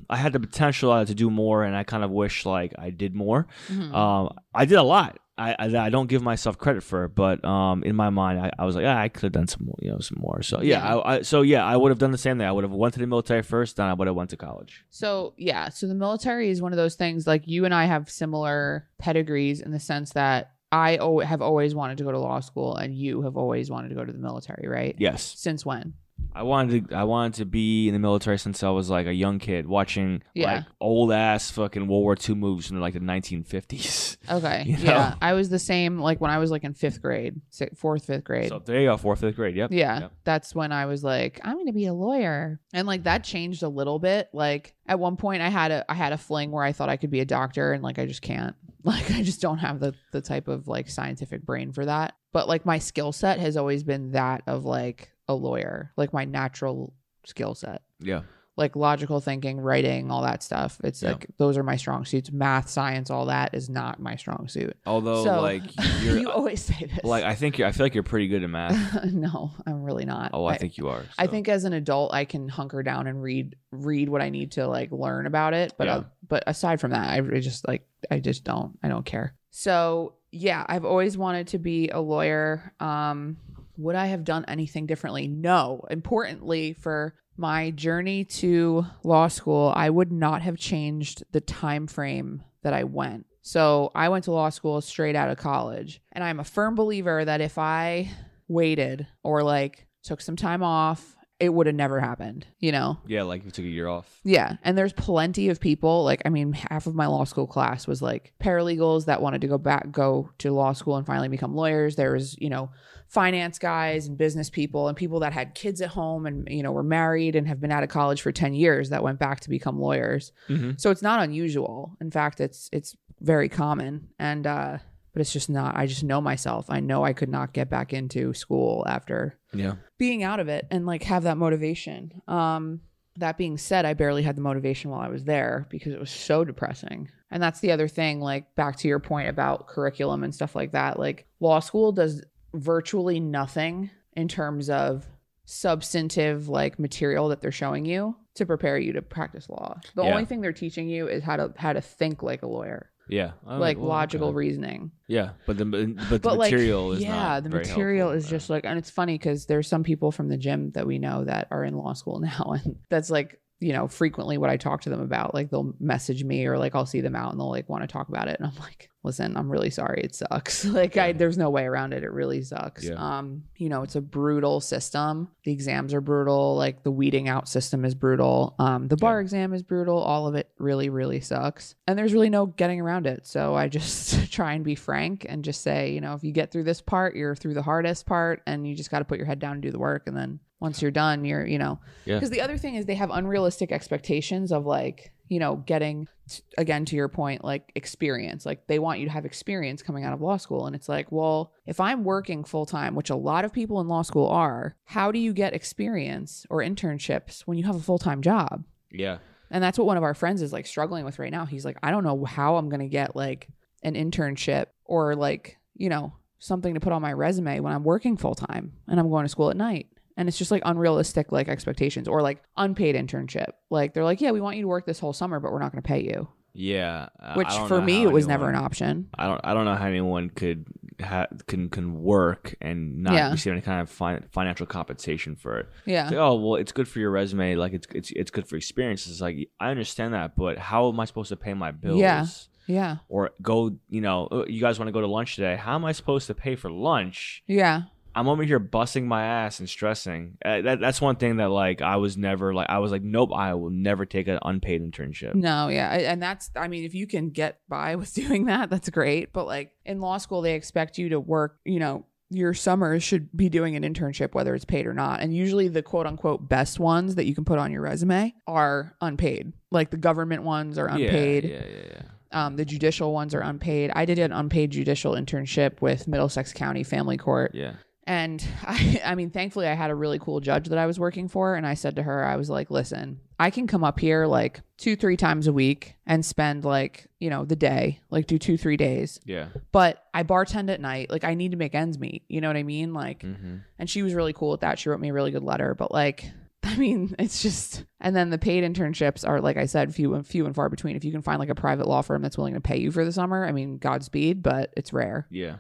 I 0.10 0.16
had 0.16 0.32
the 0.32 0.40
potential 0.40 0.92
uh, 0.92 1.04
to 1.04 1.14
do 1.14 1.30
more, 1.30 1.64
and 1.66 1.76
I 1.76 1.84
kind 1.84 2.04
of 2.06 2.12
wish 2.12 2.46
like 2.46 2.74
I 2.80 2.90
did 2.90 3.16
more. 3.16 3.48
Mhm. 3.68 3.94
Um, 3.94 4.38
I 4.56 4.64
did 4.66 4.78
a 4.78 4.84
lot. 4.84 5.20
I, 5.42 5.56
I, 5.60 5.86
I 5.88 5.90
don't 5.90 6.08
give 6.08 6.22
myself 6.22 6.58
credit 6.58 6.84
for 6.84 7.06
it, 7.06 7.16
but 7.16 7.44
um, 7.46 7.84
in 7.84 7.96
my 7.96 8.10
mind, 8.10 8.40
I, 8.40 8.52
I 8.60 8.66
was 8.66 8.76
like, 8.76 8.84
yeah, 8.84 9.00
I 9.00 9.10
could 9.10 9.24
have 9.24 9.32
done 9.32 9.48
some 9.48 9.66
more, 9.66 9.76
you 9.82 9.92
know, 9.92 10.00
some 10.00 10.18
more. 10.22 10.42
So 10.42 10.62
yeah, 10.62 10.78
Yeah. 10.86 10.96
I, 10.98 11.16
I, 11.16 11.22
so 11.24 11.42
yeah, 11.42 11.66
I 11.66 11.76
would 11.76 11.90
have 11.90 12.00
done 12.00 12.12
the 12.12 12.18
same 12.18 12.38
thing. 12.38 12.48
I 12.48 12.52
would 12.52 12.64
have 12.64 12.72
went 12.72 12.94
to 12.96 13.00
the 13.00 13.08
military 13.08 13.42
first, 13.42 13.78
then 13.78 13.88
I 13.88 13.94
would 13.94 14.08
have 14.08 14.16
went 14.16 14.30
to 14.32 14.38
college. 14.38 14.86
So 14.90 15.34
yeah, 15.38 15.70
so 15.70 15.88
the 15.88 15.96
military 15.96 16.50
is 16.50 16.62
one 16.62 16.74
of 16.74 16.78
those 16.78 16.96
things. 16.96 17.26
Like 17.28 17.48
you 17.48 17.66
and 17.66 17.74
I 17.74 17.86
have 17.86 18.10
similar 18.10 18.88
pedigrees 19.00 19.62
in 19.62 19.72
the 19.72 19.80
sense 19.80 20.14
that 20.14 20.52
I 20.72 20.98
o- 20.98 21.20
have 21.20 21.42
always 21.42 21.76
wanted 21.76 21.98
to 21.98 22.04
go 22.06 22.12
to 22.14 22.20
law 22.20 22.40
school, 22.40 22.78
and 22.78 22.96
you 22.96 23.24
have 23.24 23.36
always 23.36 23.70
wanted 23.70 23.90
to 23.90 23.96
go 23.96 24.06
to 24.06 24.12
the 24.12 24.20
military, 24.20 24.68
right? 24.70 24.96
Yes, 24.98 25.34
Since 25.38 25.66
when? 25.66 25.96
I 26.34 26.44
wanted 26.44 26.90
to. 26.90 26.96
I 26.96 27.04
wanted 27.04 27.34
to 27.36 27.46
be 27.46 27.88
in 27.88 27.94
the 27.94 28.00
military 28.00 28.38
since 28.40 28.64
I 28.64 28.70
was 28.70 28.90
like 28.90 29.06
a 29.08 29.14
young 29.14 29.38
kid, 29.40 29.66
watching 29.68 30.24
Yeah. 30.34 30.54
like 30.56 30.66
old 30.80 31.12
ass 31.12 31.52
fucking 31.52 31.88
World 31.88 32.04
War 32.04 32.16
II 32.28 32.36
movies 32.36 32.68
from 32.68 32.80
like 32.80 32.94
the 32.94 33.00
1950s. 33.02 34.18
Okay. 34.32 34.64
You 34.68 34.78
know? 34.78 34.84
Yeah, 34.84 35.16
I 35.22 35.34
was 35.34 35.50
the 35.50 35.60
same. 35.60 36.00
Like 36.00 36.22
when 36.22 36.30
I 36.32 36.38
was 36.38 36.52
like 36.52 36.64
in 36.64 36.74
fifth 36.74 37.02
grade, 37.02 37.42
fourth, 37.76 38.06
fifth 38.06 38.24
grade. 38.24 38.50
So 38.50 38.60
there 38.64 38.80
you 38.80 38.88
go, 38.88 38.96
fourth, 38.98 39.20
fifth 39.20 39.36
grade. 39.36 39.56
Yep. 39.56 39.72
Yeah, 39.74 40.00
Yep. 40.02 40.12
that's 40.24 40.54
when 40.56 40.72
I 40.72 40.86
was 40.86 41.04
like, 41.04 41.42
I'm 41.44 41.58
gonna 41.58 41.74
be 41.74 41.88
a 41.88 41.94
lawyer, 41.94 42.60
and 42.72 42.88
like 42.88 43.04
that 43.04 43.24
changed 43.24 43.64
a 43.64 43.68
little 43.68 43.98
bit. 44.00 44.30
Like 44.32 44.76
at 44.88 45.00
one 45.00 45.18
point, 45.18 45.42
I 45.42 45.50
had 45.50 45.72
a 45.72 45.92
I 45.92 45.96
had 45.96 46.14
a 46.14 46.18
fling 46.18 46.52
where 46.52 46.64
I 46.64 46.72
thought 46.72 46.88
I 46.90 46.98
could 46.98 47.10
be 47.12 47.20
a 47.20 47.26
doctor, 47.26 47.74
and 47.74 47.84
like 47.84 48.00
I 48.00 48.06
just 48.06 48.22
can't. 48.22 48.56
Like 48.84 49.12
I 49.12 49.22
just 49.22 49.42
don't 49.42 49.60
have 49.60 49.80
the 49.80 49.94
the 50.12 50.22
type 50.22 50.48
of 50.48 50.68
like 50.68 50.90
scientific 50.90 51.44
brain 51.44 51.72
for 51.72 51.86
that. 51.86 52.16
But 52.34 52.48
like 52.48 52.66
my 52.66 52.80
skill 52.80 53.12
set 53.12 53.38
has 53.40 53.56
always 53.56 53.84
been 53.84 54.14
that 54.14 54.42
of 54.48 54.66
like 54.66 55.12
a 55.32 55.36
lawyer, 55.36 55.92
like 55.98 56.14
my 56.14 56.26
natural 56.26 56.94
skill 57.26 57.56
set. 57.56 57.82
Yeah. 58.00 58.22
Like 58.58 58.76
logical 58.76 59.22
thinking, 59.22 59.60
writing, 59.62 60.12
all 60.12 60.24
that 60.24 60.44
stuff. 60.44 60.78
It's 60.84 61.02
Yeah. 61.02 61.12
like 61.14 61.26
those 61.38 61.58
are 61.58 61.64
my 61.64 61.78
strong 61.78 62.04
suits. 62.04 62.32
Math, 62.32 62.70
science, 62.70 63.10
all 63.10 63.28
that 63.28 63.54
is 63.56 63.70
not 63.70 64.00
my 64.00 64.18
strong 64.18 64.50
suit. 64.50 64.76
Although 64.86 65.24
so 65.24 65.42
like 65.42 65.64
you're 66.04 66.18
you 66.20 66.30
always 66.30 66.62
say 66.62 66.86
this. 66.94 67.04
like 67.04 67.24
I 67.24 67.34
think 67.34 67.58
you're, 67.58 67.68
I 67.68 67.72
feel 67.72 67.86
like 67.86 67.94
you're 67.94 68.04
pretty 68.04 68.28
good 68.28 68.44
at 68.44 68.50
math. 68.50 69.06
no, 69.14 69.52
I'm 69.66 69.82
really 69.84 70.06
not. 70.06 70.32
Oh, 70.34 70.46
I 70.46 70.58
think 70.58 70.78
you 70.78 70.90
are. 70.90 71.04
I 71.18 71.28
think 71.28 71.48
as 71.48 71.64
an 71.64 71.74
adult, 71.74 72.14
I 72.14 72.26
can 72.26 72.50
hunker 72.50 72.84
down 72.84 73.08
and 73.08 73.24
read 73.24 73.56
read 73.72 74.10
what 74.10 74.22
I 74.22 74.30
need 74.30 74.52
to 74.54 74.68
like 74.68 74.92
learn 74.92 75.26
about 75.28 75.54
it. 75.54 75.74
But 75.78 75.88
Yeah. 75.88 75.96
uh, 75.96 76.04
but 76.28 76.44
aside 76.46 76.82
from 76.82 76.92
that, 76.92 77.10
I 77.10 77.40
just 77.40 77.66
like 77.68 77.88
I 78.12 78.20
just 78.20 78.44
don't 78.44 78.78
I 78.84 78.90
don't 78.90 79.06
care. 79.06 79.34
So 79.50 80.16
yeah, 80.34 80.66
I've 80.68 80.86
always 80.86 81.18
wanted 81.18 81.48
to 81.48 81.58
be 81.58 81.90
a 81.90 82.00
lawyer. 82.00 82.74
Um, 82.80 83.38
would 83.82 83.96
I 83.96 84.08
have 84.08 84.24
done 84.24 84.46
anything 84.48 84.86
differently? 84.86 85.28
No. 85.28 85.86
Importantly, 85.90 86.74
for 86.74 87.16
my 87.38 87.72
journey 87.72 88.24
to 88.26 88.86
law 89.04 89.28
school, 89.28 89.74
I 89.76 89.90
would 89.90 90.12
not 90.12 90.42
have 90.42 90.58
changed 90.58 91.24
the 91.32 91.42
time 91.42 91.88
frame 91.88 92.44
that 92.64 92.74
I 92.74 92.84
went. 92.84 93.26
So 93.42 93.92
I 93.96 94.10
went 94.10 94.26
to 94.26 94.32
law 94.32 94.50
school 94.50 94.82
straight 94.82 95.16
out 95.16 95.30
of 95.30 95.38
college, 95.38 96.02
and 96.12 96.24
I'm 96.24 96.40
a 96.40 96.44
firm 96.44 96.76
believer 96.76 97.26
that 97.26 97.42
if 97.42 97.58
I 97.58 98.12
waited 98.48 99.08
or 99.24 99.42
like 99.42 99.88
took 100.04 100.22
some 100.22 100.36
time 100.36 100.62
off, 100.62 101.16
it 101.40 101.52
would 101.52 101.66
have 101.66 101.76
never 101.76 102.00
happened, 102.00 102.46
you 102.60 102.72
know? 102.72 103.00
yeah, 103.08 103.24
like 103.24 103.44
you 103.44 103.50
took 103.50 103.66
a 103.66 103.68
year 103.68 103.88
off. 103.88 104.20
Yeah. 104.24 104.58
And 104.62 104.78
there's 104.78 104.94
plenty 104.94 105.50
of 105.50 105.60
people, 105.60 106.04
like, 106.04 106.22
I 106.24 106.30
mean, 106.30 106.54
half 106.54 106.86
of 106.86 106.94
my 106.94 107.08
law 107.08 107.24
school 107.24 107.48
class 107.48 107.88
was 107.88 108.00
like 108.00 108.32
paralegals 108.40 109.06
that 109.06 109.24
wanted 109.24 109.42
to 109.42 109.48
go 109.48 109.58
back, 109.58 109.92
go 109.92 110.30
to 110.38 110.52
law 110.52 110.74
school 110.74 110.98
and 110.98 111.08
finally 111.08 111.30
become 111.30 111.56
lawyers. 111.56 111.96
There 111.96 112.14
was, 112.14 112.38
you 112.38 112.52
know, 112.52 112.70
finance 113.12 113.60
guys 113.60 114.08
and 114.08 114.18
business 114.18 114.50
people 114.50 114.88
and 114.88 114.96
people 114.96 115.20
that 115.20 115.34
had 115.34 115.54
kids 115.54 115.82
at 115.82 115.90
home 115.90 116.26
and, 116.26 116.48
you 116.50 116.64
know, 116.64 116.72
were 116.72 116.82
married 116.82 117.36
and 117.36 117.46
have 117.46 117.60
been 117.60 117.72
out 117.72 117.84
of 117.84 117.90
college 117.90 118.22
for 118.22 118.32
10 118.32 118.54
years 118.54 118.90
that 118.90 119.04
went 119.04 119.20
back 119.20 119.42
to 119.42 119.50
become 119.50 119.78
lawyers. 119.78 120.32
Mm-hmm. 120.48 120.72
So 120.78 120.92
it's 120.92 121.02
not 121.02 121.22
unusual. 121.22 121.98
In 122.00 122.10
fact, 122.10 122.40
it's, 122.40 122.70
it's 122.72 122.96
very 123.20 123.50
common. 123.50 124.08
And, 124.18 124.48
uh, 124.48 124.78
but 125.14 125.20
it's 125.20 125.34
just 125.34 125.50
not, 125.50 125.76
I 125.76 125.88
just 125.88 126.06
know 126.06 126.22
myself. 126.22 126.68
I 126.70 126.80
know 126.80 127.04
I 127.04 127.12
could 127.12 127.28
not 127.28 127.52
get 127.52 127.70
back 127.70 127.92
into 127.92 128.34
school 128.34 128.86
after 128.88 129.38
Yeah. 129.54 129.74
being 129.98 130.24
out 130.24 130.40
of 130.40 130.48
it 130.48 130.66
and 130.72 130.86
like 130.86 131.04
have 131.04 131.24
that 131.24 131.38
motivation. 131.38 132.22
Um 132.30 132.80
that 133.18 133.38
being 133.38 133.58
said, 133.58 133.84
I 133.84 133.94
barely 133.94 134.24
had 134.24 134.38
the 134.38 134.42
motivation 134.42 134.90
while 134.90 135.02
I 135.02 135.10
was 135.10 135.26
there 135.26 135.68
because 135.70 135.92
it 135.94 136.00
was 136.00 136.10
so 136.10 136.46
depressing. 136.46 137.10
And 137.30 137.44
that's 137.44 137.60
the 137.60 137.74
other 137.74 137.90
thing 137.90 138.22
like 138.22 138.56
back 138.56 138.78
to 138.78 138.88
your 138.88 139.00
point 139.00 139.28
about 139.28 139.68
curriculum 139.68 140.24
and 140.24 140.34
stuff 140.34 140.56
like 140.56 140.72
that. 140.72 140.98
Like 140.98 141.26
law 141.42 141.60
school 141.60 141.92
does 141.92 142.24
virtually 142.54 143.20
nothing 143.20 143.90
in 144.14 144.28
terms 144.28 144.70
of 144.70 145.06
substantive 145.46 146.48
like 146.50 146.80
material 146.80 147.28
that 147.30 147.42
they're 147.42 147.52
showing 147.52 147.86
you 147.86 148.16
to 148.36 148.46
prepare 148.46 148.78
you 148.78 148.94
to 148.94 149.02
practice 149.02 149.50
law. 149.50 149.80
The 149.96 150.04
Yeah. 150.04 150.12
only 150.12 150.26
thing 150.26 150.42
they're 150.42 150.54
teaching 150.54 150.88
you 150.88 151.08
is 151.08 151.24
how 151.24 151.36
to 151.36 151.54
how 151.58 151.74
to 151.74 151.82
think 151.82 152.24
like 152.24 152.42
a 152.44 152.48
lawyer, 152.48 152.90
Yeah. 153.10 153.32
I'm 153.46 153.60
like 153.60 153.78
well, 153.78 153.88
logical 153.88 154.30
okay. 154.30 154.36
reasoning 154.38 154.92
Yeah, 155.08 155.32
but 155.46 155.58
the 155.58 155.66
but 155.66 156.10
the 156.10 156.20
but 156.20 156.38
like 156.38 156.52
material 156.54 156.94
is 156.94 157.02
yeah 157.02 157.42
the 157.42 157.50
material 157.50 158.10
helpful. 158.12 158.18
is 158.26 158.30
just 158.30 158.50
like 158.50 158.66
and 158.66 158.78
it's 158.80 158.90
funny 158.90 159.18
because 159.18 159.46
there's 159.48 159.68
some 159.68 159.84
people 159.84 160.12
from 160.14 160.30
the 160.30 160.38
gym 160.38 160.72
that 160.72 160.88
we 160.88 160.98
know 161.00 161.26
that 161.26 161.48
are 161.52 161.64
in 161.66 161.76
law 161.76 161.92
school 161.94 162.20
now 162.30 162.56
and 162.64 162.78
that's 162.90 163.10
like 163.10 163.40
you 163.62 163.72
know 163.74 163.88
frequently 163.88 164.38
what 164.38 164.50
i 164.50 164.58
talk 164.58 164.82
to 164.82 164.90
them 164.90 165.02
about 165.02 165.34
like 165.34 165.50
they'll 165.50 165.74
message 165.80 166.24
me 166.24 166.46
or 166.48 166.58
like 166.58 166.74
i'll 166.76 166.86
see 166.86 167.00
them 167.02 167.16
out 167.16 167.32
and 167.32 167.40
they'll 167.40 167.50
like 167.50 167.70
want 167.70 167.84
to 167.84 167.88
talk 167.88 168.10
about 168.10 168.28
it 168.28 168.38
and 168.40 168.48
i'm 168.48 168.56
like 168.60 168.90
listen 169.04 169.36
i'm 169.38 169.52
really 169.52 169.70
sorry 169.70 170.02
it 170.04 170.14
sucks. 170.16 170.66
Like 170.82 170.98
i 170.98 171.12
there's 171.12 171.38
no 171.38 171.50
way 171.50 171.64
around 171.66 171.94
it 171.94 172.04
it 172.04 172.12
really 172.12 172.42
sucks. 172.44 172.84
Yeah. 172.84 172.96
um 172.96 173.44
you 173.56 173.70
know 173.70 173.82
it's 173.84 173.96
a 173.96 174.02
brutal 174.02 174.60
system. 174.62 175.30
The 175.44 175.52
exams 175.52 175.94
are 175.94 176.02
brutal 176.02 176.56
like 176.56 176.84
the 176.84 176.92
weeding 176.92 177.28
out 177.30 177.48
system 177.50 177.86
is 177.86 177.96
brutal. 177.96 178.56
Um 178.60 178.88
the 178.88 178.98
bar 178.98 179.18
Yeah. 179.20 179.22
exam 179.24 179.54
is 179.54 179.64
brutal 179.64 179.98
all 179.98 180.28
of 180.28 180.36
it 180.36 180.50
really 180.60 180.90
really 180.90 181.20
sucks 181.22 181.76
and 181.88 181.98
there's 181.98 182.14
really 182.14 182.30
no 182.30 182.46
getting 182.48 182.80
around 182.82 183.06
it 183.08 183.26
so 183.26 183.56
i 183.56 183.68
just 183.68 184.32
try 184.38 184.54
and 184.54 184.64
be 184.64 184.76
frank 184.76 185.26
and 185.30 185.44
just 185.44 185.62
say 185.62 185.92
you 185.94 186.02
know 186.02 186.14
if 186.14 186.24
you 186.24 186.32
get 186.32 186.52
through 186.52 186.64
this 186.64 186.82
part 186.82 187.16
you're 187.16 187.36
through 187.36 187.54
the 187.56 187.62
hardest 187.64 188.06
part 188.06 188.42
and 188.48 188.68
you 188.68 188.76
just 188.76 188.92
got 188.92 189.00
to 189.00 189.06
put 189.06 189.18
your 189.18 189.28
head 189.28 189.40
down 189.40 189.54
and 189.54 189.62
do 189.62 189.72
the 189.72 189.80
work 189.80 190.04
and 190.08 190.16
then 190.18 190.40
once 190.62 190.82
you're 190.82 190.92
done 190.92 191.26
you're 191.26 191.46
you 191.46 191.58
know. 191.58 191.80
Yeah. 192.06 192.16
because 192.16 192.30
the 192.30 192.42
other 192.42 192.58
thing 192.58 192.76
is 192.76 192.86
they 192.86 192.96
have 192.96 193.10
unrealistic 193.12 193.72
expectations 193.72 194.52
of 194.52 194.66
like 194.66 195.12
you 195.28 195.40
know 195.40 195.58
getting 195.66 196.08
t- 196.30 196.44
again 196.58 196.86
to 196.86 196.96
your 196.96 197.10
point 197.10 197.44
like 197.44 197.72
experience. 197.76 198.46
Like 198.46 198.68
they 198.68 198.80
want 198.80 199.00
you 199.00 199.06
to 199.06 199.12
have 199.12 199.26
experience 199.26 199.82
coming 199.82 200.04
out 200.04 200.14
of 200.14 200.22
law 200.22 200.38
school. 200.38 200.68
And 200.68 200.76
it's 200.76 200.88
like 200.88 201.12
well 201.12 201.52
if 201.66 201.80
i'm 201.80 202.04
working 202.04 202.44
full 202.44 202.66
time 202.66 202.96
which 202.96 203.10
a 203.10 203.16
lot 203.16 203.44
of 203.46 203.52
people 203.52 203.82
in 203.82 203.88
law 203.88 204.02
school 204.04 204.28
are 204.28 204.76
how 204.86 205.12
do 205.12 205.20
you 205.20 205.34
get 205.34 205.54
experience 205.54 206.46
or 206.50 206.60
internships 206.60 207.42
when 207.42 207.58
you 207.58 207.66
have 207.66 207.76
a 207.76 207.80
full-time 207.80 208.22
job? 208.22 208.64
Yeah. 208.92 209.18
and 209.50 209.64
that's 209.64 209.78
what 209.78 209.88
one 209.88 209.98
of 209.98 210.04
our 210.04 210.14
friends 210.14 210.42
is 210.42 210.52
like 210.54 210.66
struggling 210.66 211.06
with 211.06 211.18
right 211.18 211.32
now. 211.32 211.46
He's 211.46 211.66
like 211.66 211.78
i 211.82 211.92
don't 211.92 212.04
know 212.04 212.24
how 212.26 212.58
i'm 212.58 212.70
going 212.70 212.82
to 212.82 212.88
get 212.88 213.16
like 213.16 213.48
an 213.84 213.96
internship 213.96 214.66
or 214.86 215.16
like 215.16 215.58
you 215.76 215.90
know 215.90 216.14
something 216.40 216.74
to 216.74 216.80
put 216.80 216.92
on 216.92 217.02
my 217.02 217.14
resume 217.14 217.60
when 217.62 217.72
i'm 217.74 217.84
working 217.84 218.18
full 218.18 218.36
time 218.36 218.74
and 218.88 219.00
i'm 219.00 219.10
going 219.10 219.24
to 219.26 219.30
school 219.30 219.50
at 219.50 219.58
night 219.58 219.88
And 220.18 220.28
it's 220.28 220.38
just 220.38 220.52
like 220.52 220.62
unrealistic 220.66 221.32
like 221.32 221.48
expectations 221.48 222.08
or 222.08 222.22
like 222.22 222.44
unpaid 222.58 222.96
internship. 222.96 223.52
Like 223.70 223.94
they're 223.94 224.04
like, 224.04 224.22
yeah, 224.22 224.32
we 224.32 224.42
want 224.42 224.58
you 224.58 224.64
to 224.64 224.68
work 224.68 224.86
this 224.86 225.00
whole 225.00 225.14
summer, 225.14 225.40
but 225.40 225.52
we're 225.52 225.60
not 225.60 225.72
going 225.72 225.82
to 225.82 225.88
pay 225.88 226.02
you. 226.04 226.28
Yeah, 226.54 227.08
Which 227.36 227.48
for 227.70 227.82
me 227.82 228.04
it 228.04 228.12
was 228.12 228.28
never 228.28 228.50
an 228.50 228.56
option. 228.56 229.08
I 229.18 229.26
don't 229.28 229.40
I 229.42 229.54
don't 229.54 229.64
know 229.64 229.76
how 229.76 229.86
anyone 229.88 230.30
could 230.30 230.66
ha- 231.02 231.28
can 231.48 231.70
can 231.70 232.02
work 232.02 232.56
and 232.60 233.04
not 233.04 233.14
Yeah. 233.14 233.32
receive 233.32 233.54
any 233.54 233.62
kind 233.62 233.80
of 233.80 233.90
fin- 233.90 234.26
financial 234.34 234.66
compensation 234.66 235.38
for 235.38 235.60
it. 235.60 235.70
Yeah. 235.86 236.08
Like, 236.08 236.16
oh 236.16 236.36
well, 236.36 236.56
it's 236.56 236.74
good 236.74 236.90
for 236.90 237.00
your 237.00 237.10
resume. 237.10 237.56
Like 237.56 237.72
it's 237.72 237.88
it's 237.96 238.12
it's 238.12 238.32
good 238.32 238.50
for 238.50 238.58
experiences. 238.58 239.22
Like 239.22 239.50
I 239.62 239.70
understand 239.72 240.14
that, 240.14 240.36
but 240.36 240.58
how 240.58 240.90
am 240.90 241.00
I 241.00 241.06
supposed 241.06 241.30
to 241.30 241.38
pay 241.38 241.54
my 241.54 241.72
bills? 241.72 242.00
Yeah. 242.02 242.26
Yeah. 242.68 242.98
Or 243.08 243.32
go, 243.42 243.78
you 243.90 244.02
know, 244.02 244.28
"Oh, 244.30 244.46
you 244.46 244.60
guys 244.60 244.78
want 244.78 244.90
to 244.90 244.94
go 244.94 245.00
to 245.02 245.08
lunch 245.08 245.36
today? 245.36 245.56
How 245.56 245.76
am 245.76 245.86
I 245.86 245.94
supposed 245.94 246.28
to 246.28 246.36
pay 246.36 246.56
for 246.58 246.70
lunch? 246.70 247.44
Yeah. 247.48 247.84
I'm 248.16 248.28
over 248.28 248.44
here 248.44 248.60
busting 248.60 249.08
my 249.08 249.24
ass 249.24 249.60
and 249.60 249.70
stressing. 249.70 250.38
Uh, 250.44 250.62
that, 250.62 250.80
that's 250.80 251.02
one 251.02 251.16
thing 251.16 251.38
that 251.38 251.50
like 251.50 251.82
I 251.82 251.98
was 251.98 252.18
never 252.18 252.54
like 252.54 252.70
I 252.70 252.80
was 252.80 252.92
like 252.92 253.04
nope 253.04 253.32
I 253.34 253.54
will 253.54 253.70
never 253.70 254.06
take 254.06 254.28
an 254.28 254.40
unpaid 254.44 254.82
internship. 254.82 255.36
No, 255.36 255.68
yeah. 255.68 255.92
And 255.94 256.22
that's, 256.22 256.52
I 256.56 256.68
mean, 256.68 256.84
if 256.84 256.94
you 256.94 257.08
can 257.08 257.30
get 257.30 257.60
by 257.68 257.96
with 258.02 258.14
doing 258.14 258.46
that, 258.46 258.70
that's 258.70 258.90
great. 258.90 259.34
But 259.34 259.48
like 259.48 259.72
in 259.86 260.02
law 260.02 260.18
school, 260.18 260.42
they 260.42 260.56
expect 260.56 260.98
you 260.98 261.10
to 261.10 261.20
work, 261.20 261.58
you 261.66 261.80
know, 261.80 262.06
your 262.34 262.54
summers 262.54 263.04
should 263.04 263.36
be 263.36 263.50
doing 263.50 263.76
an 263.76 263.84
internship, 263.84 264.34
whether 264.34 264.56
it's 264.56 264.64
paid 264.64 264.88
or 264.88 264.94
not. 264.94 265.20
And 265.20 265.36
usually 265.36 265.68
the 265.68 265.84
quote 265.84 266.08
unquote 266.08 266.48
best 266.48 266.80
ones 266.80 267.16
that 267.16 267.26
you 267.26 267.36
can 267.36 267.44
put 267.44 267.60
on 267.60 267.72
your 267.72 267.82
resume 267.82 268.34
are 268.48 268.96
unpaid. 269.02 269.52
Like 269.70 269.92
the 269.92 269.98
government 269.98 270.44
ones 270.44 270.78
are 270.78 270.88
unpaid. 270.88 271.44
Yeah, 271.44 271.50
yeah, 271.50 271.66
yeah. 271.66 271.84
yeah. 271.94 272.02
Um, 272.34 272.56
the 272.56 272.64
judicial 272.64 273.12
ones 273.12 273.36
are 273.36 273.42
unpaid. 273.42 273.92
I 273.94 274.06
did 274.06 274.18
an 274.18 274.32
unpaid 274.32 274.72
judicial 274.72 275.14
internship 275.14 275.82
with 275.82 276.08
Middlesex 276.08 276.54
County 276.54 276.84
Family 276.84 277.18
Court. 277.18 277.52
Yeah. 277.54 277.74
And 278.08 278.46
I, 278.64 279.02
I 279.06 279.16
mean, 279.16 279.30
thankfully, 279.30 279.68
I 279.68 279.74
had 279.74 279.92
a 279.92 279.96
really 279.96 280.20
cool 280.20 280.40
judge 280.40 280.68
that 280.70 280.78
I 280.78 280.86
was 280.88 281.00
working 281.00 281.28
for. 281.28 281.56
And 281.56 281.66
I 281.68 281.76
said 281.76 281.96
to 281.98 282.04
her, 282.04 282.24
I 282.26 282.36
was 282.36 282.50
like, 282.50 282.72
listen, 282.72 283.20
I 283.40 283.50
can 283.50 283.68
come 283.68 283.84
up 283.84 284.00
here 284.00 284.26
like 284.26 284.62
two, 284.78 284.96
three 284.96 285.18
times 285.18 285.48
a 285.48 285.54
week 285.54 285.96
and 286.06 286.26
spend 286.26 286.66
like, 286.66 287.08
you 287.20 287.30
know, 287.30 287.46
the 287.46 287.56
day, 287.56 288.00
like 288.10 288.28
do 288.28 288.38
two, 288.38 288.58
three 288.58 288.78
days. 288.78 289.20
Yeah. 289.26 289.48
But 289.72 290.04
I 290.14 290.24
bartend 290.24 290.70
at 290.70 290.82
night. 290.82 291.10
Like, 291.12 291.24
I 291.24 291.34
need 291.36 291.52
to 291.52 291.58
make 291.58 291.76
ends 291.76 292.00
meet. 292.00 292.24
You 292.28 292.42
know 292.42 292.48
what 292.50 292.58
I 292.58 292.64
mean? 292.64 292.94
Like, 292.94 293.20
Mm-hmm. 293.22 293.58
and 293.80 293.90
she 293.90 294.02
was 294.04 294.14
really 294.14 294.34
cool 294.34 294.52
with 294.52 294.62
that. 294.62 294.80
She 294.80 294.90
wrote 294.90 295.00
me 295.00 295.10
a 295.10 295.14
really 295.14 295.32
good 295.32 295.44
letter. 295.44 295.76
But 295.76 295.92
like, 295.92 296.26
I 296.64 296.76
mean, 296.78 297.16
it's 297.20 297.42
just, 297.42 297.84
and 298.00 298.16
then 298.16 298.30
the 298.30 298.38
paid 298.38 298.64
internships 298.64 299.28
are, 299.28 299.42
like 299.42 299.58
I 299.58 299.66
said, 299.66 299.94
few 299.96 300.14
and 300.14 300.26
few 300.26 300.46
and 300.46 300.56
far 300.56 300.70
between. 300.70 300.96
If 300.96 301.04
you 301.04 301.12
can 301.12 301.22
find 301.24 301.40
like 301.40 301.50
a 301.50 301.56
private 301.56 301.88
law 301.88 302.02
firm 302.02 302.22
that's 302.22 302.38
willing 302.38 302.54
to 302.54 302.62
pay 302.62 302.78
you 302.78 302.92
for 302.92 303.04
the 303.06 303.12
summer, 303.12 303.46
I 303.46 303.52
mean, 303.52 303.78
Godspeed, 303.78 304.42
but 304.44 304.72
it's 304.78 304.94
rare 304.94 305.26
Yeah. 305.32 305.56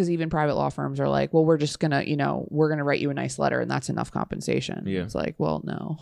Because 0.00 0.08
even 0.08 0.30
private 0.30 0.54
law 0.54 0.70
firms 0.70 0.98
are 0.98 1.10
like, 1.10 1.34
well, 1.34 1.44
we're 1.44 1.58
just 1.58 1.78
gonna, 1.78 2.02
you 2.02 2.16
know, 2.16 2.46
we're 2.48 2.70
gonna 2.70 2.84
write 2.84 3.00
you 3.00 3.10
a 3.10 3.14
nice 3.14 3.38
letter 3.38 3.60
and 3.60 3.70
that's 3.70 3.90
enough 3.90 4.10
compensation. 4.10 4.86
Yeah. 4.86 5.02
It's 5.02 5.14
like, 5.14 5.34
well, 5.36 5.60
no. 5.62 5.98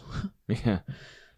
Yeah. 0.64 0.78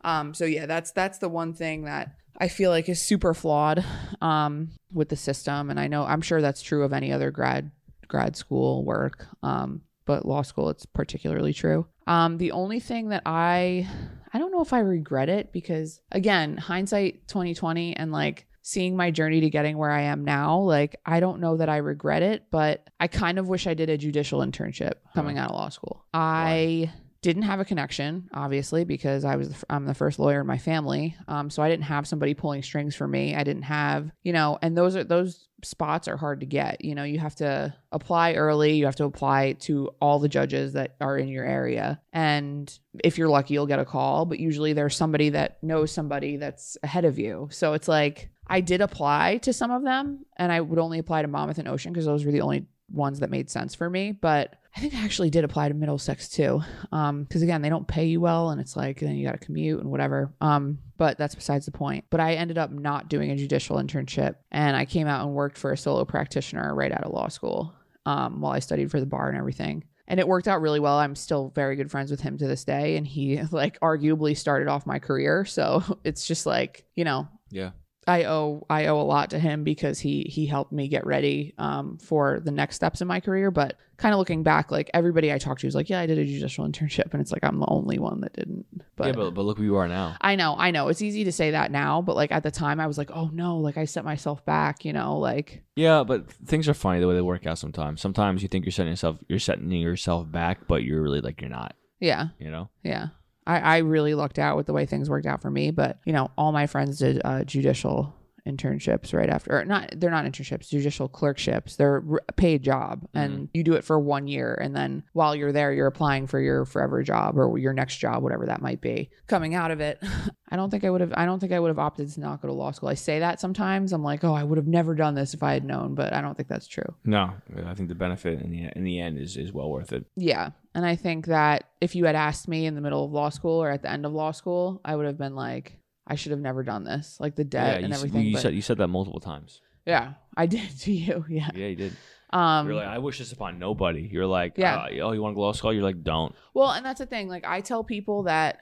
Um, 0.04 0.34
so 0.34 0.44
yeah, 0.44 0.66
that's 0.66 0.92
that's 0.92 1.18
the 1.18 1.28
one 1.28 1.52
thing 1.54 1.84
that 1.84 2.14
I 2.38 2.48
feel 2.48 2.70
like 2.70 2.88
is 2.88 3.02
super 3.02 3.34
flawed 3.34 3.84
um 4.20 4.70
with 4.92 5.08
the 5.08 5.16
system. 5.16 5.70
And 5.70 5.80
I 5.80 5.88
know 5.88 6.04
I'm 6.04 6.20
sure 6.20 6.42
that's 6.42 6.60
true 6.60 6.84
of 6.84 6.92
any 6.92 7.12
other 7.12 7.30
grad 7.30 7.70
grad 8.08 8.36
school 8.36 8.84
work. 8.84 9.26
Um, 9.42 9.80
but 10.04 10.26
law 10.26 10.42
school 10.42 10.68
it's 10.68 10.84
particularly 10.84 11.54
true. 11.54 11.86
Um, 12.06 12.36
the 12.36 12.52
only 12.52 12.78
thing 12.78 13.08
that 13.08 13.22
I 13.24 13.88
I 14.32 14.38
don't 14.38 14.52
know 14.52 14.62
if 14.62 14.74
I 14.74 14.80
regret 14.80 15.28
it 15.30 15.50
because 15.50 16.00
again, 16.12 16.56
hindsight 16.58 17.26
2020 17.26 17.96
and 17.96 18.12
like 18.12 18.46
seeing 18.62 18.96
my 18.96 19.10
journey 19.10 19.40
to 19.40 19.50
getting 19.50 19.78
where 19.78 19.90
I 19.90 20.02
am 20.02 20.24
now, 20.24 20.58
like 20.58 20.96
I 21.04 21.20
don't 21.20 21.40
know 21.40 21.56
that 21.56 21.68
I 21.68 21.78
regret 21.78 22.22
it, 22.22 22.44
but 22.50 22.88
I 22.98 23.06
kind 23.08 23.38
of 23.38 23.48
wish 23.48 23.66
I 23.66 23.74
did 23.74 23.90
a 23.90 23.96
judicial 23.96 24.40
internship 24.40 24.94
coming 25.14 25.38
out 25.38 25.50
of 25.50 25.56
law 25.56 25.68
school. 25.68 26.04
I 26.12 26.92
didn't 27.22 27.42
have 27.42 27.60
a 27.60 27.64
connection, 27.64 28.30
obviously, 28.32 28.84
because 28.84 29.24
I 29.24 29.36
was 29.36 29.50
the, 29.50 29.66
I'm 29.68 29.84
the 29.84 29.94
first 29.94 30.18
lawyer 30.18 30.40
in 30.40 30.46
my 30.46 30.56
family. 30.56 31.16
Um, 31.28 31.50
so 31.50 31.62
I 31.62 31.68
didn't 31.68 31.84
have 31.84 32.06
somebody 32.06 32.32
pulling 32.32 32.62
strings 32.62 32.94
for 32.94 33.06
me. 33.06 33.34
I 33.34 33.44
didn't 33.44 33.64
have, 33.64 34.10
you 34.22 34.32
know, 34.32 34.58
and 34.62 34.76
those 34.76 34.96
are 34.96 35.04
those 35.04 35.48
spots 35.62 36.08
are 36.08 36.16
hard 36.16 36.40
to 36.40 36.46
get. 36.46 36.82
You 36.82 36.94
know, 36.94 37.04
you 37.04 37.18
have 37.18 37.34
to 37.36 37.74
apply 37.92 38.34
early. 38.34 38.72
You 38.74 38.86
have 38.86 38.96
to 38.96 39.04
apply 39.04 39.52
to 39.60 39.90
all 40.00 40.18
the 40.18 40.30
judges 40.30 40.72
that 40.72 40.96
are 41.00 41.18
in 41.18 41.28
your 41.28 41.44
area, 41.44 42.00
and 42.12 42.72
if 43.04 43.18
you're 43.18 43.28
lucky, 43.28 43.54
you'll 43.54 43.66
get 43.66 43.78
a 43.78 43.84
call. 43.84 44.24
But 44.24 44.40
usually, 44.40 44.72
there's 44.72 44.96
somebody 44.96 45.30
that 45.30 45.62
knows 45.62 45.92
somebody 45.92 46.38
that's 46.38 46.78
ahead 46.82 47.04
of 47.04 47.18
you. 47.18 47.48
So 47.50 47.74
it's 47.74 47.88
like 47.88 48.30
I 48.50 48.60
did 48.60 48.80
apply 48.80 49.38
to 49.38 49.52
some 49.52 49.70
of 49.70 49.84
them, 49.84 50.26
and 50.36 50.50
I 50.50 50.60
would 50.60 50.78
only 50.78 50.98
apply 50.98 51.22
to 51.22 51.28
Monmouth 51.28 51.58
and 51.58 51.68
Ocean 51.68 51.92
because 51.92 52.04
those 52.04 52.24
were 52.24 52.32
the 52.32 52.40
only 52.40 52.66
ones 52.90 53.20
that 53.20 53.30
made 53.30 53.48
sense 53.48 53.74
for 53.74 53.88
me. 53.88 54.12
But 54.12 54.56
I 54.76 54.80
think 54.80 54.94
I 54.94 55.04
actually 55.04 55.30
did 55.30 55.44
apply 55.44 55.68
to 55.68 55.74
Middlesex 55.74 56.28
too. 56.28 56.60
Um, 56.92 57.24
because 57.24 57.42
again, 57.42 57.62
they 57.62 57.68
don't 57.68 57.86
pay 57.88 58.06
you 58.06 58.20
well 58.20 58.50
and 58.50 58.60
it's 58.60 58.76
like 58.76 59.00
then 59.00 59.16
you 59.16 59.26
gotta 59.26 59.38
commute 59.38 59.80
and 59.80 59.90
whatever. 59.90 60.32
Um, 60.40 60.78
but 60.96 61.18
that's 61.18 61.34
besides 61.34 61.66
the 61.66 61.72
point. 61.72 62.04
But 62.10 62.20
I 62.20 62.34
ended 62.34 62.58
up 62.58 62.70
not 62.70 63.08
doing 63.08 63.30
a 63.30 63.36
judicial 63.36 63.76
internship 63.76 64.36
and 64.50 64.76
I 64.76 64.84
came 64.84 65.06
out 65.06 65.24
and 65.24 65.34
worked 65.34 65.58
for 65.58 65.72
a 65.72 65.76
solo 65.76 66.04
practitioner 66.04 66.74
right 66.74 66.92
out 66.92 67.04
of 67.04 67.12
law 67.12 67.28
school. 67.28 67.74
Um, 68.06 68.40
while 68.40 68.52
I 68.52 68.60
studied 68.60 68.90
for 68.90 68.98
the 68.98 69.06
bar 69.06 69.28
and 69.28 69.36
everything. 69.36 69.84
And 70.08 70.18
it 70.18 70.26
worked 70.26 70.48
out 70.48 70.62
really 70.62 70.80
well. 70.80 70.96
I'm 70.96 71.14
still 71.14 71.52
very 71.54 71.76
good 71.76 71.90
friends 71.90 72.10
with 72.10 72.20
him 72.20 72.38
to 72.38 72.46
this 72.46 72.64
day. 72.64 72.96
And 72.96 73.06
he 73.06 73.42
like 73.50 73.78
arguably 73.80 74.36
started 74.36 74.68
off 74.68 74.86
my 74.86 74.98
career. 74.98 75.44
So 75.44 75.82
it's 76.04 76.26
just 76.26 76.46
like, 76.46 76.84
you 76.96 77.04
know, 77.04 77.28
Yeah. 77.50 77.70
I 78.10 78.24
owe 78.24 78.66
I 78.68 78.86
owe 78.86 79.00
a 79.00 79.02
lot 79.02 79.30
to 79.30 79.38
him 79.38 79.64
because 79.64 79.98
he 80.00 80.22
he 80.28 80.46
helped 80.46 80.72
me 80.72 80.88
get 80.88 81.06
ready 81.06 81.54
um, 81.58 81.98
for 81.98 82.40
the 82.40 82.50
next 82.50 82.76
steps 82.76 83.00
in 83.00 83.08
my 83.08 83.20
career. 83.20 83.50
But 83.50 83.76
kind 83.96 84.12
of 84.14 84.18
looking 84.18 84.42
back, 84.42 84.70
like 84.70 84.90
everybody 84.94 85.32
I 85.32 85.38
talked 85.38 85.60
to 85.60 85.66
was 85.66 85.74
like, 85.74 85.88
"Yeah, 85.88 86.00
I 86.00 86.06
did 86.06 86.18
a 86.18 86.24
judicial 86.24 86.66
internship," 86.66 87.12
and 87.12 87.20
it's 87.20 87.32
like 87.32 87.44
I'm 87.44 87.58
the 87.60 87.68
only 87.68 87.98
one 87.98 88.20
that 88.22 88.32
didn't. 88.32 88.66
But, 88.96 89.06
yeah, 89.08 89.12
but 89.12 89.30
but 89.32 89.42
look 89.42 89.58
where 89.58 89.64
you 89.64 89.76
are 89.76 89.88
now. 89.88 90.16
I 90.20 90.36
know, 90.36 90.54
I 90.58 90.70
know, 90.70 90.88
it's 90.88 91.02
easy 91.02 91.24
to 91.24 91.32
say 91.32 91.52
that 91.52 91.70
now, 91.70 92.02
but 92.02 92.16
like 92.16 92.32
at 92.32 92.42
the 92.42 92.50
time, 92.50 92.80
I 92.80 92.86
was 92.86 92.98
like, 92.98 93.10
"Oh 93.12 93.30
no!" 93.32 93.58
Like 93.58 93.76
I 93.76 93.84
set 93.84 94.04
myself 94.04 94.44
back, 94.44 94.84
you 94.84 94.92
know, 94.92 95.18
like 95.18 95.62
Yeah, 95.76 96.02
but 96.04 96.30
things 96.32 96.68
are 96.68 96.74
funny 96.74 97.00
the 97.00 97.08
way 97.08 97.14
they 97.14 97.20
work 97.22 97.46
out 97.46 97.58
sometimes. 97.58 98.00
Sometimes 98.00 98.42
you 98.42 98.48
think 98.48 98.64
you're 98.64 98.72
setting 98.72 98.92
yourself 98.92 99.16
you're 99.28 99.38
setting 99.38 99.70
yourself 99.70 100.30
back, 100.30 100.66
but 100.66 100.82
you're 100.82 101.02
really 101.02 101.20
like 101.20 101.40
you're 101.40 101.50
not. 101.50 101.74
yeah, 102.00 102.28
You 102.38 102.50
know. 102.50 102.68
yeah. 102.82 103.08
I 103.46 103.58
I 103.58 103.76
really 103.78 104.14
lucked 104.14 104.38
out 104.38 104.56
with 104.56 104.66
the 104.66 104.72
way 104.72 104.86
things 104.86 105.10
worked 105.10 105.26
out 105.26 105.42
for 105.42 105.50
me, 105.50 105.70
but 105.70 105.98
you 106.04 106.12
know, 106.12 106.30
all 106.36 106.52
my 106.52 106.66
friends 106.66 106.98
did 106.98 107.20
uh, 107.24 107.44
judicial 107.44 108.14
internships 108.46 109.12
right 109.12 109.28
after 109.28 109.58
or 109.58 109.64
not 109.64 109.92
they're 109.96 110.10
not 110.10 110.24
internships 110.24 110.68
judicial 110.68 111.08
clerkships. 111.08 111.76
They're 111.76 112.02
a 112.28 112.32
paid 112.32 112.62
job 112.62 113.06
and 113.14 113.48
you 113.52 113.62
do 113.62 113.74
it 113.74 113.84
for 113.84 113.98
one 113.98 114.28
year 114.28 114.54
and 114.54 114.74
then 114.74 115.02
while 115.12 115.34
you're 115.36 115.52
there 115.52 115.72
you're 115.72 115.86
applying 115.86 116.26
for 116.26 116.40
your 116.40 116.64
forever 116.64 117.02
job 117.02 117.36
or 117.36 117.58
your 117.58 117.72
next 117.72 117.96
job 117.96 118.22
whatever 118.22 118.46
that 118.46 118.62
might 118.62 118.80
be. 118.80 119.10
Coming 119.26 119.54
out 119.54 119.70
of 119.70 119.80
it 119.80 120.02
i 120.50 120.56
don't 120.56 120.70
think 120.70 120.84
i 120.84 120.90
would 120.90 121.00
have 121.00 121.12
i 121.16 121.24
don't 121.24 121.38
think 121.38 121.52
i 121.52 121.60
would 121.60 121.68
have 121.68 121.78
opted 121.78 122.10
to 122.10 122.20
not 122.20 122.40
go 122.40 122.48
to 122.48 122.54
law 122.54 122.70
school. 122.70 122.88
I 122.88 122.94
say 122.94 123.18
that 123.18 123.40
sometimes. 123.40 123.92
I'm 123.92 124.02
like 124.02 124.24
oh 124.24 124.34
i 124.34 124.42
would 124.42 124.56
have 124.56 124.66
never 124.66 124.94
done 124.94 125.14
this 125.14 125.34
if 125.34 125.42
i 125.42 125.52
had 125.52 125.64
known 125.64 125.94
but 125.94 126.12
i 126.12 126.20
don't 126.20 126.34
think 126.34 126.48
that's 126.48 126.66
true. 126.66 126.94
No, 127.04 127.34
I 127.66 127.74
think 127.74 127.88
the 127.88 127.94
benefit 127.94 128.40
in 128.40 128.50
the 128.50 128.70
in 128.74 128.84
the 128.84 129.00
end 129.00 129.18
is 129.18 129.36
is 129.36 129.52
well 129.52 129.70
worth 129.70 129.92
it. 129.92 130.06
yeah 130.16 130.50
and 130.74 130.84
i 130.86 130.94
think 130.96 131.26
that 131.26 131.64
if 131.80 131.94
you 131.94 132.04
had 132.04 132.14
asked 132.14 132.48
me 132.48 132.66
in 132.66 132.74
the 132.74 132.80
middle 132.80 133.04
of 133.04 133.12
law 133.12 133.28
school 133.28 133.62
or 133.62 133.70
at 133.70 133.82
the 133.82 133.90
end 133.90 134.04
of 134.06 134.12
law 134.12 134.30
school 134.30 134.80
i 134.84 134.94
would 134.94 135.06
have 135.06 135.18
been 135.18 135.34
like 135.34 135.76
I 136.06 136.16
should 136.16 136.32
have 136.32 136.40
never 136.40 136.64
done 136.64 136.82
this, 136.82 137.18
like 137.20 137.36
the 137.36 137.44
debt 137.44 137.78
yeah, 137.78 137.84
and 137.84 137.88
you, 137.90 137.94
everything. 137.94 138.22
You 138.22 138.32
but- 138.32 138.42
said 138.42 138.54
you 138.54 138.62
said 138.62 138.78
that 138.78 138.88
multiple 138.88 139.20
times. 139.20 139.60
Yeah, 139.86 140.14
I 140.36 140.46
did 140.56 140.68
to 140.80 140.92
you. 140.92 141.24
Yeah. 141.28 141.50
Yeah, 141.54 141.66
you 141.68 141.76
did. 141.76 141.96
Um 142.32 142.66
You're 142.66 142.74
like, 142.74 142.88
I 142.88 142.98
wish 142.98 143.18
this 143.20 143.30
upon 143.30 143.60
nobody. 143.60 144.08
You're 144.10 144.26
like, 144.26 144.54
Yeah. 144.56 144.76
uh, 144.76 144.88
oh, 145.02 145.12
you 145.12 145.22
want 145.22 145.32
to 145.32 145.34
go 145.36 145.40
to 145.42 145.46
law 145.46 145.52
school? 145.52 145.72
You're 145.72 145.84
like, 145.84 146.02
don't. 146.02 146.34
well, 146.52 146.70
and 146.70 146.84
that's 146.84 146.98
the 146.98 147.06
thing. 147.06 147.28
Like 147.28 147.46
I 147.46 147.60
tell 147.60 147.84
people 147.84 148.24
that 148.24 148.58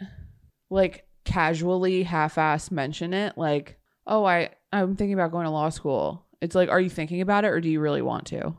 like 0.68 1.06
casually 1.24 2.02
half-ass 2.02 2.70
mention 2.70 3.14
it 3.14 3.38
like, 3.38 3.78
"Oh, 4.06 4.26
I 4.26 4.50
I'm 4.70 4.94
thinking 4.96 5.14
about 5.14 5.30
going 5.32 5.44
to 5.44 5.50
law 5.50 5.70
school." 5.70 6.26
It's 6.42 6.54
like, 6.54 6.68
"Are 6.68 6.80
you 6.80 6.90
thinking 6.90 7.22
about 7.22 7.44
it 7.44 7.48
or 7.48 7.62
do 7.62 7.70
you 7.70 7.80
really 7.80 8.02
want 8.02 8.26
to?" 8.26 8.54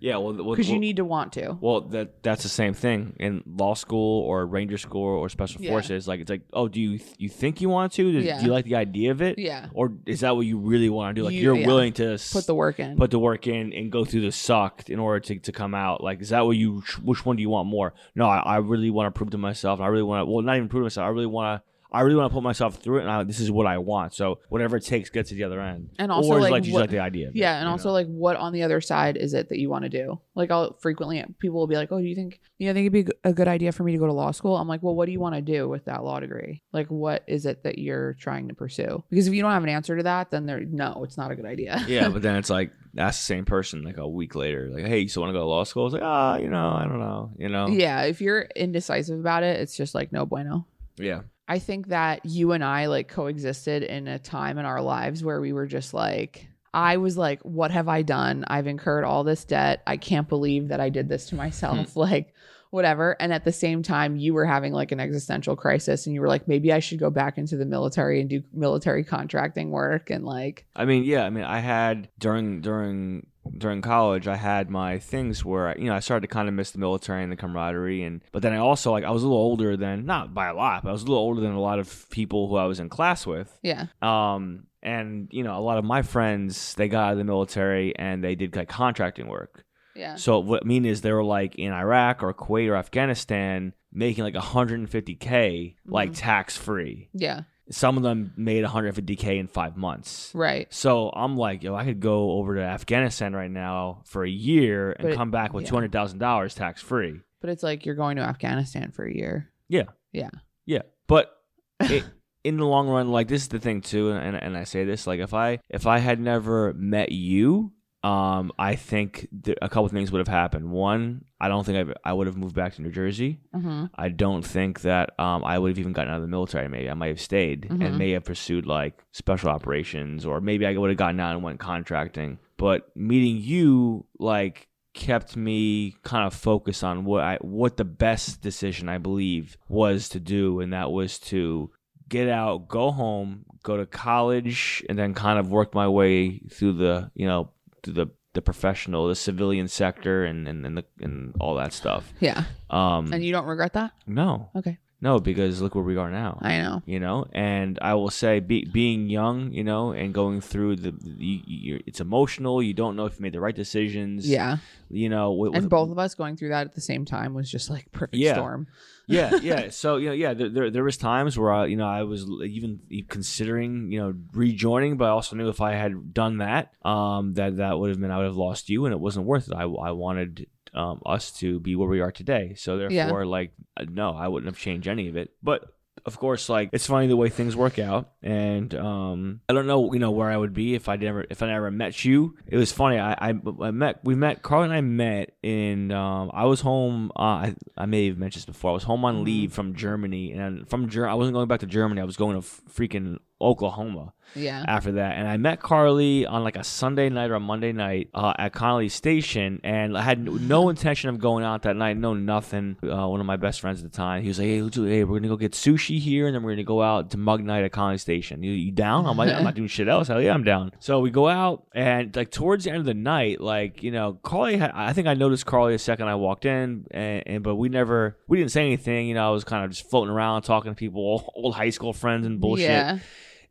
Yeah, 0.00 0.16
well, 0.16 0.32
well 0.32 0.50
Because 0.52 0.68
you 0.68 0.74
well- 0.76 0.80
need 0.80 0.96
to 0.96 1.04
want 1.04 1.34
to. 1.34 1.58
Well, 1.60 1.82
that 1.92 2.22
that's 2.22 2.42
the 2.42 2.48
same 2.48 2.72
thing 2.72 3.14
in 3.20 3.42
law 3.46 3.74
school 3.74 4.22
or 4.24 4.46
ranger 4.46 4.78
school 4.78 5.02
or 5.04 5.28
special 5.28 5.60
Yeah. 5.62 5.70
forces. 5.72 6.08
Like 6.08 6.20
it's 6.20 6.30
like, 6.30 6.40
oh, 6.54 6.68
do 6.68 6.80
you 6.80 6.98
you 7.18 7.28
think 7.28 7.60
you 7.60 7.68
want 7.68 7.92
to? 7.92 8.10
Do, 8.10 8.18
Yeah. 8.18 8.38
do 8.40 8.46
you 8.46 8.50
like 8.52 8.64
the 8.64 8.76
idea 8.76 9.10
of 9.10 9.20
it? 9.20 9.38
Yeah. 9.38 9.66
Or 9.74 9.92
is 10.06 10.20
that 10.20 10.34
what 10.36 10.46
you 10.46 10.58
really 10.58 10.88
want 10.88 11.14
to 11.14 11.20
do? 11.20 11.24
Like 11.26 11.34
You- 11.34 11.42
you, 11.42 11.52
are 11.52 11.56
yeah. 11.56 11.66
willing 11.66 11.92
to 11.94 12.18
Put 12.32 12.46
the 12.46 12.54
work 12.54 12.80
in. 12.80 12.96
put 12.96 13.10
the 13.10 13.18
work 13.18 13.46
in 13.46 13.72
and 13.74 13.92
go 13.92 14.04
through 14.06 14.22
the 14.22 14.32
suck 14.32 14.88
in 14.88 14.98
order 14.98 15.20
to, 15.20 15.38
to 15.38 15.52
come 15.52 15.74
out. 15.74 16.02
Like, 16.02 16.22
is 16.22 16.30
that 16.30 16.46
what 16.46 16.56
you? 16.56 16.82
Which 17.02 17.26
one 17.26 17.36
do 17.36 17.42
you 17.42 17.50
want 17.50 17.68
more? 17.68 17.92
No, 18.14 18.26
I, 18.26 18.38
I 18.38 18.56
really 18.56 18.90
want 18.90 19.12
to 19.14 19.18
prove 19.18 19.30
to 19.30 19.38
myself. 19.38 19.80
I 19.80 19.88
really 19.88 20.02
want 20.02 20.26
to. 20.26 20.32
Well, 20.32 20.42
not 20.42 20.56
even 20.56 20.68
prove 20.68 20.80
to 20.80 20.84
myself. 20.86 21.04
I 21.04 21.08
really 21.10 21.26
want 21.26 21.60
to. 21.62 21.69
I 21.92 22.02
really 22.02 22.16
want 22.16 22.30
to 22.30 22.34
put 22.34 22.42
myself 22.42 22.76
through 22.76 22.98
it, 22.98 23.02
and 23.02 23.10
I, 23.10 23.24
this 23.24 23.40
is 23.40 23.50
what 23.50 23.66
I 23.66 23.78
want. 23.78 24.14
So 24.14 24.38
whatever 24.48 24.76
it 24.76 24.84
takes, 24.84 25.10
get 25.10 25.26
to 25.26 25.34
the 25.34 25.44
other 25.44 25.60
end. 25.60 25.90
And 25.98 26.12
also, 26.12 26.30
or 26.30 26.40
like, 26.40 26.50
like, 26.52 26.66
you 26.66 26.72
what- 26.72 26.82
like 26.82 26.90
the 26.90 27.00
idea. 27.00 27.30
Yeah, 27.34 27.56
it, 27.56 27.60
and 27.60 27.68
also 27.68 27.88
know? 27.88 27.94
like 27.94 28.06
what 28.06 28.36
on 28.36 28.52
the 28.52 28.62
other 28.62 28.80
side 28.80 29.16
is 29.16 29.34
it 29.34 29.48
that 29.48 29.58
you 29.58 29.68
want 29.68 29.84
to 29.84 29.88
do? 29.88 30.20
Like 30.34 30.50
I'll 30.50 30.74
frequently 30.80 31.24
people 31.38 31.58
will 31.58 31.66
be 31.66 31.76
like, 31.76 31.90
"Oh, 31.90 31.98
do 31.98 32.06
you 32.06 32.14
think 32.14 32.40
you 32.58 32.68
know, 32.68 32.74
think 32.74 32.86
it'd 32.86 33.06
be 33.06 33.12
a 33.24 33.32
good 33.32 33.48
idea 33.48 33.72
for 33.72 33.82
me 33.82 33.92
to 33.92 33.98
go 33.98 34.06
to 34.06 34.12
law 34.12 34.30
school?" 34.30 34.56
I'm 34.56 34.68
like, 34.68 34.82
"Well, 34.82 34.94
what 34.94 35.06
do 35.06 35.12
you 35.12 35.20
want 35.20 35.34
to 35.34 35.42
do 35.42 35.68
with 35.68 35.84
that 35.86 36.04
law 36.04 36.20
degree? 36.20 36.62
Like 36.72 36.86
what 36.88 37.24
is 37.26 37.46
it 37.46 37.64
that 37.64 37.78
you're 37.78 38.14
trying 38.14 38.48
to 38.48 38.54
pursue?" 38.54 39.02
Because 39.10 39.26
if 39.26 39.34
you 39.34 39.42
don't 39.42 39.52
have 39.52 39.64
an 39.64 39.68
answer 39.68 39.96
to 39.96 40.02
that, 40.04 40.30
then 40.30 40.46
there 40.46 40.60
no, 40.60 41.02
it's 41.04 41.16
not 41.16 41.30
a 41.30 41.34
good 41.36 41.46
idea. 41.46 41.84
yeah, 41.88 42.08
but 42.08 42.22
then 42.22 42.36
it's 42.40 42.50
like 42.50 42.70
that's 42.94 43.18
the 43.18 43.24
same 43.24 43.44
person 43.44 43.82
like 43.82 43.98
a 43.98 44.08
week 44.08 44.34
later, 44.34 44.68
like, 44.70 44.84
hey, 44.84 45.00
you 45.00 45.08
still 45.08 45.22
want 45.22 45.30
to 45.30 45.38
go 45.38 45.40
to 45.40 45.48
law 45.48 45.64
school? 45.64 45.86
It's 45.86 45.92
like, 45.94 46.02
ah, 46.02 46.36
you 46.36 46.48
know, 46.48 46.70
I 46.70 46.84
don't 46.84 46.98
know, 47.00 47.32
you 47.36 47.48
know, 47.48 47.68
yeah, 47.68 48.02
if 48.02 48.20
you're 48.20 48.42
indecisive 48.56 49.18
about 49.18 49.42
it, 49.42 49.60
it's 49.60 49.76
just 49.76 49.94
like 49.94 50.12
no 50.12 50.26
bueno. 50.26 50.66
yeah, 50.96 51.20
I 51.50 51.58
think 51.58 51.88
that 51.88 52.24
you 52.24 52.52
and 52.52 52.62
I 52.62 52.86
like 52.86 53.08
coexisted 53.08 53.82
in 53.82 54.06
a 54.06 54.20
time 54.20 54.56
in 54.56 54.64
our 54.64 54.80
lives 54.80 55.24
where 55.24 55.40
we 55.40 55.52
were 55.52 55.66
just 55.66 55.92
like, 55.92 56.46
I 56.72 56.98
was 56.98 57.18
like, 57.18 57.40
what 57.42 57.72
have 57.72 57.88
I 57.88 58.02
done? 58.02 58.44
I've 58.46 58.68
incurred 58.68 59.02
all 59.02 59.24
this 59.24 59.44
debt. 59.44 59.82
I 59.84 59.96
can't 59.96 60.28
believe 60.28 60.68
that 60.68 60.78
I 60.78 60.90
did 60.90 61.08
this 61.08 61.26
to 61.26 61.34
myself. 61.34 61.94
Hmm. 61.94 61.98
like, 61.98 62.34
whatever. 62.70 63.16
And 63.18 63.32
at 63.32 63.44
the 63.44 63.50
same 63.50 63.82
time, 63.82 64.16
you 64.16 64.32
were 64.32 64.44
having 64.44 64.72
like 64.72 64.92
an 64.92 65.00
existential 65.00 65.56
crisis 65.56 66.06
and 66.06 66.14
you 66.14 66.20
were 66.20 66.28
like, 66.28 66.46
maybe 66.46 66.72
I 66.72 66.78
should 66.78 67.00
go 67.00 67.10
back 67.10 67.36
into 67.36 67.56
the 67.56 67.66
military 67.66 68.20
and 68.20 68.30
do 68.30 68.44
military 68.52 69.02
contracting 69.02 69.72
work. 69.72 70.08
And 70.08 70.24
like, 70.24 70.66
I 70.76 70.84
mean, 70.84 71.02
yeah, 71.02 71.24
I 71.24 71.30
mean, 71.30 71.42
I 71.42 71.58
had 71.58 72.10
during 72.20 72.60
during 72.60 73.26
during 73.56 73.82
college, 73.82 74.26
I 74.28 74.36
had 74.36 74.70
my 74.70 74.98
things 74.98 75.44
where 75.44 75.76
you 75.78 75.86
know 75.86 75.94
I 75.94 76.00
started 76.00 76.22
to 76.28 76.32
kind 76.32 76.48
of 76.48 76.54
miss 76.54 76.70
the 76.70 76.78
military 76.78 77.22
and 77.22 77.30
the 77.32 77.36
camaraderie, 77.36 78.02
and 78.02 78.22
but 78.32 78.42
then 78.42 78.52
I 78.52 78.58
also 78.58 78.90
like 78.92 79.04
I 79.04 79.10
was 79.10 79.22
a 79.22 79.26
little 79.28 79.42
older 79.42 79.76
than 79.76 80.06
not 80.06 80.32
by 80.34 80.48
a 80.48 80.54
lot, 80.54 80.82
but 80.82 80.90
I 80.90 80.92
was 80.92 81.02
a 81.02 81.06
little 81.06 81.22
older 81.22 81.40
than 81.40 81.52
a 81.52 81.60
lot 81.60 81.78
of 81.78 82.08
people 82.10 82.48
who 82.48 82.56
I 82.56 82.64
was 82.66 82.80
in 82.80 82.88
class 82.88 83.26
with. 83.26 83.56
yeah, 83.62 83.86
Um, 84.02 84.64
and 84.82 85.28
you 85.32 85.42
know, 85.42 85.58
a 85.58 85.60
lot 85.60 85.78
of 85.78 85.84
my 85.84 86.02
friends 86.02 86.74
they 86.74 86.88
got 86.88 87.04
out 87.06 87.12
of 87.12 87.18
the 87.18 87.24
military 87.24 87.94
and 87.96 88.22
they 88.24 88.34
did 88.34 88.56
like 88.56 88.68
contracting 88.68 89.26
work. 89.28 89.64
yeah, 89.96 90.14
So 90.14 90.38
what 90.38 90.62
I 90.64 90.66
mean 90.66 90.84
is 90.86 91.00
they 91.02 91.12
were 91.12 91.24
like 91.24 91.56
in 91.56 91.72
Iraq 91.72 92.22
or 92.22 92.32
Kuwait 92.32 92.68
or 92.70 92.76
Afghanistan 92.76 93.74
making 93.92 94.22
like 94.24 94.34
150k 94.34 95.74
like 95.86 96.10
Mhm. 96.12 96.16
tax 96.16 96.56
free. 96.56 97.08
yeah, 97.12 97.42
Some 97.70 97.96
of 97.96 98.02
them 98.02 98.32
made 98.36 98.64
150k 98.64 99.38
in 99.38 99.46
five 99.46 99.76
months. 99.76 100.32
right. 100.34 100.66
So 100.72 101.10
I'm 101.14 101.36
like, 101.36 101.62
yo, 101.62 101.74
I 101.74 101.84
could 101.84 102.00
go 102.00 102.32
over 102.32 102.56
to 102.56 102.62
Afghanistan 102.62 103.32
right 103.34 103.50
now 103.50 104.02
for 104.06 104.24
a 104.24 104.30
year 104.30 104.92
and 104.92 105.10
it- 105.10 105.16
come 105.16 105.30
back 105.30 105.52
with 105.52 105.64
yeah. 105.64 105.70
two 105.70 105.76
hundred 105.76 105.92
thousand 105.92 106.18
dollars 106.18 106.54
tax 106.54 106.82
free. 106.82 107.20
But 107.40 107.50
it's 107.50 107.62
like 107.62 107.86
you're 107.86 107.94
going 107.94 108.16
to 108.16 108.22
Afghanistan 108.22 108.90
for 108.90 109.04
a 109.06 109.14
year. 109.14 109.50
Yeah, 109.68 109.84
Yeah. 110.12 110.30
yeah. 110.66 110.82
But 111.06 111.30
it, 111.80 112.04
in 112.44 112.56
the 112.56 112.66
long 112.66 112.88
run, 112.88 113.10
like 113.10 113.28
this 113.28 113.42
is 113.42 113.48
the 113.48 113.58
thing 113.60 113.80
too, 113.82 114.10
and, 114.10 114.36
and 114.36 114.56
I 114.56 114.64
say 114.64 114.84
this, 114.84 115.06
like 115.06 115.20
if 115.20 115.32
I 115.32 115.60
if 115.68 115.86
I 115.86 115.98
had 115.98 116.20
never 116.20 116.72
met 116.74 117.12
you, 117.12 117.72
um, 118.02 118.50
I 118.58 118.76
think 118.76 119.28
th- 119.44 119.58
a 119.60 119.68
couple 119.68 119.88
things 119.88 120.10
would 120.10 120.20
have 120.20 120.28
happened. 120.28 120.70
One, 120.70 121.24
I 121.40 121.48
don't 121.48 121.64
think 121.64 121.76
I've, 121.78 121.94
I 122.04 122.12
would 122.14 122.26
have 122.26 122.36
moved 122.36 122.54
back 122.54 122.74
to 122.74 122.82
New 122.82 122.90
Jersey. 122.90 123.40
Mm-hmm. 123.54 123.86
I 123.94 124.08
don't 124.08 124.42
think 124.42 124.80
that 124.82 125.10
um, 125.18 125.44
I 125.44 125.58
would 125.58 125.68
have 125.70 125.78
even 125.78 125.92
gotten 125.92 126.10
out 126.10 126.16
of 126.16 126.22
the 126.22 126.28
military. 126.28 126.66
Maybe 126.68 126.88
I 126.88 126.94
might 126.94 127.08
have 127.08 127.20
stayed 127.20 127.68
Mhm. 127.68 127.84
and 127.84 127.98
may 127.98 128.10
have 128.12 128.24
pursued 128.24 128.64
like 128.66 128.94
special 129.12 129.50
operations, 129.50 130.24
or 130.24 130.40
maybe 130.40 130.64
I 130.66 130.76
would 130.76 130.88
have 130.90 130.96
gotten 130.96 131.20
out 131.20 131.34
and 131.34 131.42
went 131.42 131.60
contracting. 131.60 132.38
But 132.56 132.90
meeting 132.96 133.36
you, 133.38 134.06
like, 134.18 134.68
kept 134.94 135.36
me 135.36 135.94
kind 136.02 136.26
of 136.26 136.34
focused 136.34 136.82
on 136.82 137.04
what 137.04 137.22
I 137.22 137.36
what 137.42 137.76
the 137.76 137.84
best 137.84 138.40
decision 138.40 138.88
I 138.88 138.98
believe 138.98 139.56
was 139.68 140.08
to 140.10 140.20
do, 140.20 140.60
and 140.60 140.72
that 140.72 140.90
was 140.90 141.18
to 141.30 141.70
get 142.08 142.28
out, 142.28 142.66
go 142.66 142.90
home, 142.90 143.44
go 143.62 143.76
to 143.76 143.86
college, 143.86 144.84
and 144.88 144.98
then 144.98 145.14
kind 145.14 145.38
of 145.38 145.50
work 145.50 145.74
my 145.74 145.86
way 145.86 146.38
through 146.50 146.72
the 146.72 147.10
you 147.14 147.26
know 147.26 147.50
the 147.82 148.06
the 148.32 148.42
professional, 148.42 149.08
the 149.08 149.14
civilian 149.16 149.66
sector, 149.68 150.24
and 150.24 150.46
and 150.46 150.64
and, 150.66 150.78
the, 150.78 150.84
and 151.00 151.34
all 151.40 151.54
that 151.56 151.72
stuff. 151.72 152.12
Yeah. 152.20 152.44
Um, 152.70 153.12
And 153.12 153.24
you 153.24 153.32
don't 153.32 153.46
regret 153.46 153.72
that? 153.72 153.92
no, 154.06 154.50
Okay. 154.54 154.78
No, 155.00 155.18
because 155.18 155.60
look 155.62 155.74
where 155.74 155.84
we 155.84 155.96
are 155.96 156.10
now. 156.10 156.38
I 156.42 156.58
know. 156.58 156.82
you 156.86 157.00
know, 157.00 157.26
and 157.32 157.78
I 157.80 157.94
will 157.94 158.10
say, 158.10 158.40
be, 158.40 158.64
being 158.64 159.08
young, 159.08 159.50
you 159.52 159.64
know, 159.64 159.92
and 159.92 160.12
going 160.12 160.40
through 160.40 160.76
the, 160.76 160.90
the 160.92 161.42
you, 161.46 161.80
it's 161.86 162.00
emotional. 162.00 162.62
You 162.62 162.74
don't 162.74 162.96
know 162.96 163.06
if 163.06 163.18
you 163.18 163.22
made 163.22 163.32
the 163.32 163.40
right 163.40 163.54
decisions. 163.54 164.28
Yeah. 164.28 164.58
you 164.90 165.08
know, 165.08 165.32
with, 165.32 165.54
And 165.54 165.62
with- 165.64 165.70
both 165.70 165.90
of 165.90 165.98
us 165.98 166.14
going 166.14 166.36
through 166.36 166.50
that 166.50 166.66
at 166.66 166.74
the 166.74 166.80
same 166.80 167.04
time 167.04 167.32
was 167.34 167.50
just 167.50 167.70
like 167.70 167.90
perfect 167.92 168.16
Yeah. 168.16 168.34
storm. 168.34 168.66
yeah, 169.06 169.34
yeah. 169.42 169.70
So 169.70 169.96
you 169.96 170.08
know, 170.08 170.12
yeah, 170.14 170.34
there, 170.34 170.48
there 170.48 170.70
there 170.70 170.84
was 170.84 170.96
times 170.96 171.36
where 171.38 171.50
I, 171.52 171.66
you 171.66 171.76
know, 171.76 171.88
I 171.88 172.02
was 172.02 172.28
even 172.44 172.80
considering, 173.08 173.90
you 173.92 174.00
know, 174.00 174.14
rejoining, 174.32 174.96
but 174.96 175.06
I 175.06 175.08
also 175.10 175.34
knew 175.36 175.48
if 175.48 175.60
I 175.60 175.72
had 175.72 176.12
done 176.14 176.38
that, 176.38 176.72
um, 176.84 177.34
that 177.34 177.56
that 177.56 177.78
would 177.78 177.90
have 177.90 177.98
meant 177.98 178.12
I 178.12 178.18
would 178.18 178.26
have 178.26 178.36
lost 178.36 178.68
you, 178.68 178.84
and 178.84 178.92
it 178.92 179.00
wasn't 179.00 179.26
worth 179.26 179.48
it. 179.48 179.54
I 179.54 179.62
I 179.64 179.90
wanted 179.92 180.46
um 180.74 181.00
us 181.06 181.32
to 181.40 181.60
be 181.60 181.74
where 181.76 181.88
we 181.88 182.00
are 182.00 182.12
today. 182.12 182.54
So 182.56 182.76
Yeah. 182.78 182.88
therefore, 182.88 183.26
like, 183.26 183.52
uh, 183.76 183.84
no, 183.90 184.12
I 184.12 184.28
wouldn't 184.28 184.52
have 184.52 184.60
changed 184.60 184.86
any 184.88 185.08
of 185.08 185.16
it. 185.16 185.30
But 185.42 185.64
of 186.06 186.18
course, 186.18 186.48
like 186.48 186.70
it's 186.72 186.86
funny 186.86 187.08
the 187.08 187.16
way 187.16 187.28
things 187.28 187.54
work 187.54 187.78
out, 187.78 188.12
and 188.22 188.74
um, 188.74 189.40
I 189.50 189.52
don't 189.52 189.66
know, 189.66 189.92
you 189.92 189.98
know, 189.98 190.10
where 190.12 190.30
I 190.30 190.36
would 190.36 190.54
be 190.54 190.74
if 190.74 190.88
I 190.88 190.96
never 190.96 191.26
if 191.28 191.42
I 191.42 191.48
never 191.48 191.70
met 191.70 192.04
you. 192.06 192.36
It 192.46 192.56
was 192.56 192.72
funny. 192.72 192.98
I 192.98 193.12
I, 193.12 193.34
I 193.60 193.70
met 193.70 194.00
we 194.02 194.14
met 194.14 194.40
Carl 194.42 194.62
and 194.62 194.72
I 194.72 194.80
met 194.80 195.32
in 195.42 195.92
um, 195.92 196.30
I 196.32 196.46
was 196.46 196.62
home. 196.62 197.12
Uh, 197.14 197.20
I 197.44 197.54
I 197.76 197.84
may 197.84 198.06
have 198.08 198.16
mentioned 198.16 198.40
this 198.42 198.46
before. 198.46 198.70
I 198.70 198.74
was 198.74 198.84
home 198.84 199.04
on 199.04 199.16
Mhm. 199.16 199.24
leave 199.24 199.52
from 199.52 199.74
Germany, 199.74 200.32
and 200.32 200.66
from 200.70 200.88
Ger- 200.88 201.08
I 201.08 201.14
wasn't 201.14 201.34
going 201.34 201.48
back 201.48 201.60
to 201.60 201.66
Germany. 201.66 202.00
I 202.00 202.04
was 202.04 202.16
going 202.16 202.40
to 202.40 202.46
freaking 202.46 203.18
Oklahoma 203.38 204.14
Yeah. 204.34 204.64
after 204.66 204.92
that. 204.92 205.16
And 205.18 205.26
I 205.28 205.36
met 205.36 205.60
Carly 205.60 206.26
on 206.26 206.44
like 206.44 206.56
a 206.56 206.64
Sunday 206.64 207.08
night 207.08 207.30
or 207.30 207.34
a 207.34 207.40
Monday 207.40 207.72
night 207.72 208.10
uh, 208.14 208.32
at 208.38 208.52
Connolly 208.52 208.88
Station, 208.88 209.60
and 209.64 209.96
I 209.96 210.02
had 210.02 210.24
no 210.24 210.68
intention 210.68 211.10
of 211.10 211.18
going 211.18 211.44
out 211.44 211.62
that 211.62 211.76
night. 211.76 211.96
No, 211.96 212.14
nothing. 212.14 212.76
Uh, 212.82 213.08
one 213.08 213.20
of 213.20 213.26
my 213.26 213.36
best 213.36 213.60
friends 213.60 213.82
at 213.82 213.90
the 213.90 213.96
time, 213.96 214.22
he 214.22 214.28
was 214.28 214.38
like, 214.38 214.46
"Hey, 214.46 214.58
hey, 214.58 215.04
we're 215.04 215.18
gonna 215.18 215.28
go 215.28 215.36
get 215.36 215.52
sushi 215.52 215.98
here, 215.98 216.26
and 216.26 216.34
then 216.34 216.42
we're 216.42 216.52
gonna 216.52 216.64
go 216.64 216.82
out 216.82 217.10
to 217.10 217.16
Mug 217.18 217.42
Night 217.42 217.64
at 217.64 217.72
Connolly 217.72 217.98
Station. 217.98 218.42
You, 218.42 218.52
you 218.52 218.72
down?" 218.72 219.06
I'm 219.06 219.16
like, 219.16 219.30
"I'm 219.32 219.44
not 219.44 219.54
doing 219.56 219.68
shit 219.68 219.88
else. 219.88 220.08
Hell 220.08 220.22
yeah, 220.22 220.32
I'm 220.34 220.44
down." 220.44 220.72
So 220.80 221.00
we 221.00 221.10
go 221.10 221.28
out, 221.28 221.66
and 221.74 222.14
like 222.14 222.30
towards 222.30 222.64
the 222.64 222.70
end 222.70 222.78
of 222.80 222.84
the 222.86 222.94
night, 222.94 223.40
like 223.40 223.82
you 223.82 223.90
know, 223.90 224.14
Carly, 224.22 224.56
had, 224.56 224.72
I 224.74 224.92
think 224.92 225.08
I 225.08 225.14
noticed 225.14 225.46
Carly 225.46 225.72
the 225.74 225.78
second 225.78 226.08
I 226.08 226.14
walked 226.14 226.44
in, 226.44 226.86
and, 226.90 227.22
and 227.26 227.42
but 227.42 227.56
we 227.56 227.68
never, 227.68 228.16
we 228.28 228.38
didn't 228.38 228.52
say 228.52 228.64
anything. 228.66 229.08
You 229.08 229.14
know, 229.14 229.26
I 229.26 229.30
was 229.30 229.44
kind 229.44 229.64
of 229.64 229.70
just 229.70 229.88
floating 229.90 230.12
around 230.12 230.42
talking 230.42 230.70
to 230.70 230.74
people, 230.76 231.00
old, 231.02 231.30
old 231.34 231.54
high 231.54 231.70
school 231.70 231.92
friends 231.92 232.26
and 232.26 232.40
bullshit 232.40 232.68
Yeah. 232.70 232.98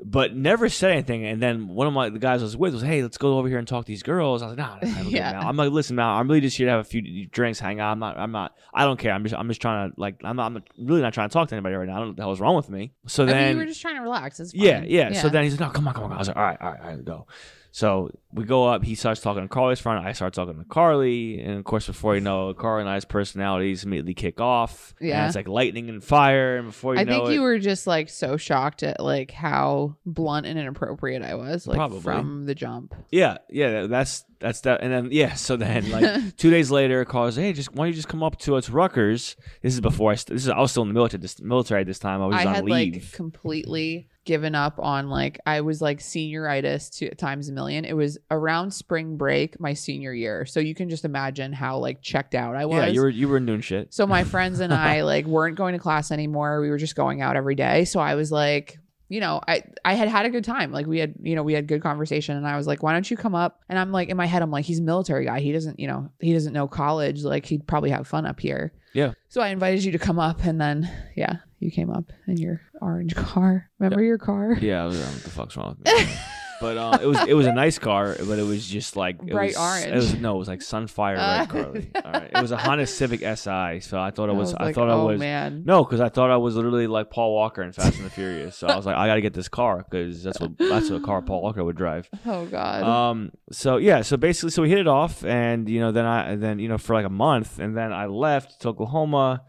But 0.01 0.33
never 0.35 0.69
said 0.69 0.91
anything. 0.91 1.25
And 1.25 1.41
then 1.41 1.67
one 1.67 1.85
of 1.87 1.93
my 1.93 2.09
the 2.09 2.19
guys 2.19 2.41
I 2.41 2.45
was 2.45 2.55
with 2.55 2.73
was, 2.73 2.81
"Hey, 2.81 3.01
let's 3.01 3.17
go 3.17 3.37
over 3.37 3.47
here 3.47 3.57
and 3.57 3.67
talk 3.67 3.85
to 3.85 3.91
these 3.91 4.03
girls." 4.03 4.41
I 4.41 4.47
was 4.47 4.57
like, 4.57 4.81
"Nah, 4.83 4.91
nah 4.91 4.99
I'm 4.99 5.07
Yeah. 5.07 5.39
I'm 5.39 5.57
like, 5.57 5.71
"Listen, 5.71 5.95
Mal, 5.97 6.17
I'm 6.17 6.27
really 6.27 6.41
just 6.41 6.57
here 6.57 6.67
to 6.67 6.71
have 6.71 6.81
a 6.81 6.83
few 6.85 7.27
drinks, 7.27 7.59
hang 7.59 7.79
out. 7.79 7.91
I'm 7.91 7.99
not, 7.99 8.17
I'm 8.17 8.31
not, 8.31 8.55
I 8.73 8.85
don't 8.85 8.97
care. 8.97 9.11
I'm 9.13 9.23
just, 9.23 9.35
I'm 9.35 9.47
just 9.47 9.61
trying 9.61 9.91
to 9.91 9.99
like, 9.99 10.21
I'm 10.23 10.35
not, 10.37 10.45
I'm 10.47 10.63
really 10.77 11.01
not 11.01 11.13
trying 11.13 11.29
to 11.29 11.33
talk 11.33 11.49
to 11.49 11.55
anybody 11.55 11.75
right 11.75 11.87
now. 11.87 11.95
I 11.95 11.97
don't 11.97 12.05
know 12.05 12.09
what 12.11 12.17
the 12.17 12.23
hell's 12.23 12.39
wrong 12.39 12.55
with 12.55 12.69
me." 12.69 12.93
So 13.07 13.23
I 13.23 13.25
mean, 13.27 13.35
then, 13.35 13.51
you 13.55 13.57
were 13.59 13.65
just 13.65 13.81
trying 13.81 13.95
to 13.95 14.01
relax. 14.01 14.39
It's 14.39 14.51
fine. 14.53 14.61
yeah, 14.61 14.83
yeah, 14.87 15.21
So 15.21 15.29
then 15.29 15.43
he's 15.43 15.59
like, 15.59 15.61
"No, 15.61 15.69
come 15.73 15.87
on, 15.87 15.93
come 15.93 16.05
on." 16.05 16.13
I 16.13 16.17
was 16.17 16.27
like, 16.27 16.37
"All 16.37 16.43
right, 16.43 16.57
all 16.61 16.71
right, 16.71 16.81
all 16.81 16.87
right, 16.89 17.05
go." 17.05 17.27
So 17.72 18.09
we 18.34 18.45
go 18.45 18.67
up. 18.67 18.84
He 18.84 18.95
starts 18.95 19.22
talking 19.22 19.43
to 19.43 19.47
Carly's 19.47 19.80
friend. 19.80 20.05
I 20.05 20.11
start 20.13 20.34
talking 20.34 20.57
to 20.57 20.63
Carly, 20.65 21.39
and 21.39 21.57
of 21.59 21.63
course, 21.65 21.86
before 21.88 22.15
you 22.15 22.22
know, 22.22 22.49
it, 22.49 22.57
Carly 22.57 22.82
and 22.82 22.89
I's 22.89 23.05
personalities 23.05 23.84
immediately 23.84 24.13
kick 24.15 24.41
off. 24.41 24.93
and 24.99 25.09
Yeah. 25.09 25.28
it's 25.28 25.36
like 25.36 25.47
lightning 25.47 25.88
and 25.89 26.03
fire. 26.03 26.57
And 26.57 26.67
before 26.67 26.95
you 26.95 27.01
I 27.01 27.03
know 27.03 27.20
think 27.20 27.30
it, 27.30 27.34
you 27.36 27.41
were 27.41 27.59
just 27.59 27.86
like 27.86 28.09
so 28.09 28.38
shocked 28.38 28.82
at 28.84 28.99
like 28.99 29.30
how 29.32 29.95
blunt 30.05 30.45
and 30.47 30.57
inappropriate 30.57 31.22
I 31.22 31.36
was, 31.36 31.67
like 31.67 31.76
Probably. 31.78 32.01
from 32.01 32.45
the 32.45 32.55
jump. 32.55 32.95
Yeah, 33.11 33.38
yeah, 33.49 33.86
that's 33.88 34.26
that's 34.39 34.61
that. 34.61 34.82
And 34.82 34.91
then 34.91 35.09
yeah, 35.11 35.34
so 35.36 35.55
then 35.55 35.89
like 35.91 36.36
two 36.38 36.49
days 36.49 36.72
later, 36.72 37.05
calls, 37.05 37.36
hey, 37.36 37.53
just 37.53 37.72
why 37.74 37.86
don't 37.86 37.88
you 37.89 37.93
just 37.93 38.07
come 38.07 38.24
up 38.24 38.39
to 38.39 38.55
us 38.55 38.70
Rutgers? 38.70 39.36
This 39.61 39.74
is 39.76 39.82
before 39.82 40.11
I 40.11 40.15
st- 40.15 40.36
this 40.36 40.43
is 40.45 40.49
I 40.49 40.59
was 40.59 40.72
still 40.72 40.84
in 40.84 40.89
the 40.89 40.93
military 40.95 41.22
this 41.22 41.39
military 41.39 41.82
at 41.82 41.88
this 41.88 41.99
time. 41.99 42.22
I 42.22 42.26
was 42.26 42.36
I 42.36 42.45
on 42.45 42.55
had 42.55 42.65
leave. 42.65 42.93
like 42.95 43.11
completely 43.13 44.07
given 44.30 44.53
up 44.53 44.77
on 44.77 45.09
like 45.09 45.39
I 45.47 45.61
was 45.61 45.82
like 45.82 45.97
senioritis 45.97 46.95
to 46.99 47.15
times 47.15 47.49
a 47.49 47.51
million. 47.51 47.84
It 47.84 47.93
was 47.93 48.19
around 48.30 48.69
spring 48.71 49.17
break 49.17 49.59
my 49.59 49.73
senior 49.73 50.13
year, 50.13 50.45
so 50.45 50.59
you 50.59 50.75
can 50.75 50.88
just 50.88 51.03
imagine 51.03 51.51
how 51.51 51.80
like 51.80 52.03
checked 52.03 52.36
out 52.36 52.55
I 52.55 52.67
was. 52.67 52.77
yeah, 52.77 52.86
you 52.89 53.01
were 53.01 53.09
you 53.09 53.27
were 53.27 53.39
doing 53.39 53.61
shit. 53.61 53.91
So 53.91 54.05
my 54.05 54.23
friends 54.23 54.59
and 54.59 54.71
I 54.91 55.01
like 55.01 55.25
weren't 55.25 55.57
going 55.57 55.73
to 55.73 55.80
class 55.80 56.11
anymore. 56.11 56.61
We 56.61 56.69
were 56.69 56.77
just 56.77 56.95
going 56.95 57.23
out 57.23 57.38
every 57.38 57.55
day. 57.55 57.86
So 57.86 57.99
I 57.99 58.13
was 58.13 58.32
like, 58.32 58.77
you 59.10 59.20
know, 59.20 59.41
I 59.47 59.64
I 59.84 59.95
had 59.95 60.07
had 60.07 60.26
a 60.26 60.30
good 60.30 60.43
time. 60.43 60.72
Like 60.72 60.86
we 60.86 60.99
had, 60.99 61.16
you 61.22 61.36
know, 61.36 61.43
we 61.43 61.53
had 61.53 61.68
good 61.68 61.82
conversation 61.82 62.38
and 62.38 62.47
I 62.47 62.55
was 62.55 62.68
like, 62.68 62.84
why 62.84 62.93
don't 62.93 63.10
you 63.10 63.18
come 63.18 63.36
up? 63.36 63.62
And 63.68 63.78
I'm 63.78 63.91
like 63.91 64.10
in 64.10 64.16
my 64.16 64.28
head 64.28 64.41
I'm 64.41 64.51
like 64.51 64.66
he's 64.66 64.80
a 64.80 64.84
military 64.84 65.26
guy. 65.26 65.39
He 65.39 65.51
doesn't, 65.51 65.80
you 65.80 65.88
know, 65.88 66.12
he 66.20 66.32
doesn't 66.32 66.53
know 66.53 66.68
college. 66.68 67.24
Like 67.24 67.45
he'd 67.45 67.68
probably 67.68 67.89
have 67.89 68.07
fun 68.07 68.26
up 68.26 68.39
here. 68.39 68.72
Yeah. 68.93 69.14
So 69.28 69.41
I 69.41 69.49
invited 69.49 69.84
you 69.84 69.91
to 69.91 69.99
come 69.99 70.20
up 70.20 70.45
and 70.45 70.62
then 70.62 70.89
yeah, 71.16 71.38
you 71.57 71.72
came 71.72 71.89
up 71.89 72.12
in 72.28 72.38
your 72.38 72.62
orange 72.82 73.16
car. 73.16 73.70
Remember 73.80 74.03
your 74.03 74.20
car? 74.20 74.53
Yeah, 74.62 74.84
I 74.84 74.86
was 74.86 74.99
what 74.99 75.24
the 75.24 75.30
fuck's 75.32 75.57
wrong 75.57 75.76
with 75.84 75.93
me? 75.93 76.14
but 76.60 76.78
uh, 76.78 76.99
it 77.01 77.05
was 77.05 77.20
it 77.28 77.34
was 77.34 77.47
a 77.47 77.53
nice 77.53 77.80
car, 77.80 78.16
but 78.20 78.39
it 78.39 78.43
was 78.45 78.68
just 78.68 78.95
like 78.95 79.18
it 79.22 79.32
Bright 79.32 79.55
was, 79.55 79.57
orange. 79.57 79.88
It 79.88 79.95
was 79.95 80.14
no, 80.16 80.36
it 80.36 80.39
was 80.39 80.47
like 80.47 80.60
sunfire 80.60 81.18
Uh. 81.18 81.39
red, 81.39 81.49
Carly. 81.49 81.91
All 82.03 82.12
right, 82.12 82.32
it 82.34 82.41
was 82.41 82.51
a 82.51 82.57
Honda 82.57 82.88
Civic 82.88 83.22
Si, 83.22 83.80
so 83.82 83.99
I 83.99 84.12
thought 84.12 84.30
it 84.30 84.36
was. 84.36 84.53
I, 84.53 84.66
like, 84.66 84.76
thought 84.76 84.89
I 84.89 84.93
oh, 84.93 85.07
was. 85.07 85.20
man. 85.20 85.64
No, 85.66 85.84
because 85.84 86.01
I 86.01 86.10
thought 86.10 86.30
I 86.32 86.38
was 86.38 86.55
literally 86.55 86.88
like 86.88 87.10
Paul 87.10 87.34
Walker 87.34 87.62
in 87.62 87.72
Fast 87.72 87.97
and 87.97 88.05
the 88.05 88.10
Furious. 88.10 88.55
So 88.55 88.68
I 88.68 88.76
was 88.76 88.86
like, 88.86 88.95
I 88.95 89.07
got 89.07 89.16
to 89.16 89.22
get 89.22 89.34
this 89.34 89.47
car 89.49 89.86
because 89.89 90.24
that's 90.24 90.39
what 90.39 90.57
that's 90.57 90.89
what 90.89 91.01
a 91.01 91.05
car 91.05 91.22
Paul 91.22 91.41
Walker 91.41 91.64
would 91.64 91.78
drive. 91.78 92.10
Oh 92.26 92.45
god. 92.45 92.84
Um. 92.84 93.32
So 93.51 93.78
yeah. 93.78 94.01
So 94.01 94.16
basically, 94.18 94.51
so 94.51 94.62
we 94.62 94.70
hit 94.70 94.78
it 94.78 94.88
off, 94.88 95.24
and 95.26 95.68
you 95.68 95.80
know, 95.80 95.91
then 95.91 96.05
I 96.05 96.36
then 96.36 96.60
you 96.60 96.68
know 96.68 96.78
for 96.78 96.93
like 96.93 97.05
a 97.05 97.10
month, 97.10 97.60
and 97.60 97.76
then 97.76 97.91
I 97.91 98.05
left 98.05 98.62
to 98.62 98.70
Oklahoma, 98.70 99.41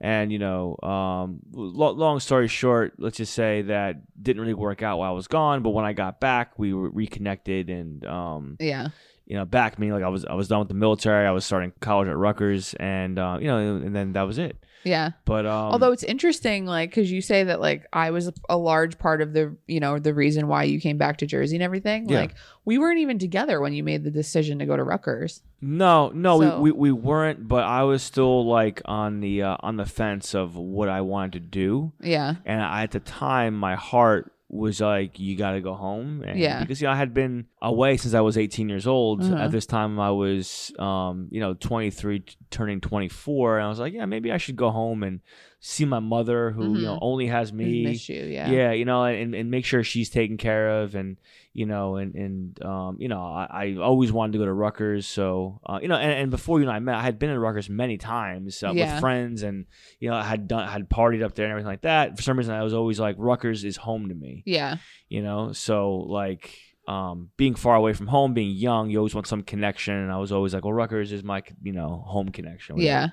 and 0.00 0.30
you 0.32 0.38
know, 0.38 0.76
um, 0.82 1.40
lo- 1.52 1.92
long 1.92 2.20
story 2.20 2.48
short, 2.48 2.94
let's 2.98 3.16
just 3.16 3.34
say 3.34 3.62
that 3.62 3.96
didn't 4.22 4.40
really 4.40 4.54
work 4.54 4.82
out 4.82 4.98
while 4.98 5.10
I 5.10 5.14
was 5.14 5.26
gone. 5.26 5.62
But 5.62 5.70
when 5.70 5.84
I 5.84 5.92
got 5.92 6.20
back, 6.20 6.58
we 6.58 6.72
were 6.72 6.90
reconnected, 6.90 7.68
and 7.68 8.06
um, 8.06 8.56
yeah. 8.60 8.88
you 9.26 9.36
know, 9.36 9.44
back 9.44 9.78
meaning 9.78 9.94
like 9.94 10.04
I 10.04 10.08
was 10.08 10.24
I 10.24 10.34
was 10.34 10.48
done 10.48 10.60
with 10.60 10.68
the 10.68 10.74
military. 10.74 11.26
I 11.26 11.32
was 11.32 11.44
starting 11.44 11.72
college 11.80 12.08
at 12.08 12.16
Rutgers, 12.16 12.74
and 12.74 13.18
uh, 13.18 13.38
you 13.40 13.48
know, 13.48 13.58
and 13.58 13.94
then 13.94 14.12
that 14.12 14.22
was 14.22 14.38
it. 14.38 14.64
Yeah. 14.84 15.10
But 15.24 15.44
um, 15.46 15.72
Although 15.72 15.92
it's 15.92 16.02
interesting, 16.04 16.64
like, 16.66 16.90
because 16.90 17.10
you 17.10 17.20
say 17.20 17.44
that, 17.44 17.60
like, 17.60 17.86
I 17.92 18.10
was 18.10 18.30
a 18.48 18.56
large 18.56 18.98
part 18.98 19.20
of 19.20 19.32
the, 19.32 19.56
you 19.66 19.80
know, 19.80 19.98
the 19.98 20.14
reason 20.14 20.46
why 20.48 20.62
you 20.64 20.80
came 20.80 20.96
back 20.98 21.18
to 21.18 21.26
Jersey 21.26 21.56
and 21.56 21.62
everything. 21.62 22.08
Yeah. 22.08 22.20
Like, 22.20 22.34
we 22.64 22.78
weren't 22.78 22.98
even 23.00 23.18
together 23.18 23.60
when 23.60 23.72
you 23.72 23.82
made 23.82 24.04
the 24.04 24.10
decision 24.10 24.58
to 24.60 24.66
go 24.66 24.76
to 24.76 24.84
Rutgers. 24.84 25.42
No, 25.60 26.10
no, 26.10 26.40
So- 26.40 26.60
we, 26.60 26.70
we 26.70 26.90
we 26.90 26.92
weren't, 26.92 27.48
but 27.48 27.64
I 27.64 27.82
was 27.82 28.02
still 28.02 28.46
like 28.46 28.80
on 28.84 29.20
the 29.20 29.42
uh, 29.42 29.56
on 29.60 29.76
the 29.76 29.86
fence 29.86 30.34
of 30.34 30.54
what 30.56 30.88
I 30.88 31.00
wanted 31.00 31.32
to 31.32 31.40
do, 31.40 31.92
Yeah. 32.00 32.36
and 32.46 32.62
I, 32.62 32.84
at 32.84 32.92
the 32.92 33.00
time, 33.00 33.54
my 33.54 33.74
heart 33.74 34.32
was 34.50 34.80
like, 34.80 35.18
"You 35.18 35.36
got 35.36 35.52
to 35.52 35.60
go 35.60 35.74
home," 35.74 36.22
and 36.26 36.38
Yeah. 36.38 36.60
because 36.60 36.80
you 36.80 36.86
know 36.86 36.92
I 36.92 36.96
had 36.96 37.12
been 37.12 37.46
away 37.60 37.96
since 37.98 38.14
I 38.14 38.20
was 38.22 38.38
18 38.38 38.68
years 38.68 38.86
old. 38.86 39.22
Uh-huh. 39.22 39.34
At 39.36 39.50
this 39.50 39.66
time, 39.66 40.00
I 40.00 40.10
was, 40.10 40.72
um, 40.78 41.28
you 41.30 41.40
know, 41.40 41.52
23, 41.54 42.20
t- 42.20 42.36
turning 42.50 42.80
24, 42.80 43.58
and 43.58 43.66
I 43.66 43.68
was 43.68 43.78
like, 43.78 43.92
"Yeah, 43.92 44.06
maybe 44.06 44.32
I 44.32 44.38
should 44.38 44.56
go 44.56 44.70
home 44.70 45.02
and 45.02 45.20
see 45.60 45.84
my 45.84 45.98
mother, 45.98 46.50
who 46.52 46.76
you 46.78 46.84
know 46.86 46.94
Mhm. 46.94 46.98
only 47.02 47.26
has 47.26 47.52
me." 47.52 47.84
Miss 47.84 48.08
you. 48.08 48.22
Yeah. 48.22 48.50
yeah 48.50 48.72
you 48.72 48.84
know 48.84 49.04
and, 49.04 49.34
and 49.34 49.50
make 49.50 49.64
sure 49.64 49.82
she's 49.82 50.08
taken 50.10 50.36
care 50.36 50.82
of 50.82 50.94
and 50.94 51.16
you 51.52 51.66
know 51.66 51.96
and 51.96 52.14
and 52.14 52.62
um 52.64 52.96
you 53.00 53.08
know 53.08 53.20
i, 53.20 53.46
I 53.50 53.76
always 53.82 54.12
wanted 54.12 54.32
to 54.34 54.38
go 54.38 54.44
to 54.44 54.52
Rutgers 54.52 55.06
so 55.08 55.60
uh, 55.66 55.80
you 55.82 55.88
know 55.88 55.96
and, 55.96 56.12
and 56.12 56.30
before 56.30 56.60
you 56.60 56.66
and 56.68 56.70
i 56.72 56.78
met 56.78 56.94
i 56.94 57.02
had 57.02 57.18
been 57.18 57.30
in 57.30 57.38
Rutgers 57.38 57.68
many 57.68 57.96
times 57.98 58.62
uh, 58.62 58.70
Yeah. 58.72 58.92
with 58.94 59.00
friends 59.00 59.42
and 59.42 59.66
you 59.98 60.08
know 60.08 60.14
i 60.16 60.22
had 60.22 60.46
done 60.46 60.68
had 60.68 60.88
partied 60.88 61.24
up 61.24 61.34
there 61.34 61.46
and 61.46 61.50
everything 61.50 61.66
like 61.72 61.80
that 61.82 62.16
for 62.16 62.22
some 62.22 62.38
reason 62.38 62.54
i 62.54 62.62
was 62.62 62.74
always 62.74 63.00
like 63.00 63.16
Rutgers 63.18 63.64
is 63.64 63.76
home 63.76 64.08
to 64.10 64.14
me 64.14 64.42
Yeah. 64.46 64.76
you 65.08 65.22
know 65.22 65.52
so 65.52 65.96
like 65.96 66.54
um, 66.86 67.28
being 67.36 67.54
far 67.54 67.74
away 67.76 67.92
from 67.92 68.06
home, 68.06 68.32
being 68.32 68.56
young, 68.56 68.88
you 68.88 68.96
always 68.96 69.14
want 69.14 69.26
some 69.26 69.42
connection, 69.42 69.92
and 69.94 70.10
I 70.10 70.16
was 70.16 70.32
always 70.32 70.54
like, 70.54 70.64
"Well, 70.64 70.72
Rutgers 70.72 71.12
is 71.12 71.22
my, 71.22 71.42
you 71.62 71.72
know, 71.74 72.02
home 72.06 72.30
connection." 72.30 72.78
Yeah. 72.78 73.08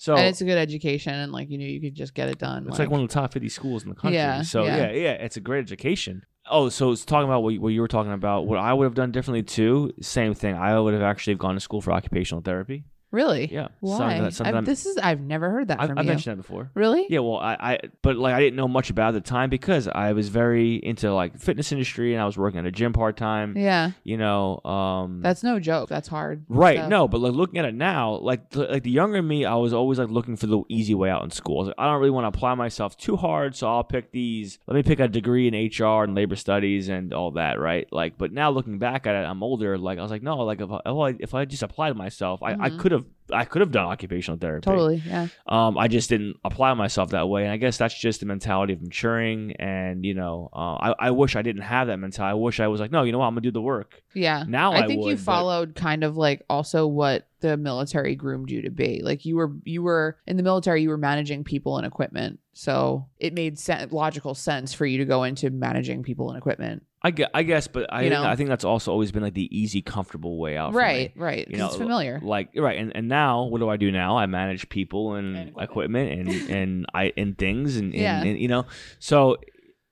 So 0.00 0.16
and 0.16 0.28
it's 0.28 0.40
a 0.40 0.46
good 0.46 0.56
education, 0.56 1.12
and 1.12 1.30
like 1.30 1.50
you 1.50 1.58
knew 1.58 1.68
you 1.68 1.78
could 1.78 1.94
just 1.94 2.14
get 2.14 2.30
it 2.30 2.38
done. 2.38 2.66
it's 2.66 2.78
like, 2.78 2.88
one 2.88 3.02
of 3.02 3.08
the 3.08 3.12
top 3.12 3.34
50 3.34 3.50
schools 3.50 3.82
in 3.82 3.90
the 3.90 3.94
country. 3.94 4.16
Yeah, 4.16 4.40
so 4.40 4.64
yeah. 4.64 4.76
yeah. 4.78 4.92
yeah, 4.92 5.12
it's 5.12 5.36
a 5.36 5.40
great 5.40 5.60
education. 5.60 6.24
Oh, 6.50 6.70
so 6.70 6.90
it's 6.90 7.04
talking 7.04 7.28
about 7.28 7.42
what 7.42 7.58
what 7.58 7.68
you 7.68 7.82
were 7.82 7.86
talking 7.86 8.12
about. 8.12 8.46
What 8.46 8.58
I 8.58 8.72
would 8.72 8.84
have 8.84 8.94
done 8.94 9.12
differently 9.12 9.42
too. 9.42 9.92
Same 10.00 10.32
thing. 10.32 10.54
I 10.54 10.80
would 10.80 10.94
have 10.94 11.02
actually 11.02 11.34
gone 11.34 11.52
to 11.52 11.60
school 11.60 11.82
for 11.82 11.92
occupational 11.92 12.40
therapy. 12.40 12.84
Really. 13.10 13.52
Yeah. 13.52 13.68
Why? 13.80 14.20
That- 14.20 14.34
something 14.34 14.64
this 14.64 14.86
is 14.86 14.96
I've 14.98 15.20
never 15.20 15.50
heard 15.50 15.68
that 15.68 15.80
I've, 15.80 15.88
from 15.88 15.98
I've 15.98 16.04
you. 16.04 16.10
mentioned 16.10 16.38
that 16.38 16.42
before. 16.42 16.70
Really? 16.74 17.06
Yeah, 17.08 17.20
well, 17.20 17.36
I, 17.38 17.54
I, 17.60 17.78
but 18.02 18.16
like 18.16 18.34
I 18.34 18.40
didn't 18.40 18.56
know 18.56 18.68
much 18.68 18.90
about 18.90 19.14
it 19.14 19.16
at 19.18 19.24
the 19.24 19.30
time 19.30 19.50
because 19.50 19.88
I 19.88 20.12
was 20.12 20.28
very 20.28 20.76
into 20.76 21.12
like 21.12 21.38
fitness 21.38 21.72
industry 21.72 22.12
and 22.14 22.22
I 22.22 22.26
was 22.26 22.36
working 22.38 22.60
at 22.60 22.66
a 22.66 22.70
gym 22.70 22.92
part 22.92 23.16
time. 23.16 23.56
Yeah. 23.56 23.92
You 24.04 24.16
know, 24.16 24.60
um, 24.64 25.20
That's 25.22 25.42
no 25.42 25.58
joke. 25.60 25.88
That's 25.88 26.08
hard. 26.08 26.44
Right. 26.48 26.76
stuff. 26.78 26.88
No, 26.90 27.08
but 27.08 27.20
like 27.20 27.32
looking 27.32 27.58
at 27.58 27.64
it 27.64 27.74
now, 27.74 28.12
like 28.16 28.50
the, 28.50 28.64
like 28.66 28.82
the 28.82 28.90
younger 28.90 29.22
me, 29.22 29.44
I 29.44 29.54
was 29.56 29.72
always 29.72 29.98
like 29.98 30.10
looking 30.10 30.36
for 30.36 30.46
the 30.46 30.62
easy 30.68 30.94
way 30.94 31.10
out 31.10 31.24
in 31.24 31.30
school. 31.30 31.56
I, 31.56 31.60
was 31.60 31.66
like, 31.68 31.74
I 31.78 31.86
don't 31.90 31.98
really 32.00 32.10
want 32.10 32.24
to 32.24 32.28
apply 32.38 32.54
myself 32.54 32.96
too 32.96 33.16
hard, 33.16 33.56
so 33.56 33.68
I'll 33.68 33.84
pick 33.84 34.12
these. 34.12 34.58
Let 34.66 34.74
me 34.76 34.82
pick 34.82 35.00
a 35.00 35.08
degree 35.08 35.48
in 35.48 35.54
HR 35.54 36.04
and 36.04 36.14
labor 36.14 36.36
studies 36.36 36.88
and 36.88 37.12
all 37.12 37.32
that, 37.32 37.58
right? 37.58 37.86
Like, 37.92 38.18
but 38.18 38.32
now 38.32 38.50
looking 38.50 38.78
back 38.78 39.06
at 39.06 39.14
it, 39.14 39.26
I'm 39.26 39.42
older. 39.42 39.76
Like 39.78 39.98
I 39.98 40.02
was 40.02 40.10
like, 40.10 40.22
no, 40.22 40.38
like 40.38 40.60
if 40.60 40.70
I, 40.70 40.80
if 41.18 41.34
I, 41.34 41.40
I 41.40 41.44
just 41.46 41.62
applied 41.62 41.96
myself, 41.96 42.42
I, 42.42 42.52
I 42.52 42.70
Mhm. 42.70 42.78
could 42.78 42.92
have 42.92 42.99
I 43.32 43.44
could 43.44 43.60
have 43.60 43.70
done 43.70 43.86
occupational 43.86 44.38
therapy. 44.38 44.64
Totally. 44.64 45.02
Yeah. 45.06 45.28
Um, 45.46 45.78
I 45.78 45.88
just 45.88 46.08
didn't 46.08 46.36
apply 46.44 46.74
myself 46.74 47.10
that 47.10 47.28
way, 47.28 47.44
and 47.44 47.52
I 47.52 47.56
guess 47.56 47.76
that's 47.78 47.98
just 47.98 48.20
the 48.20 48.26
mentality 48.26 48.72
of 48.72 48.82
maturing. 48.82 49.52
And 49.58 50.04
you 50.04 50.14
know, 50.14 50.48
uh, 50.52 50.74
I 50.74 50.94
I 50.98 51.10
wish 51.10 51.36
I 51.36 51.42
didn't 51.42 51.62
have 51.62 51.88
that 51.88 51.98
mentality. 51.98 52.30
I 52.32 52.34
wish 52.34 52.60
I 52.60 52.68
was 52.68 52.80
like, 52.80 52.90
no, 52.90 53.02
you 53.02 53.12
know 53.12 53.18
what, 53.18 53.26
I'm 53.26 53.32
gonna 53.34 53.42
do 53.42 53.50
the 53.50 53.62
work. 53.62 54.02
Yeah. 54.14 54.44
Now 54.46 54.72
I, 54.72 54.80
I 54.82 54.86
think 54.86 55.02
would, 55.02 55.10
you 55.10 55.16
but- 55.16 55.24
followed 55.24 55.74
kind 55.74 56.04
of 56.04 56.16
like 56.16 56.44
also 56.48 56.86
what 56.86 57.26
the 57.40 57.56
military 57.56 58.14
groomed 58.16 58.50
you 58.50 58.62
to 58.62 58.70
be. 58.70 59.00
Like 59.02 59.24
you 59.24 59.36
were 59.36 59.52
you 59.64 59.82
were 59.82 60.18
in 60.26 60.36
the 60.36 60.42
military, 60.42 60.82
you 60.82 60.90
were 60.90 60.98
managing 60.98 61.44
people 61.44 61.78
and 61.78 61.86
equipment. 61.86 62.38
So 62.52 63.06
it 63.18 63.32
made 63.32 63.58
sen- 63.58 63.88
logical 63.90 64.34
sense 64.34 64.74
for 64.74 64.84
you 64.84 64.98
to 64.98 65.04
go 65.06 65.22
into 65.22 65.48
managing 65.50 66.02
people 66.02 66.28
and 66.28 66.36
equipment. 66.36 66.82
I 67.02 67.10
guess, 67.12 67.28
I 67.32 67.42
guess, 67.44 67.66
but 67.66 67.90
I 67.92 68.02
You 68.02 68.10
know? 68.10 68.24
I 68.24 68.36
think 68.36 68.48
that's 68.50 68.64
also 68.64 68.92
always 68.92 69.10
been 69.10 69.22
like 69.22 69.32
the 69.34 69.48
easy, 69.56 69.80
comfortable 69.80 70.38
way 70.38 70.56
out. 70.56 70.72
for 70.72 70.78
Right, 70.78 71.16
me. 71.16 71.22
right. 71.22 71.48
You 71.48 71.56
know, 71.56 71.66
it's 71.68 71.76
familiar. 71.76 72.20
Like 72.22 72.50
right, 72.56 72.78
and, 72.78 72.94
and 72.94 73.08
now 73.08 73.44
what 73.44 73.58
do 73.58 73.68
I 73.70 73.76
do 73.78 73.90
now? 73.90 74.18
I 74.18 74.26
manage 74.26 74.68
people 74.68 75.14
and, 75.14 75.36
And 75.36 75.52
equipment. 75.58 76.12
and 76.28 76.50
and 76.50 76.86
I 76.92 77.12
and 77.16 77.38
things 77.38 77.76
and, 77.76 77.92
and, 77.94 78.02
Yeah. 78.02 78.22
and 78.22 78.38
you 78.38 78.48
know, 78.48 78.66
so 78.98 79.38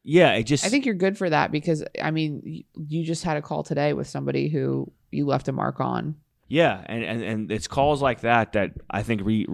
yeah, 0.04 0.32
it 0.34 0.44
just 0.44 0.64
I 0.64 0.68
think 0.68 0.84
you're 0.86 0.94
good 0.94 1.16
for 1.18 1.28
that 1.30 1.50
because 1.50 1.82
I 2.02 2.10
mean, 2.10 2.64
you 2.74 3.04
just 3.04 3.24
had 3.24 3.36
a 3.36 3.42
call 3.42 3.62
today 3.62 3.92
with 3.94 4.06
somebody 4.06 4.48
who 4.48 4.90
you 5.10 5.26
left 5.26 5.48
a 5.48 5.52
mark 5.52 5.80
on. 5.80 6.16
Yeah, 6.50 6.82
and, 6.86 7.04
and, 7.04 7.22
and 7.22 7.52
it's 7.52 7.68
calls 7.68 8.00
like 8.00 8.22
that 8.22 8.52
that 8.54 8.72
I 8.90 9.02
think 9.02 9.20
re, 9.22 9.44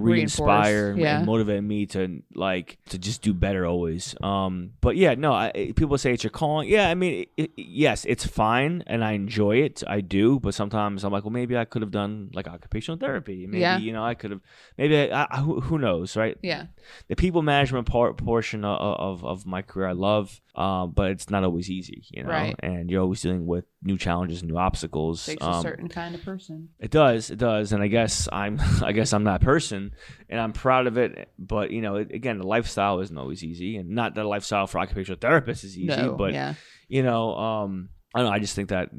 and- 0.90 0.98
yeah. 1.00 1.16
and 1.18 1.26
motivate 1.26 1.64
me 1.64 1.86
to 1.86 2.22
like 2.36 2.78
to 2.90 2.98
just 2.98 3.20
do 3.20 3.34
better 3.34 3.66
always. 3.66 4.14
Um, 4.22 4.74
but 4.80 4.94
yeah, 4.96 5.14
no, 5.14 5.32
I, 5.32 5.72
people 5.74 5.98
say 5.98 6.12
it's 6.12 6.22
your 6.22 6.30
calling. 6.30 6.68
Yeah, 6.68 6.88
I 6.88 6.94
mean, 6.94 7.26
it, 7.36 7.50
yes, 7.56 8.04
it's 8.04 8.24
fine 8.24 8.84
and 8.86 9.04
I 9.04 9.12
enjoy 9.12 9.56
it. 9.56 9.82
I 9.88 10.02
do, 10.02 10.38
but 10.38 10.54
sometimes 10.54 11.02
I'm 11.02 11.12
like, 11.12 11.24
well, 11.24 11.32
maybe 11.32 11.56
I 11.58 11.64
could 11.64 11.82
have 11.82 11.90
done 11.90 12.30
like 12.32 12.46
occupational 12.46 12.96
therapy. 12.98 13.46
Maybe 13.48 13.60
Yeah. 13.62 13.78
you 13.78 13.92
know, 13.92 14.04
I 14.04 14.14
could 14.14 14.30
have. 14.30 14.40
Maybe 14.78 15.10
I, 15.10 15.26
I, 15.28 15.38
who, 15.40 15.60
who 15.60 15.78
knows, 15.78 16.16
right? 16.16 16.38
Yeah. 16.42 16.66
The 17.08 17.16
people 17.16 17.42
management 17.42 17.88
part 17.88 18.16
portion 18.18 18.64
of, 18.64 18.78
of 18.78 19.24
of 19.24 19.46
my 19.46 19.62
career 19.62 19.88
I 19.88 19.92
love, 19.92 20.40
um, 20.56 20.92
but 20.92 21.10
it's 21.10 21.30
not 21.30 21.42
always 21.42 21.68
easy, 21.68 22.04
you 22.10 22.22
know. 22.22 22.30
Right. 22.30 22.54
And 22.60 22.88
you're 22.88 23.02
always 23.02 23.20
dealing 23.20 23.46
with 23.46 23.64
new 23.82 23.98
challenges, 23.98 24.42
new 24.42 24.56
obstacles. 24.56 25.26
It 25.26 25.32
Takes 25.32 25.44
um, 25.44 25.54
a 25.54 25.62
certain 25.62 25.88
kind 25.88 26.14
of 26.14 26.24
person. 26.24 26.68
it 26.78 26.90
does, 26.90 27.30
it 27.30 27.38
does, 27.38 27.72
and 27.72 27.82
I 27.82 27.88
guess 27.88 28.28
I'm, 28.32 28.60
I 28.82 28.92
guess 28.92 29.12
I'm 29.12 29.24
that 29.24 29.40
person, 29.40 29.92
and 30.28 30.40
I'm 30.40 30.52
proud 30.52 30.86
of 30.86 30.96
it. 30.96 31.28
But 31.38 31.70
you 31.70 31.80
know, 31.80 31.96
it, 31.96 32.12
again, 32.12 32.38
the 32.38 32.46
lifestyle 32.46 33.00
isn't 33.00 33.18
always 33.18 33.42
easy, 33.42 33.76
and 33.76 33.90
not 33.90 34.14
that 34.14 34.24
lifestyle 34.24 34.66
for 34.66 34.78
occupational 34.78 35.18
therapists 35.18 35.64
is 35.64 35.76
easy, 35.76 35.86
no. 35.86 36.14
but 36.14 36.32
yeah. 36.32 36.54
you 36.88 37.02
know, 37.02 37.34
um, 37.34 37.88
I 38.14 38.20
don't 38.20 38.28
know. 38.28 38.34
I 38.34 38.38
just 38.38 38.54
think 38.54 38.68
that 38.68 38.90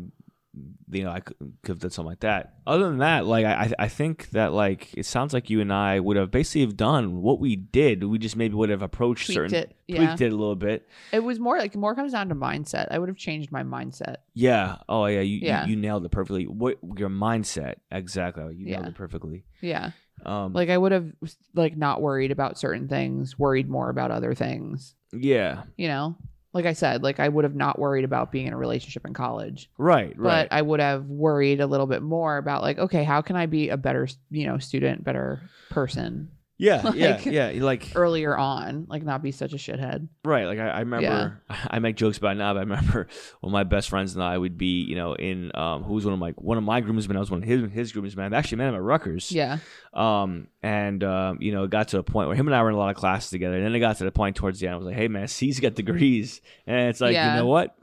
you 0.89 1.03
know 1.03 1.11
I 1.11 1.19
could, 1.19 1.35
could 1.63 1.71
have 1.73 1.79
done 1.79 1.91
something 1.91 2.09
like 2.09 2.21
that. 2.21 2.55
Other 2.65 2.85
than 2.85 2.99
that, 2.99 3.25
like 3.25 3.45
I, 3.45 3.71
I 3.77 3.87
think 3.87 4.29
that 4.31 4.53
like 4.53 4.93
it 4.95 5.05
sounds 5.05 5.33
like 5.33 5.49
you 5.49 5.61
and 5.61 5.71
I 5.73 5.99
would 5.99 6.17
have 6.17 6.31
basically 6.31 6.61
have 6.61 6.77
done 6.77 7.21
what 7.21 7.39
we 7.39 7.55
did. 7.55 8.03
We 8.03 8.17
just 8.17 8.35
maybe 8.35 8.55
would 8.55 8.69
have 8.69 8.81
approached 8.81 9.25
Tweaked 9.25 9.35
certain 9.35 9.55
it, 9.55 9.75
yeah. 9.87 9.97
tweaked 9.97 10.21
it 10.21 10.31
a 10.33 10.35
little 10.35 10.55
bit. 10.55 10.87
It 11.11 11.23
was 11.23 11.39
more 11.39 11.57
like 11.57 11.75
more 11.75 11.95
comes 11.95 12.11
down 12.13 12.29
to 12.29 12.35
mindset. 12.35 12.87
I 12.91 12.99
would 12.99 13.09
have 13.09 13.17
changed 13.17 13.51
my 13.51 13.63
mindset. 13.63 14.17
Yeah. 14.33 14.77
Oh 14.87 15.05
yeah. 15.05 15.21
You 15.21 15.39
Yeah. 15.41 15.65
You, 15.65 15.71
you 15.71 15.75
nailed 15.75 16.05
it 16.05 16.11
perfectly. 16.11 16.45
What 16.45 16.77
your 16.97 17.09
mindset 17.09 17.75
exactly? 17.91 18.55
You 18.55 18.65
nailed 18.67 18.87
it 18.87 18.95
perfectly. 18.95 19.43
Yeah. 19.61 19.91
Um, 20.25 20.53
Like 20.53 20.69
I 20.69 20.77
would 20.77 20.91
have 20.93 21.11
like 21.53 21.75
not 21.75 22.01
worried 22.01 22.31
about 22.31 22.57
certain 22.57 22.87
things, 22.87 23.37
worried 23.37 23.69
more 23.69 23.89
about 23.89 24.11
other 24.11 24.33
things. 24.33 24.95
yeah. 25.11 25.63
You 25.77 25.87
know? 25.89 26.15
Like 26.55 26.65
I 26.65 26.73
said, 26.73 27.03
like 27.03 27.19
I 27.19 27.27
would 27.27 27.43
have 27.43 27.53
not 27.53 27.77
worried 27.77 28.05
about 28.05 28.31
being 28.31 28.47
in 28.47 28.53
a 28.53 28.57
relationship 28.57 29.05
in 29.05 29.13
college. 29.13 29.69
Right. 29.77 30.17
Right. 30.17 30.49
But 30.49 30.55
I 30.55 30.61
would 30.61 30.79
have 30.79 31.05
worried 31.05 31.59
a 31.59 31.67
little 31.67 31.85
bit 31.85 32.01
more 32.01 32.37
about 32.37 32.61
like, 32.61 32.79
okay, 32.79 33.03
how 33.03 33.21
can 33.21 33.35
I 33.35 33.45
be 33.45 33.69
a 33.69 33.77
better, 33.77 34.07
you 34.31 34.47
know, 34.47 34.57
student, 34.57 35.03
better 35.03 35.41
person 35.69 36.31
Yeah, 36.57 36.91
yeah, 36.95 37.11
Like- 37.15 37.25
yeah. 37.25 37.51
Like 37.59 37.91
earlier 37.95 38.37
on, 38.37 38.85
like 38.87 39.03
not 39.03 39.21
be 39.21 39.31
such 39.31 39.51
a 39.51 39.57
shithead. 39.57 40.07
right, 40.23 40.45
like 40.45 40.57
I, 40.59 40.69
I 40.69 40.79
remember. 40.79 41.41
I 41.49 41.79
make 41.79 41.97
jokes 41.97 42.17
about 42.17 42.37
now, 42.37 42.53
but 42.53 42.59
I 42.59 42.61
remember 42.61 43.07
when 43.41 43.51
my 43.51 43.63
best 43.63 43.89
friends 43.89 44.15
and 44.15 44.23
I 44.23 44.37
would 44.37 44.57
be, 44.57 44.81
you 44.83 44.95
know, 44.95 45.13
in 45.15 45.51
um, 45.55 45.83
who 45.83 45.93
was 45.93 46.05
one 46.05 46.13
of 46.13 46.19
my 46.19 46.31
one 46.37 46.57
of 46.57 46.63
my 46.63 46.79
groomsmen. 46.79 47.17
I 47.17 47.19
was 47.19 47.29
one 47.29 47.43
of 47.43 47.47
his 47.49 47.69
his 47.71 47.91
groomsmen. 47.91 48.33
I 48.33 48.37
actually 48.37 48.59
met 48.59 48.69
him 48.69 48.75
at 48.75 48.81
Rutgers. 48.81 49.31
Yeah. 49.31 49.57
Um, 49.93 50.47
and 50.63 51.03
um, 51.03 51.39
you 51.41 51.51
know, 51.51 51.63
it 51.63 51.69
got 51.71 51.89
to 51.89 51.99
a 51.99 52.03
point 52.03 52.27
where 52.27 52.37
him 52.37 52.47
and 52.47 52.55
I 52.55 52.61
were 52.63 52.69
in 52.69 52.75
a 52.75 52.79
lot 52.79 52.89
of 52.89 52.95
classes 52.95 53.29
together. 53.31 53.55
And 53.57 53.65
then 53.65 53.75
it 53.75 53.79
got 53.79 53.97
to 53.97 54.03
the 54.05 54.11
point 54.11 54.35
towards 54.35 54.59
the 54.59 54.67
end. 54.67 54.75
I 54.75 54.77
was 54.77 54.85
like, 54.87 54.95
"Hey, 54.95 55.07
man, 55.07 55.27
C's 55.27 55.59
got 55.59 55.75
degrees," 55.75 56.41
and 56.67 56.89
it's 56.89 57.01
like, 57.01 57.13
Yeah. 57.13 57.33
you 57.35 57.39
know 57.41 57.47
what? 57.47 57.75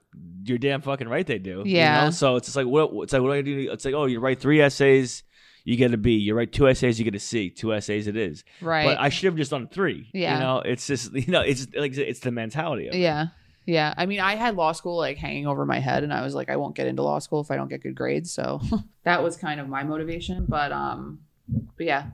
You're 0.44 0.58
damn 0.58 0.82
fucking 0.82 1.08
right. 1.08 1.26
They 1.26 1.38
do. 1.38 1.62
you 1.64 1.76
Yeah. 1.76 2.04
know? 2.04 2.10
So 2.10 2.36
it's 2.36 2.46
just 2.46 2.56
like, 2.56 2.66
what? 2.66 2.90
It's 3.04 3.12
like, 3.12 3.22
what 3.22 3.28
do 3.28 3.34
I 3.34 3.42
do? 3.42 3.70
It's 3.72 3.84
like, 3.84 3.94
oh, 3.94 4.04
you 4.06 4.20
write 4.20 4.40
three 4.40 4.60
essays, 4.60 5.22
you 5.64 5.76
get 5.76 5.92
a 5.94 5.96
B. 5.96 6.12
You 6.16 6.34
write 6.34 6.52
two 6.52 6.68
essays, 6.68 6.98
you 6.98 7.04
get 7.04 7.14
a 7.14 7.18
C. 7.20 7.50
Two 7.50 7.72
essays, 7.72 8.06
it 8.06 8.16
is. 8.16 8.44
Right. 8.60 8.84
But 8.84 8.98
I 9.00 9.08
should 9.08 9.26
have 9.26 9.36
just 9.36 9.50
done 9.50 9.68
three. 9.68 10.08
Yeah. 10.12 10.34
You 10.34 10.40
know, 10.40 10.58
it's 10.58 10.86
just 10.86 11.12
you 11.14 11.32
know, 11.32 11.40
it's 11.42 11.66
like 11.76 11.96
it's 11.96 12.20
the 12.20 12.30
mentality 12.32 12.88
of 12.88 12.94
it. 12.94 12.98
yeah. 12.98 13.26
Yeah. 13.64 13.94
I 13.96 14.06
mean, 14.06 14.18
I 14.18 14.34
had 14.34 14.56
law 14.56 14.72
school 14.72 14.96
like 14.96 15.18
hanging 15.18 15.46
over 15.46 15.64
my 15.64 15.78
head 15.78 16.02
and 16.02 16.12
I 16.12 16.22
was 16.22 16.34
like, 16.34 16.50
I 16.50 16.56
won't 16.56 16.74
get 16.74 16.88
into 16.88 17.02
law 17.04 17.20
school 17.20 17.40
if 17.40 17.50
I 17.52 17.56
don't 17.56 17.68
get 17.68 17.80
good 17.82 17.94
grades. 17.94 18.32
So 18.32 18.60
that 19.04 19.22
was 19.22 19.36
kind 19.36 19.60
of 19.60 19.68
my 19.68 19.84
motivation. 19.84 20.46
But 20.48 20.72
um 20.72 21.20
but 21.76 21.86
yeah. 21.86 22.06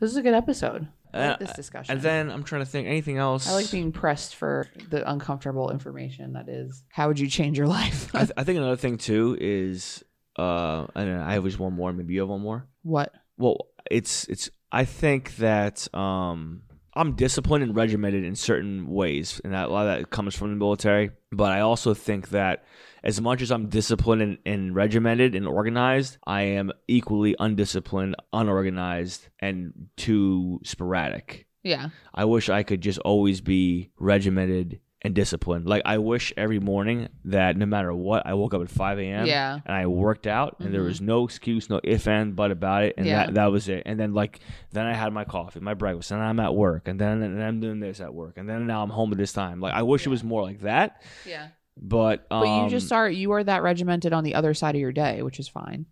This 0.00 0.10
is 0.10 0.16
a 0.16 0.22
good 0.22 0.34
episode. 0.34 0.88
Like 1.12 1.22
Uh, 1.30 1.36
this 1.38 1.52
discussion. 1.52 1.92
And 1.92 2.02
then 2.02 2.30
I'm 2.30 2.42
trying 2.44 2.62
to 2.62 2.66
think 2.66 2.88
anything 2.88 3.18
else. 3.18 3.46
I 3.48 3.52
like 3.52 3.70
being 3.70 3.92
pressed 3.92 4.34
for 4.36 4.66
the 4.90 5.08
uncomfortable 5.08 5.70
information 5.70 6.32
that 6.32 6.48
is 6.48 6.82
how 6.88 7.08
would 7.08 7.18
you 7.20 7.28
change 7.28 7.56
your 7.58 7.66
life? 7.78 8.12
I, 8.14 8.18
th- 8.20 8.32
I 8.36 8.42
think 8.44 8.56
another 8.56 8.76
thing 8.76 8.96
too 8.98 9.36
is 9.40 10.02
uh, 10.36 10.86
and 10.94 11.22
I 11.22 11.34
have 11.34 11.44
just 11.44 11.58
one 11.58 11.72
more. 11.72 11.92
Maybe 11.92 12.14
you 12.14 12.20
have 12.20 12.28
one 12.28 12.40
more. 12.40 12.66
what? 12.82 13.12
Well, 13.36 13.68
it's 13.90 14.24
it's. 14.28 14.50
I 14.70 14.84
think 14.84 15.36
that 15.36 15.86
um, 15.94 16.62
I'm 16.94 17.14
disciplined 17.14 17.64
and 17.64 17.76
regimented 17.76 18.24
in 18.24 18.36
certain 18.36 18.88
ways, 18.88 19.40
and 19.44 19.52
that, 19.52 19.68
a 19.68 19.72
lot 19.72 19.86
of 19.86 19.98
that 19.98 20.10
comes 20.10 20.34
from 20.34 20.50
the 20.50 20.56
military. 20.56 21.10
But 21.32 21.52
I 21.52 21.60
also 21.60 21.94
think 21.94 22.30
that 22.30 22.64
as 23.02 23.20
much 23.20 23.42
as 23.42 23.50
I'm 23.50 23.68
disciplined 23.68 24.22
and, 24.22 24.38
and 24.46 24.74
regimented 24.74 25.34
and 25.34 25.46
organized, 25.46 26.18
I 26.26 26.42
am 26.42 26.72
equally 26.88 27.36
undisciplined, 27.38 28.16
unorganized, 28.32 29.28
and 29.40 29.88
too 29.96 30.60
sporadic. 30.64 31.46
Yeah. 31.62 31.88
I 32.14 32.26
wish 32.26 32.48
I 32.48 32.62
could 32.62 32.80
just 32.80 32.98
always 33.00 33.40
be 33.40 33.90
regimented 33.98 34.80
and 35.04 35.14
discipline. 35.14 35.64
Like 35.64 35.82
I 35.84 35.98
wish 35.98 36.32
every 36.36 36.58
morning 36.58 37.08
that 37.26 37.56
no 37.58 37.66
matter 37.66 37.92
what, 37.94 38.26
I 38.26 38.32
woke 38.34 38.54
up 38.54 38.62
at 38.62 38.70
5 38.70 38.98
a.m. 38.98 39.26
Yeah. 39.26 39.58
and 39.64 39.74
I 39.76 39.86
worked 39.86 40.26
out, 40.26 40.56
and 40.60 40.72
there 40.72 40.80
Mhm. 40.80 40.86
was 40.86 41.00
no 41.02 41.24
excuse, 41.24 41.68
no 41.68 41.78
if 41.84 42.08
and 42.08 42.34
but 42.34 42.50
about 42.50 42.84
it, 42.84 42.94
and 42.96 43.06
Yeah. 43.06 43.26
that 43.26 43.34
that 43.34 43.52
was 43.52 43.68
it. 43.68 43.82
And 43.86 44.00
then 44.00 44.14
like 44.14 44.40
then 44.72 44.86
I 44.86 44.94
had 44.94 45.12
my 45.12 45.24
coffee, 45.24 45.60
my 45.60 45.74
breakfast, 45.74 46.10
and 46.10 46.22
I'm 46.22 46.40
at 46.40 46.54
work, 46.54 46.88
and 46.88 46.98
then 46.98 47.22
and 47.22 47.42
I'm 47.42 47.60
doing 47.60 47.80
this 47.80 48.00
at 48.00 48.12
work, 48.14 48.38
and 48.38 48.48
then 48.48 48.66
now 48.66 48.82
I'm 48.82 48.90
home 48.90 49.12
at 49.12 49.18
this 49.18 49.32
time. 49.34 49.60
Like 49.60 49.74
I 49.74 49.82
wish 49.82 50.06
it 50.06 50.10
was 50.10 50.24
more 50.24 50.42
like 50.42 50.60
that, 50.62 51.02
Yeah. 51.26 51.48
but 51.76 52.26
um, 52.30 52.40
But 52.40 52.64
you 52.64 52.70
just 52.70 52.90
are 52.92 53.08
you 53.10 53.32
are 53.32 53.44
that 53.44 53.62
regimented 53.62 54.12
on 54.14 54.24
the 54.24 54.34
other 54.34 54.54
side 54.54 54.74
of 54.74 54.80
your 54.80 54.92
day, 54.92 55.22
which 55.22 55.38
is 55.38 55.48
fine. 55.48 55.84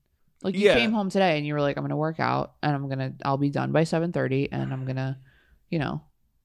Like 0.43 0.55
you 0.57 0.65
Yeah. 0.67 0.75
came 0.75 0.91
home 0.93 1.11
today 1.11 1.37
and 1.37 1.47
you 1.47 1.53
were 1.55 1.61
like, 1.61 1.77
I'm 1.77 1.85
gonna 1.85 1.97
work 1.97 2.19
out 2.19 2.55
and 2.63 2.75
I'm 2.75 2.89
gonna 2.89 3.13
I'll 3.25 3.37
be 3.37 3.51
done 3.51 3.73
by 3.73 3.85
seven 3.85 4.11
thirty 4.11 4.51
and 4.51 4.73
I'm 4.73 4.85
gonna, 4.87 5.19
you 5.69 5.79
know, 5.79 6.01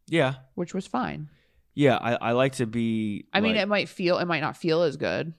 yeah, 0.07 0.35
which 0.55 0.73
was 0.73 0.85
fine. 0.85 1.29
Yeah. 1.77 1.95
I, 1.97 2.15
I 2.15 2.31
like 2.31 2.53
to 2.55 2.65
be. 2.65 3.25
I 3.31 3.39
mean, 3.39 3.53
like- 3.53 3.61
it 3.61 3.67
might 3.67 3.87
feel 3.89 4.17
it 4.17 4.25
might 4.25 4.41
not 4.41 4.57
feel 4.57 4.81
as 4.83 4.97
good. 4.97 5.33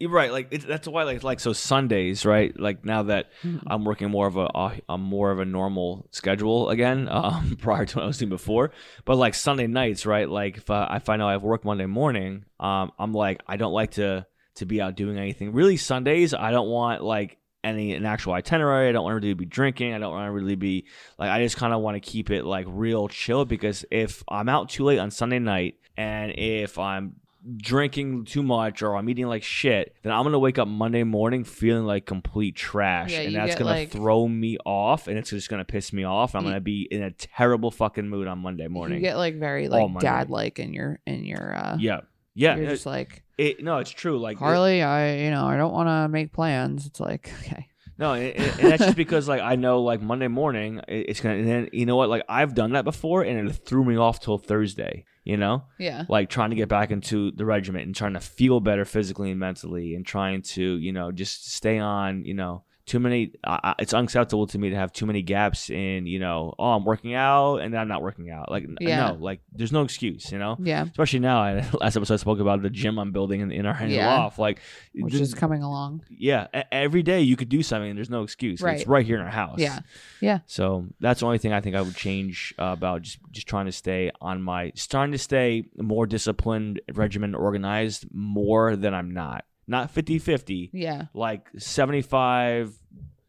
You're 0.00 0.10
right. 0.10 0.32
Like 0.32 0.48
it's, 0.50 0.64
that's 0.64 0.88
why, 0.88 1.04
like, 1.04 1.22
like 1.22 1.38
so 1.38 1.52
Sundays, 1.52 2.26
right? 2.26 2.52
Like 2.58 2.84
now 2.84 3.04
that 3.04 3.26
Mhm. 3.44 3.62
I'm 3.68 3.84
working 3.84 4.10
more 4.10 4.26
of 4.26 4.36
a, 4.36 4.48
a, 4.52 4.72
a 4.88 4.98
more 4.98 5.30
of 5.30 5.38
a 5.38 5.44
normal 5.44 6.08
schedule 6.10 6.68
again, 6.70 7.08
um, 7.10 7.56
prior 7.60 7.86
to 7.86 7.96
what 7.98 8.02
I 8.04 8.06
was 8.08 8.18
doing 8.18 8.28
before. 8.28 8.72
But 9.04 9.16
like 9.18 9.34
Sunday 9.34 9.68
nights, 9.68 10.04
right? 10.04 10.28
Like 10.28 10.56
if 10.56 10.68
I, 10.68 10.96
if 10.96 11.08
I 11.08 11.16
know 11.16 11.28
I 11.28 11.32
have 11.32 11.44
work 11.44 11.64
Monday 11.64 11.86
morning, 11.86 12.44
um, 12.58 12.90
I'm 12.98 13.12
like 13.12 13.42
I 13.46 13.56
don't 13.56 13.72
like 13.72 13.92
to 13.92 14.26
to 14.56 14.66
be 14.66 14.80
out 14.82 14.96
doing 14.96 15.16
anything. 15.16 15.52
Really, 15.52 15.76
Sundays 15.76 16.34
I 16.34 16.50
don't 16.50 16.68
want 16.68 17.02
like 17.04 17.38
any 17.62 17.94
an 17.94 18.04
actual 18.04 18.32
itinerary. 18.34 18.88
I 18.88 18.92
don't 18.92 19.04
want 19.04 19.14
to 19.14 19.24
really 19.26 19.34
be 19.34 19.46
drinking. 19.46 19.94
I 19.94 19.98
don't 19.98 20.12
want 20.12 20.26
to 20.26 20.32
really 20.32 20.56
be 20.56 20.86
like 21.20 21.30
I 21.30 21.40
just 21.40 21.56
kind 21.56 21.72
of 21.72 21.80
want 21.82 21.94
to 21.94 22.00
keep 22.00 22.30
it 22.30 22.44
like 22.44 22.66
real 22.68 23.06
chill 23.08 23.44
because 23.44 23.84
if 23.92 24.24
I'm 24.28 24.48
out 24.48 24.70
too 24.70 24.82
late 24.84 24.98
on 24.98 25.12
Sunday 25.12 25.38
night 25.38 25.76
and 25.96 26.32
if 26.36 26.78
I'm 26.78 27.16
drinking 27.58 28.24
too 28.24 28.42
much 28.42 28.82
or 28.82 28.96
I'm 28.96 29.08
eating 29.08 29.26
like 29.26 29.42
shit, 29.42 29.94
then 30.02 30.12
I'm 30.12 30.22
gonna 30.24 30.38
wake 30.38 30.58
up 30.58 30.66
Monday 30.68 31.02
morning 31.04 31.44
feeling 31.44 31.84
like 31.84 32.06
complete 32.06 32.56
trash, 32.56 33.12
Yeah, 33.12 33.20
and 33.20 33.34
that's 33.34 33.54
gonna 33.54 33.70
like- 33.70 33.90
throw 33.90 34.26
me 34.26 34.56
off, 34.64 35.08
and 35.08 35.18
it's 35.18 35.30
just 35.30 35.48
gonna 35.50 35.64
piss 35.64 35.92
me 35.92 36.04
off. 36.04 36.34
I'm 36.34 36.44
You- 36.44 36.50
gonna 36.50 36.60
be 36.60 36.88
in 36.90 37.02
a 37.02 37.10
terrible 37.10 37.70
fucking 37.70 38.08
mood 38.08 38.26
on 38.28 38.38
Monday 38.38 38.68
morning. 38.68 38.96
You 38.96 39.02
get 39.02 39.16
like 39.16 39.38
very 39.38 39.68
like 39.68 39.98
dad 40.00 40.30
like 40.30 40.58
in 40.58 40.72
your 40.72 41.00
in 41.06 41.24
your 41.24 41.54
uh 41.54 41.76
yeah, 41.78 42.00
yeah. 42.34 42.56
You're 42.56 42.64
it- 42.66 42.70
just 42.70 42.86
like 42.86 43.22
it- 43.36 43.62
no, 43.62 43.78
it's 43.78 43.90
true. 43.90 44.18
Like 44.18 44.36
it- 44.36 44.40
Carly, 44.40 44.82
I 44.82 45.16
you 45.24 45.30
know, 45.30 45.44
I 45.46 45.56
don't 45.56 45.72
wanna 45.72 46.08
make 46.08 46.32
plans. 46.32 46.86
It's 46.86 47.00
like, 47.00 47.30
okay. 47.40 47.68
No, 47.98 48.14
and, 48.14 48.24
and 48.34 48.60
and 48.60 48.72
that's 48.72 48.84
just 48.86 48.96
because 48.96 49.28
like 49.28 49.40
I 49.42 49.54
know 49.56 49.82
like 49.82 50.00
Monday 50.02 50.28
morning 50.28 50.80
it's 50.88 51.20
gonna. 51.20 51.36
And 51.36 51.46
then 51.46 51.68
you 51.72 51.86
know 51.86 51.94
what? 51.96 52.08
Like 52.08 52.24
I've 52.28 52.54
done 52.54 52.72
that 52.72 52.84
before, 52.84 53.22
and 53.22 53.48
it 53.48 53.52
threw 53.52 53.84
me 53.84 53.96
off 53.96 54.18
till 54.18 54.38
Thursday. 54.38 55.04
You 55.24 55.38
know, 55.38 55.64
Yeah. 55.78 56.04
like 56.08 56.28
trying 56.28 56.50
to 56.50 56.56
get 56.56 56.68
back 56.68 56.90
into 56.90 57.30
the 57.30 57.46
regiment 57.46 57.86
and 57.86 57.94
trying 57.94 58.12
to 58.12 58.20
feel 58.20 58.60
better 58.60 58.84
physically 58.84 59.30
and 59.30 59.40
mentally, 59.40 59.94
and 59.94 60.04
trying 60.04 60.42
to 60.42 60.76
you 60.76 60.92
know 60.92 61.10
just 61.12 61.50
stay 61.52 61.78
on. 61.78 62.24
You 62.26 62.34
know, 62.34 62.64
too 62.86 63.00
many. 63.00 63.32
Uh, 63.42 63.72
it's 63.78 63.94
unacceptable 63.94 64.46
to 64.48 64.58
me 64.58 64.70
to 64.70 64.76
have 64.76 64.92
too 64.92 65.06
many 65.06 65.22
gaps 65.22 65.70
in. 65.70 66.06
You 66.06 66.18
know, 66.18 66.54
oh 66.58 66.72
I'm 66.72 66.84
working 66.84 67.14
out 67.14 67.56
and 67.58 67.72
then 67.72 67.80
I'm 67.80 67.88
not 67.88 68.02
working 68.02 68.30
out. 68.30 68.50
Like 68.50 68.66
Yeah. 68.80 69.08
no, 69.08 69.14
like 69.14 69.40
there's 69.52 69.72
no 69.72 69.82
excuse. 69.82 70.30
You 70.30 70.38
know. 70.38 70.56
Yeah. 70.60 70.84
Especially 70.84 71.20
now, 71.20 71.40
I, 71.40 71.54
last 71.80 71.96
episode 71.96 72.14
I 72.14 72.16
spoke 72.18 72.40
about 72.40 72.60
the 72.62 72.70
gym 72.70 72.98
I'm 72.98 73.10
building 73.12 73.40
in, 73.40 73.50
in 73.52 73.64
our 73.66 73.74
the 73.78 73.94
Yeah. 73.94 74.14
loft. 74.18 74.38
Like, 74.38 74.60
Which 74.94 75.12
th- 75.12 75.22
is 75.22 75.34
coming 75.34 75.62
along. 75.62 76.02
yeah, 76.10 76.46
every 76.70 77.02
day 77.02 77.22
you 77.22 77.36
could 77.36 77.48
do 77.48 77.62
something 77.62 77.88
and 77.88 77.96
there's 77.96 78.10
no 78.10 78.22
excuse. 78.22 78.54
It's 78.60 78.62
Right. 78.62 78.86
right 78.86 79.06
here 79.06 79.16
in 79.16 79.22
our 79.22 79.30
house. 79.30 79.58
Yeah. 79.58 79.80
Yeah. 80.20 80.40
So 80.46 80.86
that's 81.00 81.20
the 81.20 81.26
only 81.26 81.38
thing 81.38 81.52
I 81.52 81.60
think 81.60 81.76
I 81.76 81.80
would 81.82 81.96
change 81.96 82.54
uh, 82.58 82.64
about 82.76 83.02
just 83.02 83.18
just 83.30 83.46
trying 83.46 83.66
to 83.66 83.72
stay 83.72 84.10
on 84.20 84.42
my 84.42 84.70
trying 84.76 85.12
to 85.12 85.18
stay 85.18 85.64
more 85.78 86.06
disciplined, 86.06 86.80
regimented, 86.92 87.36
organized 87.40 88.06
more 88.12 88.76
than 88.76 88.92
I'm 88.94 89.12
not. 89.12 89.44
Not 89.66 89.94
50-50, 89.94 90.70
Yeah. 90.72 91.06
like 91.14 91.48
75, 91.56 92.76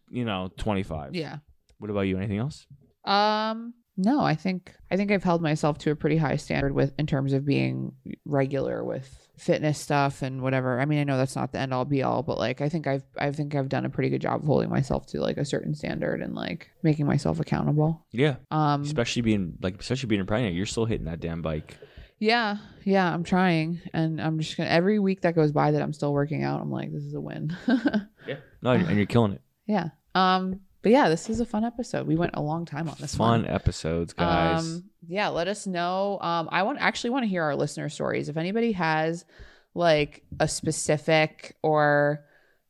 you 0.10 0.26
know, 0.26 0.52
25. 0.58 1.16
Yeah. 1.16 1.38
What 1.80 1.90
about 1.90 2.02
you? 2.02 2.18
Anything 2.18 2.40
else? 2.40 2.66
Um 3.04 3.74
no, 3.98 4.20
I 4.20 4.36
think 4.36 4.74
I 4.92 4.98
think 4.98 5.10
I've 5.10 5.24
held 5.24 5.42
myself 5.42 5.78
to 5.80 5.92
a 5.92 5.96
pretty 5.96 6.18
high 6.18 6.36
standard 6.36 6.74
with 6.74 6.94
in 7.00 7.08
terms 7.08 7.32
of 7.32 7.46
being 7.46 7.94
regular 8.26 8.84
with 8.84 9.30
fitness 9.38 9.80
stuff 9.80 10.22
and 10.22 10.42
whatever. 10.42 10.82
I 10.82 10.86
mean, 10.86 11.00
I 11.00 11.06
know 11.06 11.16
that's 11.18 11.36
not 11.38 11.54
the 11.54 11.60
end 11.60 11.74
all 11.74 11.86
be 11.86 12.04
all, 12.04 12.22
but 12.22 12.38
like 12.38 12.60
I 12.60 12.68
think 12.68 12.88
I've 12.88 13.04
I 13.18 13.32
think 13.32 13.56
I've 13.56 13.70
done 13.70 13.86
a 13.86 13.90
pretty 13.90 14.10
good 14.10 14.22
job 14.22 14.42
of 14.42 14.48
holding 14.48 14.70
myself 14.70 15.06
to 15.08 15.22
like 15.22 15.38
a 15.38 15.46
certain 15.46 15.76
standard 15.76 16.22
and 16.22 16.36
like 16.36 16.72
making 16.84 17.06
myself 17.06 17.40
accountable. 17.40 18.06
Yeah. 18.12 18.36
Um 18.52 18.82
Especially 18.82 19.22
being 19.22 19.54
like 19.62 19.80
especially 19.80 20.08
being 20.08 20.26
pregnant, 20.26 20.56
you're 20.56 20.66
still 20.66 20.86
hitting 20.86 21.06
that 21.06 21.22
damn 21.22 21.42
bike. 21.42 21.78
Yeah, 22.20 22.58
yeah, 22.84 23.14
I'm 23.14 23.24
trying 23.24 23.82
and 23.94 24.22
I'm 24.22 24.40
just 24.40 24.56
to 24.56 24.72
every 24.72 25.00
week 25.00 25.22
that 25.22 25.36
goes 25.36 25.52
by 25.52 25.72
that 25.72 25.82
I'm 25.82 25.94
still 25.94 26.14
working 26.14 26.44
out, 26.44 26.62
I'm 26.62 26.72
like 26.72 26.92
this 26.92 27.04
is 27.04 27.14
a 27.14 27.22
win. 27.22 27.56
Yeah. 28.28 28.38
No, 28.64 28.72
and 28.72 28.98
you're 28.98 29.06
killing 29.06 29.34
it. 29.34 29.42
yeah. 29.68 29.90
Um 30.16 30.62
but 30.82 30.92
yeah, 30.92 31.10
this 31.10 31.32
is 31.32 31.40
a 31.40 31.46
fun 31.48 31.64
episode. 31.64 32.06
We 32.06 32.16
went 32.16 32.36
a 32.36 32.42
long 32.44 32.66
time 32.66 32.88
on 32.88 32.96
this 33.00 33.18
one. 33.18 33.44
Fun 33.44 33.52
episodes, 33.52 34.14
guys. 34.14 34.64
Um, 34.64 34.84
yeah, 35.08 35.30
let 35.30 35.48
us 35.48 35.66
know. 35.66 36.20
Um, 36.22 36.48
I 36.52 36.62
want 36.62 36.78
actually 36.80 37.10
want 37.10 37.24
to 37.24 37.28
hear 37.28 37.42
our 37.42 37.56
listener 37.56 37.90
stories. 37.90 38.30
If 38.30 38.38
anybody 38.38 38.72
has 38.74 39.26
like 39.74 40.24
a 40.40 40.48
specific 40.48 41.56
or 41.64 42.24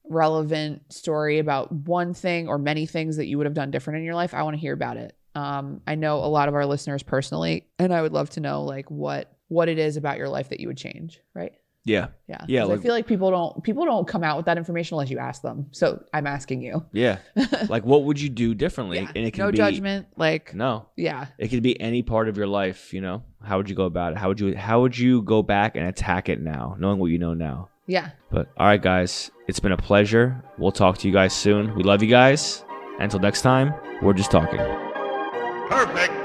relevant 0.10 0.94
story 0.94 1.40
about 1.40 1.74
one 1.74 2.14
thing 2.14 2.48
or 2.48 2.58
many 2.58 2.86
things 2.86 3.18
that 3.18 3.26
you 3.26 3.38
would 3.38 3.48
have 3.48 3.54
done 3.54 3.72
different 3.72 4.00
in 4.00 4.06
your 4.06 4.16
life, 4.16 4.34
I 4.34 4.44
want 4.44 4.56
to 4.56 4.62
hear 4.62 4.74
about 4.74 4.96
it. 4.96 5.16
Um, 5.36 5.82
I 5.86 5.96
know 5.96 6.20
a 6.20 6.28
lot 6.28 6.48
of 6.48 6.56
our 6.56 6.66
listeners 6.66 7.04
personally, 7.04 7.68
and 7.80 7.94
I 7.94 8.02
would 8.02 8.14
love 8.14 8.30
to 8.32 8.40
know 8.40 8.64
like 8.64 8.90
what 8.90 9.35
what 9.48 9.70
it 9.70 9.78
is 9.78 9.98
about 9.98 10.18
your 10.18 10.30
life 10.30 10.50
that 10.50 10.60
you 10.60 10.68
would 10.68 10.78
change. 10.78 11.22
Right? 11.34 11.54
yeah. 11.88 12.08
Yeah. 12.28 12.44
Yeah. 12.48 12.64
like- 12.64 12.80
I 12.80 12.82
feel 12.82 12.94
like 12.94 13.06
people 13.06 13.30
don't 13.30 13.64
people 13.64 13.86
don't 13.86 14.08
come 14.08 14.24
out 14.24 14.38
with 14.38 14.48
that 14.48 14.58
information 14.58 14.96
unless 14.96 15.12
you 15.12 15.20
ask 15.20 15.44
them. 15.44 15.68
So 15.72 16.04
I'm 16.14 16.26
asking 16.26 16.64
you. 16.64 16.84
Yeah. 16.92 17.20
like 17.70 17.86
what 17.86 18.06
would 18.06 18.20
you 18.20 18.30
do 18.30 18.56
differently? 18.56 18.98
Yeah. 18.98 19.12
And 19.16 19.26
it 19.28 19.32
can 19.36 19.46
no 19.46 19.52
be 19.52 19.58
judgment. 19.58 20.08
Like 20.18 20.56
No. 20.56 20.88
yeah. 20.96 21.28
It 21.38 21.50
could 21.50 21.62
be 21.62 21.80
any 21.80 22.02
part 22.02 22.28
of 22.28 22.38
your 22.38 22.48
life, 22.48 22.92
you 22.94 23.02
know. 23.02 23.22
How 23.44 23.58
would 23.58 23.70
you 23.70 23.76
go 23.76 23.86
about 23.86 24.14
it? 24.14 24.18
How 24.18 24.30
would 24.30 24.40
you 24.40 24.56
how 24.58 24.82
would 24.82 24.98
you 24.98 25.22
go 25.22 25.44
back 25.44 25.76
and 25.76 25.88
attack 25.88 26.28
it 26.28 26.42
now, 26.42 26.76
knowing 26.80 26.98
what 26.98 27.12
you 27.12 27.20
know 27.20 27.36
now? 27.36 27.70
Yeah. 27.86 28.10
But 28.32 28.48
all 28.58 28.66
right, 28.66 28.82
guys, 28.82 29.30
it's 29.48 29.60
been 29.60 29.72
a 29.72 29.78
pleasure. 29.78 30.44
We'll 30.58 30.72
talk 30.72 30.98
to 30.98 31.08
you 31.08 31.14
guys 31.14 31.34
soon. 31.34 31.76
We 31.76 31.84
love 31.84 32.02
you 32.02 32.10
guys. 32.10 32.66
Until 33.00 33.20
next 33.20 33.44
time, 33.44 33.76
we're 34.02 34.14
just 34.14 34.32
talking. 34.32 34.58
Perfect. 34.58 35.70
Perfect. 35.70 36.25